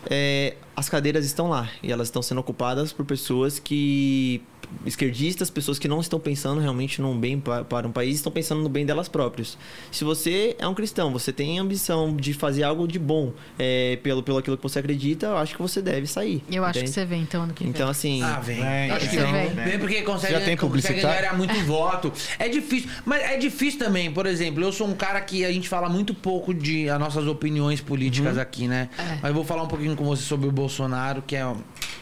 é, 0.10 0.56
as 0.76 0.88
cadeiras 0.90 1.26
estão 1.26 1.50
lá. 1.50 1.70
E 1.82 1.92
elas 1.92 2.08
estão 2.08 2.22
sendo 2.22 2.40
ocupadas 2.42 2.92
por 2.94 3.06
pessoas 3.06 3.60
que... 3.60 4.42
Esquerdistas, 4.86 5.50
pessoas 5.50 5.80
que 5.80 5.88
não 5.88 6.00
estão 6.00 6.20
pensando 6.20 6.62
realmente 6.62 7.02
num 7.02 7.18
bem 7.18 7.40
pa- 7.40 7.64
para 7.64 7.88
um 7.88 7.92
país, 7.92 8.16
estão 8.16 8.32
pensando 8.32 8.62
no 8.62 8.70
bem 8.70 8.86
delas 8.86 9.08
próprias. 9.08 9.58
Se 9.92 10.04
você 10.04 10.56
é 10.60 10.68
um 10.68 10.74
cristão, 10.74 11.12
você 11.12 11.32
tem 11.34 11.60
ambição 11.60 12.16
de 12.16 12.34
fazer 12.34 12.64
algo 12.64 12.88
de 12.88 13.00
bom 13.00 13.34
é, 13.60 13.98
pelo, 14.04 14.22
pelo 14.24 14.38
aquilo 14.38 14.58
que 14.58 14.64
você 14.64 14.80
acredita, 14.80 15.28
eu 15.28 15.38
acho 15.38 15.56
que 15.56 15.62
você 15.62 15.82
deve 15.82 16.08
sair. 16.08 16.44
Eu 16.52 16.64
acho 16.64 16.74
que 16.74 16.80
entende? 16.80 16.94
você 16.94 17.06
vem 17.06 17.22
então 17.22 17.44
ano 17.44 17.54
que 17.54 17.64
vem. 17.64 17.70
Então, 17.72 17.90
assim... 17.90 18.22
Ah, 18.24 18.40
vem. 18.40 18.58
Vem, 18.62 18.92
Acho 18.92 19.10
que 19.10 19.16
então, 19.16 19.32
vem. 19.32 19.50
Vem 19.50 19.80
porque 19.80 20.02
consegue, 20.02 20.34
Já 20.34 20.42
tem 20.42 20.56
consegue 20.58 21.02
ganhar 21.02 21.36
muito 21.38 21.54
voto. 21.66 22.12
É 22.40 22.48
difícil. 22.50 22.90
Mas 23.06 23.22
é 23.24 23.38
difícil 23.38 23.80
também. 23.80 24.12
Por 24.12 24.26
exemplo, 24.26 24.64
eu 24.64 24.72
sou 24.72 24.88
um 24.88 24.94
cara 24.96 25.20
que 25.22 25.44
a 25.46 25.52
gente 25.52 25.68
fala 25.70 25.90
muito 25.90 26.14
pouco 26.14 26.54
de 26.54 26.90
as 26.90 27.00
nossas 27.00 27.26
opiniões 27.28 27.82
políticas 27.82 28.38
aqui, 28.38 28.68
né? 28.68 28.90
É. 28.98 29.04
Mas 29.22 29.26
eu 29.26 29.34
vou 29.34 29.44
falar 29.44 29.64
um 29.64 29.68
pouquinho 29.68 29.96
com 29.96 30.04
você 30.06 30.24
sobre 30.24 30.48
o 30.48 30.52
Bolsonaro, 30.52 31.22
que 31.26 31.36
é 31.36 31.46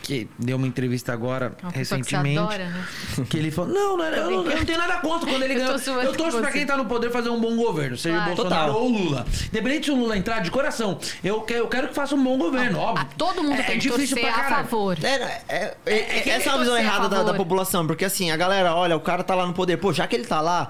que 0.04 0.30
deu 0.38 0.58
uma 0.58 0.68
entrevista 0.68 1.14
agora 1.14 1.54
Uma 1.64 1.72
pessoa 1.72 2.00
que 2.02 2.04
recentemente. 2.14 2.38
adora, 2.38 2.66
né? 2.70 2.86
Que 3.30 3.38
ele 3.38 3.50
falou: 3.50 3.74
Não, 3.74 3.98
não, 3.98 4.06
eu, 4.06 4.30
não, 4.32 4.52
eu 4.52 4.58
não 4.58 4.66
tenho 4.66 4.78
nada 4.78 4.98
contra 4.98 5.30
quando 5.30 5.42
ele 5.44 5.56
ganhou. 5.56 5.78
zoando 5.78 6.02
Eu 6.02 6.14
torço 6.14 6.40
pra 6.40 6.52
quem 6.52 6.66
tá 6.66 6.76
no 6.76 6.86
poder 6.86 7.10
fazer 7.10 7.30
um 7.30 7.40
bom 7.40 7.56
governo, 7.56 7.98
seja 7.98 8.16
Claro. 8.18 8.32
o 8.34 8.36
Bolsonaro 8.36 8.72
Total. 8.74 8.84
ou 8.84 8.90
o 8.92 8.98
Lula. 8.98 9.26
Independente 9.48 9.86
se 9.86 9.92
o 9.92 9.96
Lula 9.96 10.18
entrar 10.18 10.42
de 10.42 10.52
coração, 10.52 11.00
eu 11.24 11.42
quero, 11.42 11.60
eu 11.62 11.68
quero 11.68 11.88
que 11.88 11.96
faça 11.96 12.14
um 12.14 12.24
bom 12.24 12.38
governo, 12.38 12.78
óbvio. 12.80 13.08
Ah, 13.10 13.14
todo 13.18 13.42
mundo 13.42 13.54
é, 13.54 13.64
tem 13.64 13.78
é 13.78 13.80
que 13.80 13.90
difícil 13.90 14.18
torcer 14.18 14.34
pra 14.34 14.44
a 14.46 14.64
favor. 14.64 14.98
É, 15.02 15.42
é, 15.48 15.78
é, 15.86 16.18
É 16.18 16.22
que 16.22 16.30
essa 16.30 16.50
é 16.50 16.52
uma 16.52 16.60
visão 16.60 16.74
a 16.76 16.80
errada 16.82 17.08
da, 17.10 17.24
da 17.24 17.34
população, 17.34 17.88
porque 17.88 18.04
assim, 18.06 18.30
a 18.30 18.36
galera, 18.38 18.76
olha, 18.76 18.96
o 18.98 19.00
cara 19.00 19.24
tá 19.24 19.34
lá 19.34 19.48
no 19.48 19.54
poder, 19.54 19.78
pô, 19.78 19.94
já 19.94 20.06
que 20.06 20.16
ele 20.16 20.26
tá 20.26 20.42
lá, 20.42 20.70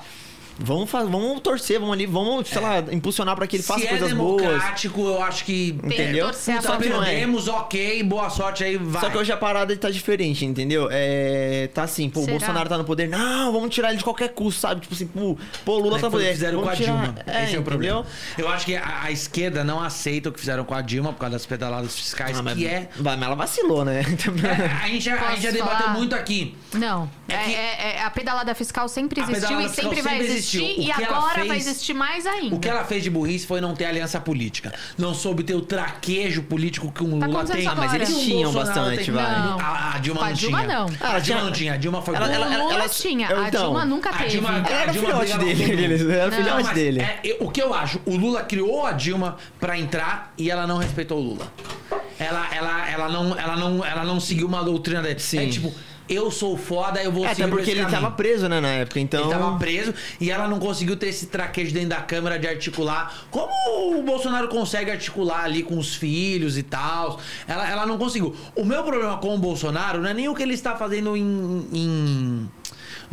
vamos, 0.59 0.89
fa- 0.89 1.03
vamos 1.03 1.39
torcer, 1.41 1.79
vamos 1.79 1.93
ali, 1.93 2.05
vamos, 2.05 2.47
sei 2.47 2.61
lá, 2.61 2.79
impulsionar 2.91 3.35
pra 3.35 3.47
que 3.47 3.55
ele 3.57 3.63
faça 3.63 3.81
Se 3.81 3.85
é 3.87 3.89
coisas 3.89 4.13
boas. 4.13 4.41
democrático, 4.41 5.01
eu 5.01 5.21
acho 5.23 5.45
que. 5.45 5.77
Entendeu? 5.83 6.27
a 6.29 6.33
Só 6.33 6.77
que 6.77 6.87
é. 6.87 6.91
perdemos, 6.91 7.47
ok, 7.47 8.03
boa 8.03 8.29
sorte 8.29 8.63
aí, 8.63 8.77
vai. 8.77 9.01
Só 9.01 9.09
que 9.09 9.17
hoje 9.17 9.31
a 9.31 9.37
parada 9.37 9.75
tá 9.77 9.89
diferente, 9.89 10.45
entendeu? 10.45 10.87
É, 10.91 11.69
tá 11.73 11.83
assim, 11.83 12.09
pô, 12.09 12.21
o? 12.21 12.27
Bolsonaro 12.27 12.69
tá 12.69 12.77
no 12.77 12.83
poder, 12.83 13.07
não, 13.07 13.51
vamos 13.51 13.69
tirar 13.73 13.89
ele 13.89 13.97
de 13.97 14.03
qualquer 14.03 14.29
custo, 14.29 14.61
sabe? 14.61 14.81
Tipo 14.81 14.93
assim, 14.93 15.07
pô, 15.07 15.37
pô 15.65 15.73
o 15.73 15.77
Lula 15.77 15.91
Mas 15.93 16.01
tá 16.01 16.07
no 16.07 16.11
foi 16.11 16.21
o 16.21 16.23
que 16.23 16.29
poder. 16.29 16.33
fizeram 16.33 16.59
com 16.59 16.65
vamos 16.65 16.79
a 16.79 16.83
tirar- 16.83 16.93
Dilma. 17.03 17.15
É, 17.27 17.43
Esse 17.45 17.55
é 17.55 17.59
o 17.59 17.63
problema. 17.63 17.99
entendeu? 18.01 18.13
Eu 18.37 18.49
acho 18.49 18.65
que 18.65 18.75
a, 18.75 19.01
a 19.03 19.11
esquerda 19.11 19.63
não 19.63 19.81
aceita 19.81 20.29
o 20.29 20.31
que 20.31 20.39
fizeram 20.39 20.63
com 20.63 20.73
a 20.73 20.81
Dilma 20.81 21.13
por 21.13 21.19
causa 21.19 21.33
das 21.33 21.45
pedaladas 21.45 21.95
fiscais, 21.95 22.37
Ah, 22.37 22.43
mas, 22.43 22.57
que 22.57 22.65
é. 22.67 22.89
vai, 22.97 23.15
mas 23.15 23.25
ela 23.27 23.35
vacilou, 23.35 23.83
né? 23.85 24.01
É, 24.01 24.83
a, 24.83 24.87
gente 24.87 25.01
já, 25.05 25.15
a 25.15 25.31
gente 25.31 25.43
já 25.43 25.51
debateu 25.51 25.89
muito 25.89 26.15
aqui. 26.15 26.55
Não. 26.73 27.09
É 27.27 27.33
É 27.33 27.37
que- 27.43 27.55
é- 27.55 27.95
é- 27.97 28.01
a 28.03 28.09
pedalada 28.09 28.53
fiscal 28.55 28.87
sempre 28.87 29.19
A 29.21 29.23
existiu 29.23 29.59
e 29.61 29.69
sempre 29.69 30.01
vai 30.01 30.19
existir. 30.19 30.42
Existiu. 30.43 30.63
O 30.63 30.67
E 30.89 30.93
que 30.93 31.03
ela 31.03 31.17
agora 31.17 31.33
fez- 31.35 31.47
vai 31.47 31.57
existir 31.57 31.93
mais 31.93 32.25
ainda. 32.25 32.55
O 32.55 32.59
que 32.59 32.69
ela 32.69 32.83
fez 32.83 33.03
de 33.03 33.09
burrice 33.09 33.47
foi 33.47 33.59
não 33.61 33.73
ter 33.73 33.85
aliança 33.85 34.19
política. 34.19 34.73
Não 34.97 35.13
soube 35.13 35.43
ter 35.43 35.55
o 35.55 35.61
traquejo 35.61 36.43
político 36.43 36.91
que 36.91 37.03
um 37.03 37.19
Tá 37.19 37.25
Lula 37.27 37.45
tem. 37.45 37.67
agora. 37.67 37.87
mas 37.87 37.93
eles 37.93 38.09
um 38.09 38.19
tinham 38.19 38.51
Bolsonaro 38.51 38.79
bastante, 38.81 39.05
tem. 39.05 39.13
vai. 39.13 39.39
Não. 39.41 39.59
A, 39.59 39.93
a 39.95 39.97
Dilma 39.99 40.19
Com 40.19 40.25
a 40.25 40.29
não 40.29 40.35
Dilma, 40.35 40.57
tinha. 40.59 40.67
não. 40.67 40.85
A 40.85 40.85
Ela 40.85 40.91
Dilma 40.97 41.21
tinha- 41.21 41.43
não 41.43 41.51
tinha. 41.51 41.73
A 41.73 41.77
Dilma 41.77 42.01
foi 42.01 42.15
Ela- 42.15 42.31
ela- 42.33 42.47
Lula 42.57 42.73
ela- 42.73 42.89
tinha, 42.89 43.29
eu- 43.29 43.39
a 43.41 43.47
então, 43.47 43.63
Dilma 43.65 43.85
nunca 43.85 44.09
a 44.09 44.13
teve. 44.13 44.29
Dilma- 44.29 44.49
Ela 44.57 44.69
era 44.69 44.89
a 44.89 44.93
Dilma 44.93 45.07
filhote 45.07 45.37
brigava 45.37 45.43
com 45.43 45.75
dele, 45.75 46.11
era 46.13 46.29
Não, 46.29 46.37
filhote 46.37 46.73
dele. 46.75 46.99
é, 47.01 47.37
o 47.39 47.49
que 47.49 47.61
eu 47.61 47.73
acho, 47.73 47.99
o 48.05 48.15
Lula 48.15 48.43
criou 48.43 48.85
a 48.85 48.91
Dilma 48.91 49.37
pra 49.59 49.77
entrar 49.77 50.33
e 50.37 50.49
ela 50.51 50.67
não 50.67 50.77
respeitou 50.77 51.17
o 51.19 51.21
Lula. 51.21 51.51
Ela, 52.19 52.47
ela, 52.53 52.89
ela, 52.89 53.09
não, 53.09 53.37
ela, 53.37 53.55
não, 53.55 53.83
ela 53.85 54.03
não 54.03 54.19
seguiu 54.19 54.47
uma 54.47 54.63
doutrina. 54.63 55.03
Sim. 55.17 55.39
É 55.39 55.49
tipo, 55.49 55.73
eu 56.09 56.29
sou 56.31 56.57
foda, 56.57 57.01
eu 57.03 57.11
vou 57.11 57.25
É, 57.25 57.29
seguir 57.29 57.43
até 57.43 57.49
por 57.51 57.57
porque 57.57 57.71
ele 57.71 57.81
caminho. 57.81 58.01
tava 58.01 58.15
preso, 58.15 58.47
né, 58.49 58.59
na 58.59 58.67
época, 58.69 58.99
então... 58.99 59.21
Ele 59.21 59.29
tava 59.29 59.57
preso 59.57 59.93
e 60.19 60.29
ela 60.31 60.47
não 60.47 60.59
conseguiu 60.59 60.95
ter 60.95 61.07
esse 61.07 61.27
traquejo 61.27 61.73
dentro 61.73 61.89
da 61.89 62.01
Câmara 62.01 62.37
de 62.37 62.47
articular. 62.47 63.13
Como 63.31 63.51
o 63.99 64.03
Bolsonaro 64.03 64.47
consegue 64.47 64.91
articular 64.91 65.43
ali 65.43 65.63
com 65.63 65.77
os 65.77 65.95
filhos 65.95 66.57
e 66.57 66.63
tal. 66.63 67.19
Ela, 67.47 67.69
ela 67.69 67.85
não 67.85 67.97
conseguiu. 67.97 68.35
O 68.55 68.63
meu 68.65 68.83
problema 68.83 69.17
com 69.17 69.33
o 69.33 69.37
Bolsonaro 69.37 70.01
não 70.01 70.09
é 70.09 70.13
nem 70.13 70.27
o 70.27 70.35
que 70.35 70.43
ele 70.43 70.53
está 70.53 70.75
fazendo 70.75 71.15
em. 71.15 71.67
em- 71.73 72.49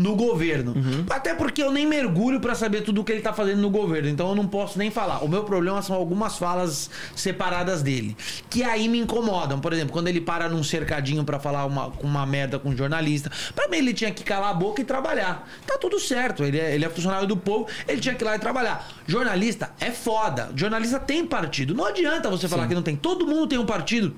no 0.01 0.17
governo. 0.17 0.75
Até 1.11 1.35
porque 1.35 1.63
eu 1.63 1.71
nem 1.71 1.87
mergulho 1.87 2.41
pra 2.41 2.55
saber 2.55 2.81
tudo 2.81 3.03
o 3.03 3.05
que 3.05 3.13
ele 3.13 3.21
tá 3.21 3.35
fazendo 3.35 3.61
no 3.61 3.69
governo. 3.69 4.09
Então 4.09 4.31
eu 4.31 4.35
não 4.35 4.47
posso 4.47 4.79
nem 4.79 4.91
falar. 4.91 5.23
O 5.23 5.29
meu 5.29 5.45
problema 5.45 5.83
são 5.83 5.95
algumas 5.95 6.39
falas 6.39 6.89
separadas 7.15 7.83
dele. 7.83 8.17
Que 8.49 8.65
aí 8.65 8.89
me 8.89 8.99
incomodam. 8.99 9.61
Por 9.61 9.75
exemplo, 9.75 9.93
quando 9.93 10.09
ele 10.09 10.21
para 10.21 10.49
num 10.49 10.65
cercadinho 10.65 11.23
pra 11.23 11.39
falar 11.39 11.67
uma, 11.67 11.89
uma 12.03 12.25
merda 12.25 12.59
com 12.59 12.71
um 12.71 12.77
jornalista. 12.77 13.31
Pra 13.55 13.69
mim, 13.69 13.77
ele 13.77 13.93
tinha 13.93 14.11
que 14.11 14.25
calar 14.25 14.51
a 14.51 14.55
boca 14.55 14.81
e 14.81 14.85
trabalhar. 14.85 15.47
Tá 15.67 15.77
tudo 15.77 16.01
certo. 16.01 16.45
Ele 16.45 16.59
é, 16.59 16.75
ele 16.75 16.85
é 16.85 16.89
funcionário 16.89 17.29
do 17.29 17.37
povo, 17.37 17.67
ele 17.87 18.01
tinha 18.01 18.15
que 18.15 18.25
ir 18.25 18.27
lá 18.27 18.37
e 18.37 18.39
trabalhar. 18.39 18.89
Jornalista 19.07 19.71
é 19.79 19.91
foda. 19.91 20.51
Jornalista 20.57 20.99
tem 20.99 21.27
partido. 21.27 21.75
Não 21.75 21.85
adianta 21.85 22.31
você 22.31 22.49
falar 22.49 22.67
que 22.67 22.75
não 22.75 22.83
tem. 22.83 22.97
Todo 22.97 23.27
mundo 23.27 23.47
tem 23.47 23.59
um 23.59 23.67
partido 23.67 24.17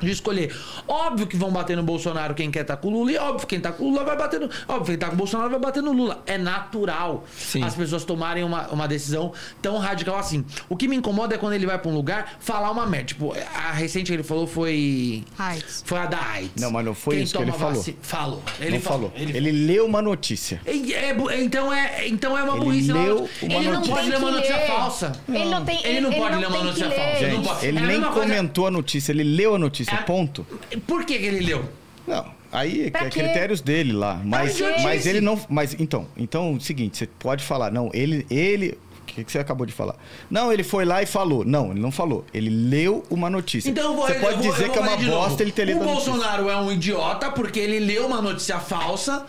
de 0.00 0.10
escolher. 0.10 0.54
Óbvio 0.88 1.26
que 1.26 1.36
vão 1.36 1.50
bater 1.52 1.76
no 1.76 1.82
Bolsonaro 1.82 2.34
quem 2.34 2.50
quer 2.50 2.62
estar 2.62 2.76
com 2.76 2.88
o 2.88 2.90
Lula, 2.90 3.12
e 3.12 3.16
óbvio 3.16 3.46
quem 3.46 3.60
tá 3.60 3.72
com 3.72 3.84
o 3.84 3.90
Lula 3.90 4.04
vai 4.04 4.16
bater 4.16 4.40
no. 4.40 4.48
Óbvio, 4.68 4.86
quem 4.86 4.98
tá 4.98 5.06
com 5.08 5.14
o 5.14 5.16
Bolsonaro 5.16 5.50
vai 5.50 5.60
bater 5.60 5.82
no 5.82 5.92
Lula. 5.92 6.22
É 6.26 6.36
natural 6.36 7.24
Sim. 7.36 7.62
as 7.62 7.74
pessoas 7.74 8.04
tomarem 8.04 8.42
uma, 8.44 8.68
uma 8.68 8.86
decisão 8.88 9.32
tão 9.62 9.78
radical 9.78 10.18
assim. 10.18 10.44
O 10.68 10.76
que 10.76 10.88
me 10.88 10.96
incomoda 10.96 11.34
é 11.34 11.38
quando 11.38 11.52
ele 11.54 11.66
vai 11.66 11.78
pra 11.78 11.90
um 11.90 11.94
lugar 11.94 12.36
falar 12.40 12.70
uma 12.70 12.86
merda. 12.86 13.06
Tipo, 13.06 13.32
a 13.54 13.72
recente 13.72 14.06
que 14.08 14.12
ele 14.14 14.22
falou 14.22 14.46
foi. 14.46 15.24
AIDS. 15.38 15.82
Foi 15.86 15.98
a 15.98 16.06
da 16.06 16.20
AIDS. 16.20 16.60
Não, 16.60 16.70
mas 16.70 16.84
não 16.84 16.94
foi 16.94 17.16
isso 17.22 17.36
que 17.36 17.42
ele 17.42 17.52
falou. 17.52 17.74
vaci- 17.74 17.96
Falou. 18.02 18.42
Ele 18.60 18.70
não 18.72 18.80
falou. 18.80 19.10
falou. 19.10 19.28
Ele, 19.28 19.52
leu 19.52 19.86
uma 19.86 20.02
notícia. 20.02 20.60
É 20.66 21.14
bu- 21.14 21.30
então, 21.30 21.72
é, 21.72 22.08
então 22.08 22.36
é 22.36 22.42
uma 22.42 22.56
Ele 22.56 22.64
burrice. 22.64 22.92
leu 22.92 23.14
não- 23.14 23.48
uma 23.48 23.54
ele 23.54 23.64
não 23.68 23.72
notícia. 23.74 23.94
pode 23.94 24.08
ler 24.10 24.16
uma 24.18 24.30
notícia 24.30 24.58
falsa. 24.66 25.12
Ele 25.28 25.44
não 25.44 25.64
tem. 25.64 25.86
Ele 25.86 26.00
não 26.00 26.12
pode 26.12 26.36
ler 26.36 26.46
uma 26.48 26.64
notícia 26.64 26.90
falsa. 26.90 27.24
Ele 27.24 27.36
não 27.36 27.44
Gente, 27.44 27.66
ele 27.66 27.78
É 27.78 27.82
nem 27.86 28.02
comentou 28.02 28.66
a 28.66 28.70
notícia, 28.70 29.12
ele 29.12 29.22
leu 29.22 29.54
a 29.54 29.58
notícia, 29.58 29.73
É- 29.82 29.96
ponto. 30.02 30.46
Por 30.86 31.04
que, 31.04 31.18
que 31.18 31.24
ele 31.26 31.40
leu? 31.44 31.64
Não, 32.06 32.26
aí 32.52 32.90
Pra 32.90 33.06
é 33.06 33.10
quê? 33.10 33.20
critérios 33.20 33.60
dele 33.60 33.92
lá. 33.92 34.20
Mas, 34.24 34.58
mas 34.82 35.06
ele 35.06 35.20
não. 35.20 35.40
Mas 35.48 35.74
então, 35.78 36.06
então, 36.16 36.52
é 36.52 36.56
o 36.56 36.60
seguinte, 36.60 36.98
você 36.98 37.06
pode 37.06 37.42
falar, 37.44 37.70
não, 37.72 37.90
ele. 37.92 38.26
ele 38.30 38.78
o 39.00 39.06
que, 39.14 39.22
que 39.22 39.30
você 39.30 39.38
acabou 39.38 39.64
de 39.66 39.72
falar? 39.72 39.94
Não, 40.30 40.50
ele 40.52 40.64
foi 40.64 40.84
lá 40.84 41.00
e 41.02 41.06
falou. 41.06 41.44
Não, 41.44 41.70
ele 41.70 41.78
não 41.80 41.92
falou. 41.92 42.24
Ele 42.34 42.48
leu 42.50 43.04
uma 43.10 43.28
notícia. 43.30 43.68
Então 43.70 43.90
eu 43.92 43.96
vou 43.96 44.06
Você 44.06 44.16
eu 44.16 44.20
pode 44.20 44.42
vou- 44.42 44.50
dizer 44.52 44.64
eu 44.66 44.72
que 44.72 44.78
é 44.78 44.82
vou 44.82 44.90
uma 44.90 44.96
ler 44.96 45.04
de 45.04 45.10
novo. 45.10 45.18
bosta 45.28 45.42
ele 45.42 45.52
ter 45.52 45.64
lido 45.66 45.78
O 45.78 45.82
a 45.82 45.86
notícia. 45.86 46.10
Bolsonaro 46.12 46.48
é 46.50 46.56
um 46.56 46.72
idiota 46.72 47.30
porque 47.30 47.60
ele 47.60 47.78
leu 47.80 48.06
uma 48.06 48.20
notícia 48.22 48.58
falsa, 48.58 49.24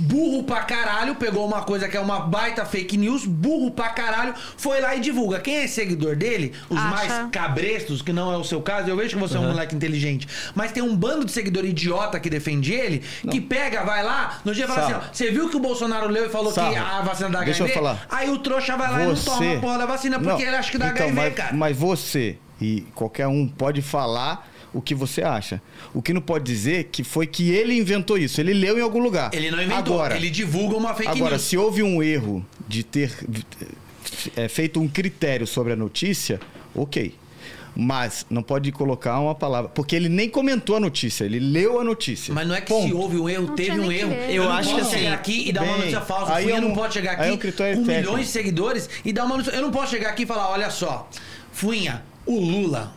burro 0.00 0.42
pra 0.42 0.62
caralho, 0.62 1.14
pegou 1.14 1.46
uma 1.46 1.62
coisa 1.62 1.88
que 1.88 1.96
é 1.96 2.00
uma 2.00 2.20
baita 2.20 2.64
fake 2.64 2.96
news, 2.96 3.24
burro 3.24 3.70
pra 3.70 3.90
caralho, 3.90 4.34
foi 4.56 4.80
lá 4.80 4.96
e 4.96 5.00
divulga. 5.00 5.38
Quem 5.40 5.56
é 5.56 5.66
seguidor 5.66 6.16
dele, 6.16 6.52
os 6.68 6.78
Acha. 6.78 6.88
mais 6.88 7.30
cabrestos, 7.30 8.02
que 8.02 8.12
não 8.12 8.32
é 8.32 8.36
o 8.36 8.44
seu 8.44 8.60
caso, 8.60 8.88
eu 8.88 8.96
vejo 8.96 9.10
que 9.16 9.20
você 9.20 9.36
é 9.36 9.40
um 9.40 9.48
moleque 9.48 9.74
inteligente, 9.74 10.26
mas 10.54 10.72
tem 10.72 10.82
um 10.82 10.96
bando 10.96 11.24
de 11.24 11.32
seguidor 11.32 11.64
idiota 11.64 12.18
que 12.18 12.30
defende 12.30 12.72
ele, 12.72 13.02
que 13.30 13.40
pega, 13.40 13.84
vai 13.84 14.02
lá, 14.02 14.40
no 14.44 14.54
dia 14.54 14.66
fala 14.66 14.80
assim, 14.80 14.92
Sarro. 14.92 15.04
ó, 15.08 15.14
você 15.14 15.30
viu 15.30 15.48
que 15.48 15.56
o 15.56 15.60
Bolsonaro 15.60 16.08
leu 16.08 16.26
e 16.26 16.28
falou 16.28 16.52
que 16.52 16.60
a 16.60 17.02
vacina 17.02 17.30
da 17.30 17.40
Deixa 17.40 17.64
eu 17.64 17.68
falar. 17.68 18.06
Aí 18.08 18.30
o 18.30 18.38
trouxa 18.38 18.76
vai 18.76 18.90
lá 18.90 19.02
e 19.02 19.06
não 19.06 19.14
toma 19.14 19.52
a 19.56 19.60
porra 19.60 19.78
da 19.78 19.86
vacina 19.86 20.18
porque 20.18 20.42
Não, 20.42 20.48
ele 20.48 20.56
acha 20.56 20.70
que 20.70 20.78
dá 20.78 20.88
então, 20.88 21.06
HIV, 21.06 21.20
mas, 21.20 21.34
cara. 21.34 21.56
Mas 21.56 21.76
você 21.76 22.38
e 22.60 22.82
qualquer 22.94 23.26
um 23.26 23.48
pode 23.48 23.82
falar 23.82 24.48
o 24.72 24.80
que 24.80 24.94
você 24.94 25.22
acha. 25.22 25.60
O 25.92 26.00
que 26.00 26.12
não 26.12 26.20
pode 26.20 26.44
dizer 26.44 26.84
que 26.92 27.02
foi 27.04 27.26
que 27.26 27.50
ele 27.50 27.76
inventou 27.76 28.16
isso. 28.16 28.40
Ele 28.40 28.54
leu 28.54 28.78
em 28.78 28.82
algum 28.82 29.00
lugar. 29.00 29.30
Ele 29.34 29.50
não 29.50 29.60
inventou, 29.62 29.94
Agora, 29.94 30.16
ele 30.16 30.30
divulga 30.30 30.76
uma 30.76 30.94
fake 30.94 31.10
agora 31.10 31.32
news. 31.32 31.42
se 31.42 31.56
houve 31.56 31.82
um 31.82 32.02
erro 32.02 32.46
de 32.68 32.82
ter 32.84 33.12
é, 34.36 34.48
feito 34.48 34.80
um 34.80 34.88
critério 34.88 35.46
sobre 35.46 35.72
a 35.72 35.76
notícia, 35.76 36.40
ok. 36.74 37.14
Mas 37.76 38.26
não 38.28 38.42
pode 38.42 38.72
colocar 38.72 39.18
uma 39.20 39.34
palavra. 39.34 39.70
Porque 39.70 39.94
ele 39.94 40.08
nem 40.08 40.28
comentou 40.28 40.74
a 40.76 40.80
notícia, 40.80 41.24
ele 41.24 41.38
leu 41.38 41.80
a 41.80 41.84
notícia. 41.84 42.34
Mas 42.34 42.46
não 42.46 42.54
é 42.54 42.60
que 42.60 42.66
Ponto. 42.66 42.88
se 42.88 42.92
houve 42.92 43.16
um 43.16 43.28
erro, 43.28 43.46
Não 43.46 43.54
teve 43.54 43.78
um 43.78 43.92
erro. 43.92 44.12
Eu 44.12 44.44
não 44.44 44.52
acho 44.52 44.70
posso 44.70 44.74
que 44.74 44.86
assim, 44.88 44.98
chegar 45.04 45.14
aqui 45.14 45.48
e 45.48 45.52
dar 45.52 45.62
uma 45.62 45.68
bem, 45.72 45.78
notícia 45.78 46.00
falsa. 46.00 46.34
aí 46.34 46.44
Funha 46.44 46.56
é 46.56 46.60
não 46.60 46.68
um- 46.70 46.74
pode 46.74 46.94
chegar 46.94 47.12
é 47.12 47.14
aqui 47.14 47.30
um 47.30 47.36
com 47.38 47.56
técnico. 47.56 47.86
milhões 47.90 48.26
de 48.26 48.32
seguidores 48.32 48.90
e 49.04 49.12
dar 49.12 49.24
uma 49.24 49.36
notícia. 49.36 49.56
Eu 49.56 49.62
não 49.62 49.70
posso 49.70 49.90
chegar 49.92 50.10
aqui 50.10 50.24
e 50.24 50.26
falar, 50.26 50.50
olha 50.50 50.68
só, 50.68 51.08
Funha, 51.52 52.02
o 52.26 52.38
Lula 52.40 52.92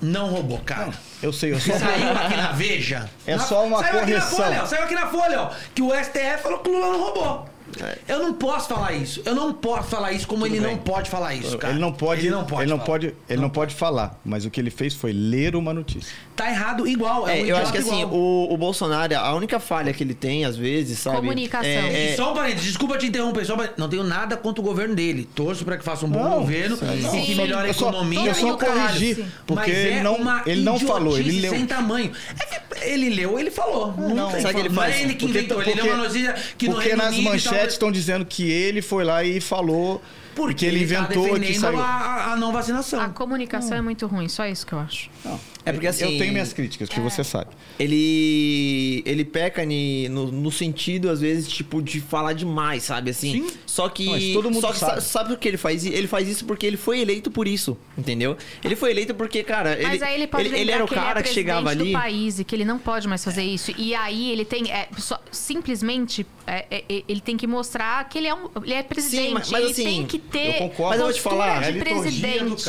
não 0.00 0.28
roubou, 0.28 0.58
cara. 0.60 0.90
Eu 1.22 1.32
sei, 1.32 1.52
eu 1.52 1.60
só. 1.60 1.72
Saiu 1.78 2.12
aqui 2.12 2.36
na 2.36 2.52
Veja. 2.56 3.10
É 3.26 3.36
Na- 3.36 3.42
só 3.42 3.64
uma 3.64 3.78
saiu 3.80 4.00
Aqui 4.00 4.12
na 4.14 4.20
correção. 4.20 4.44
Folha, 4.44 4.62
ó, 4.62 4.66
saiu 4.66 4.84
aqui 4.84 4.94
na 4.94 5.06
Folha, 5.08 5.40
ó. 5.42 5.50
Que 5.74 5.82
o 5.82 5.90
STF 5.94 6.42
falou 6.42 6.58
que 6.60 6.70
o 6.70 6.72
Lula 6.72 6.92
não 6.92 7.00
roubou. 7.00 7.49
É. 7.82 7.98
Eu 8.08 8.18
não 8.20 8.32
posso 8.34 8.68
falar 8.68 8.92
isso. 8.92 9.22
Eu 9.24 9.34
não 9.34 9.52
posso 9.52 9.88
falar 9.88 10.12
isso 10.12 10.26
como 10.26 10.46
ele 10.46 10.60
bem. 10.60 10.70
não 10.70 10.76
pode 10.78 11.08
falar 11.10 11.34
isso, 11.34 11.56
cara. 11.58 11.72
Ele 11.72 11.80
não 11.80 11.92
pode, 11.92 12.22
Ele 12.22 12.30
não 12.30 12.44
pode. 12.44 12.62
ele 12.62 12.70
não 12.70 12.78
falar. 12.78 12.86
pode, 12.86 13.14
ele 13.28 13.40
não 13.40 13.50
pode 13.50 13.74
falar, 13.74 14.20
mas 14.24 14.44
o 14.44 14.50
que 14.50 14.60
ele 14.60 14.70
fez 14.70 14.94
foi 14.94 15.12
ler 15.12 15.54
uma 15.54 15.72
notícia. 15.72 16.12
Tá 16.34 16.48
errado 16.50 16.86
igual. 16.88 17.28
É, 17.28 17.40
É, 17.40 17.42
um 17.42 17.46
eu 17.46 17.56
acho 17.56 17.70
que 17.72 17.78
assim, 17.78 18.02
igual. 18.02 18.14
o, 18.18 18.52
o 18.54 18.56
Bolsonaro, 18.56 19.14
a 19.16 19.34
única 19.34 19.60
falha 19.60 19.92
que 19.92 20.02
ele 20.02 20.14
tem, 20.14 20.44
às 20.44 20.56
vezes, 20.56 20.98
sabe? 20.98 21.16
Comunicação. 21.16 21.68
É, 21.70 22.12
E 22.12 22.16
só 22.16 22.32
um 22.32 22.34
parênteses, 22.34 22.64
desculpa 22.66 22.96
te 22.98 23.06
interromper, 23.06 23.44
só 23.44 23.54
um 23.54 23.58
não 23.76 23.88
tenho 23.88 24.04
nada 24.04 24.36
contra 24.36 24.60
o 24.60 24.64
governo 24.64 24.94
dele. 24.94 25.28
Torço 25.34 25.64
pra 25.64 25.76
que 25.76 25.84
faça 25.84 26.06
um 26.06 26.08
bom 26.08 26.22
Não, 26.22 26.38
governo 26.40 26.76
sim, 26.76 26.86
e 26.86 27.02
não. 27.02 27.10
que 27.24 27.34
melhore 27.34 27.64
a 27.66 27.68
Eu 27.68 27.74
só- 27.74 27.88
economia. 27.90 28.20
eu 28.30 28.34
só 28.34 28.54
e 28.54 28.58
corrigi, 28.58 29.14
Sim. 29.16 29.26
porque 29.46 29.70
Mas 29.70 29.78
ele 29.80 29.98
é 29.98 30.02
não- 30.02 30.14
uma 30.16 30.42
ele 30.46 30.62
não 30.62 30.78
falou, 30.78 31.18
ele 31.18 31.40
leu. 31.40 31.50
sem 31.52 31.66
tamanho. 31.66 32.10
É 32.38 32.44
que 32.46 32.69
ele 32.82 33.10
leu, 33.10 33.38
ele 33.38 33.50
falou. 33.50 33.94
Não, 33.96 34.14
não. 34.14 34.30
tem 34.32 34.40
Sabe 34.42 34.54
que 34.54 34.60
ele 34.60 34.68
não 34.70 34.76
faz? 34.76 34.94
é 34.96 35.02
ele 35.02 35.14
que 35.14 35.24
Porque- 35.26 35.38
inventou, 35.38 35.62
ele 35.62 35.74
leu 35.74 35.76
porque- 35.84 35.90
uma 35.90 36.02
notícia 36.04 36.34
que 36.58 36.68
no 36.68 36.74
Porque 36.74 36.88
Reino 36.88 37.02
nas 37.04 37.16
manchetes 37.18 37.72
estão 37.74 37.90
dizendo 37.92 38.24
que 38.24 38.50
ele 38.50 38.80
foi 38.82 39.04
lá 39.04 39.22
e 39.24 39.40
falou 39.40 40.00
porque 40.34 40.54
que 40.54 40.66
ele 40.66 40.78
tá 40.78 40.84
inventou 41.02 41.24
que 41.34 41.38
defendendo 41.40 41.60
saiu. 41.60 41.78
a, 41.80 42.32
a- 42.32 42.36
não 42.36 42.52
vacinação. 42.52 43.00
A 43.00 43.08
comunicação 43.08 43.76
é 43.76 43.82
muito 43.82 44.06
ruim, 44.06 44.28
só 44.28 44.46
isso 44.46 44.66
que 44.66 44.72
eu 44.72 44.78
acho. 44.78 45.10
Não, 45.24 45.38
É 45.64 45.72
porque, 45.72 45.86
assim, 45.86 46.04
eu 46.04 46.18
tenho 46.18 46.32
minhas 46.32 46.52
críticas, 46.52 46.88
que 46.88 46.98
você 47.00 47.22
sabe. 47.22 47.50
ele 47.78 49.02
ele 49.06 49.24
peca 49.24 49.64
ni- 49.64 50.08
no, 50.08 50.30
no 50.30 50.50
sentido 50.50 51.10
às 51.10 51.20
vezes 51.20 51.48
tipo 51.48 51.82
de 51.82 52.00
falar 52.00 52.32
demais 52.32 52.82
sabe 52.84 53.10
assim 53.10 53.32
Sim. 53.32 53.46
só 53.66 53.88
que 53.88 54.06
Mas 54.06 54.32
todo 54.32 54.50
mundo 54.50 54.60
só 54.60 54.72
que 54.72 54.78
sabe. 54.78 54.94
sa- 54.96 55.00
sabe 55.00 55.34
o 55.34 55.38
que 55.38 55.48
ele 55.48 55.56
faz 55.56 55.84
ele 55.84 56.06
faz 56.06 56.28
isso 56.28 56.44
porque 56.44 56.66
ele 56.66 56.76
foi 56.76 57.00
eleito 57.00 57.30
por 57.30 57.46
isso 57.48 57.76
entendeu 57.96 58.36
ele 58.64 58.76
foi 58.76 58.90
eleito 58.90 59.14
porque 59.14 59.42
cara 59.42 59.78
Mas 59.82 59.94
ele 59.94 60.04
aí 60.04 60.14
ele 60.14 60.26
pode 60.26 60.46
ele, 60.48 60.58
ele 60.58 60.70
era 60.70 60.84
o 60.84 60.88
que 60.88 60.94
ele 60.94 61.00
é 61.00 61.04
cara 61.04 61.22
que 61.22 61.28
chegava 61.32 61.62
presidente 61.62 61.82
ali 61.88 61.92
do 61.92 61.98
país 62.00 62.38
e 62.38 62.44
que 62.44 62.54
ele 62.54 62.64
não 62.64 62.78
pode 62.78 63.06
mais 63.08 63.24
fazer 63.24 63.42
isso. 63.42 63.72
E 63.76 63.94
aí 63.94 64.30
ele 64.30 64.44
tem 64.44 64.70
é, 64.70 64.88
só- 64.98 65.20
simplesmente 65.30 66.26
é, 66.46 66.66
é, 66.70 66.84
é, 66.88 67.02
ele 67.08 67.20
tem 67.20 67.36
que 67.36 67.46
mostrar 67.46 68.08
que 68.08 68.18
ele 68.18 68.26
é 68.28 68.34
um 68.34 68.48
ele 68.62 68.72
é 68.74 68.82
presidente. 68.82 69.32
mas- 69.34 69.50
mas 69.50 69.62
ele 69.62 69.72
assim, 69.72 69.84
tem 69.84 70.06
que 70.06 70.18
ter 70.18 70.46
eu 70.48 70.52
concordo. 70.54 70.90
Mas 70.90 70.98
eu 71.00 71.04
vou 71.06 71.14
te 71.14 71.20
falar, 71.20 71.62
de 71.72 71.78
é 71.78 71.82
presidente. 71.82 72.64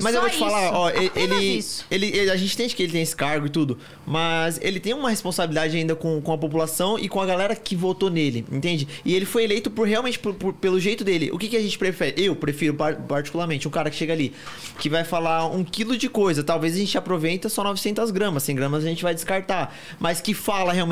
mas 0.00 0.14
eu 0.14 0.20
Só 0.20 0.20
vou 0.20 0.30
te 0.30 0.38
falar 0.38 0.64
isso, 0.66 0.74
ó 0.74 0.90
ele, 0.90 1.10
ele, 1.14 1.34
isso. 1.58 1.84
ele- 1.90 2.06
ele- 2.16 2.30
a 2.30 2.36
gente 2.42 2.54
entende 2.54 2.74
que 2.76 2.82
ele 2.82 2.92
tem 2.92 3.02
esse 3.02 3.16
cargo 3.16 3.46
e 3.46 3.50
tudo, 3.50 3.78
mas 4.06 4.58
ele 4.62 4.78
tem 4.78 4.92
uma 4.92 5.08
responsabilidade 5.10 5.76
ainda 5.76 5.94
com, 5.96 6.20
com 6.20 6.32
a 6.32 6.38
população 6.38 6.98
e 6.98 7.08
com 7.08 7.20
a 7.20 7.26
galera 7.26 7.54
que 7.56 7.74
votou 7.74 8.10
nele, 8.10 8.44
entende? 8.52 8.86
E 9.04 9.14
ele 9.14 9.24
foi 9.24 9.44
eleito 9.44 9.70
por 9.70 9.86
realmente 9.86 10.18
por, 10.18 10.34
por- 10.34 10.52
pelo 10.52 10.78
jeito 10.78 11.02
dele. 11.04 11.30
O 11.32 11.38
que, 11.38 11.48
que 11.48 11.56
a 11.56 11.62
gente 11.62 11.78
prefere? 11.78 12.22
Eu 12.22 12.36
prefiro 12.36 12.74
par- 12.74 12.96
particularmente 12.96 13.66
um 13.66 13.70
cara 13.70 13.88
que 13.90 13.96
chega 13.96 14.12
ali, 14.12 14.32
que 14.78 14.88
vai 14.88 15.04
falar 15.04 15.46
um 15.46 15.64
quilo 15.64 15.96
de 15.96 16.08
coisa, 16.08 16.42
talvez 16.42 16.74
a 16.74 16.78
gente 16.78 16.98
aproveita 16.98 17.48
só 17.48 17.62
900 17.64 18.10
gramas, 18.10 18.42
100 18.42 18.56
gramas 18.56 18.84
a 18.84 18.88
gente 18.88 19.02
vai 19.02 19.14
descartar, 19.14 19.74
mas 19.98 20.20
que 20.20 20.34
fala 20.34 20.72
realmente 20.72 20.82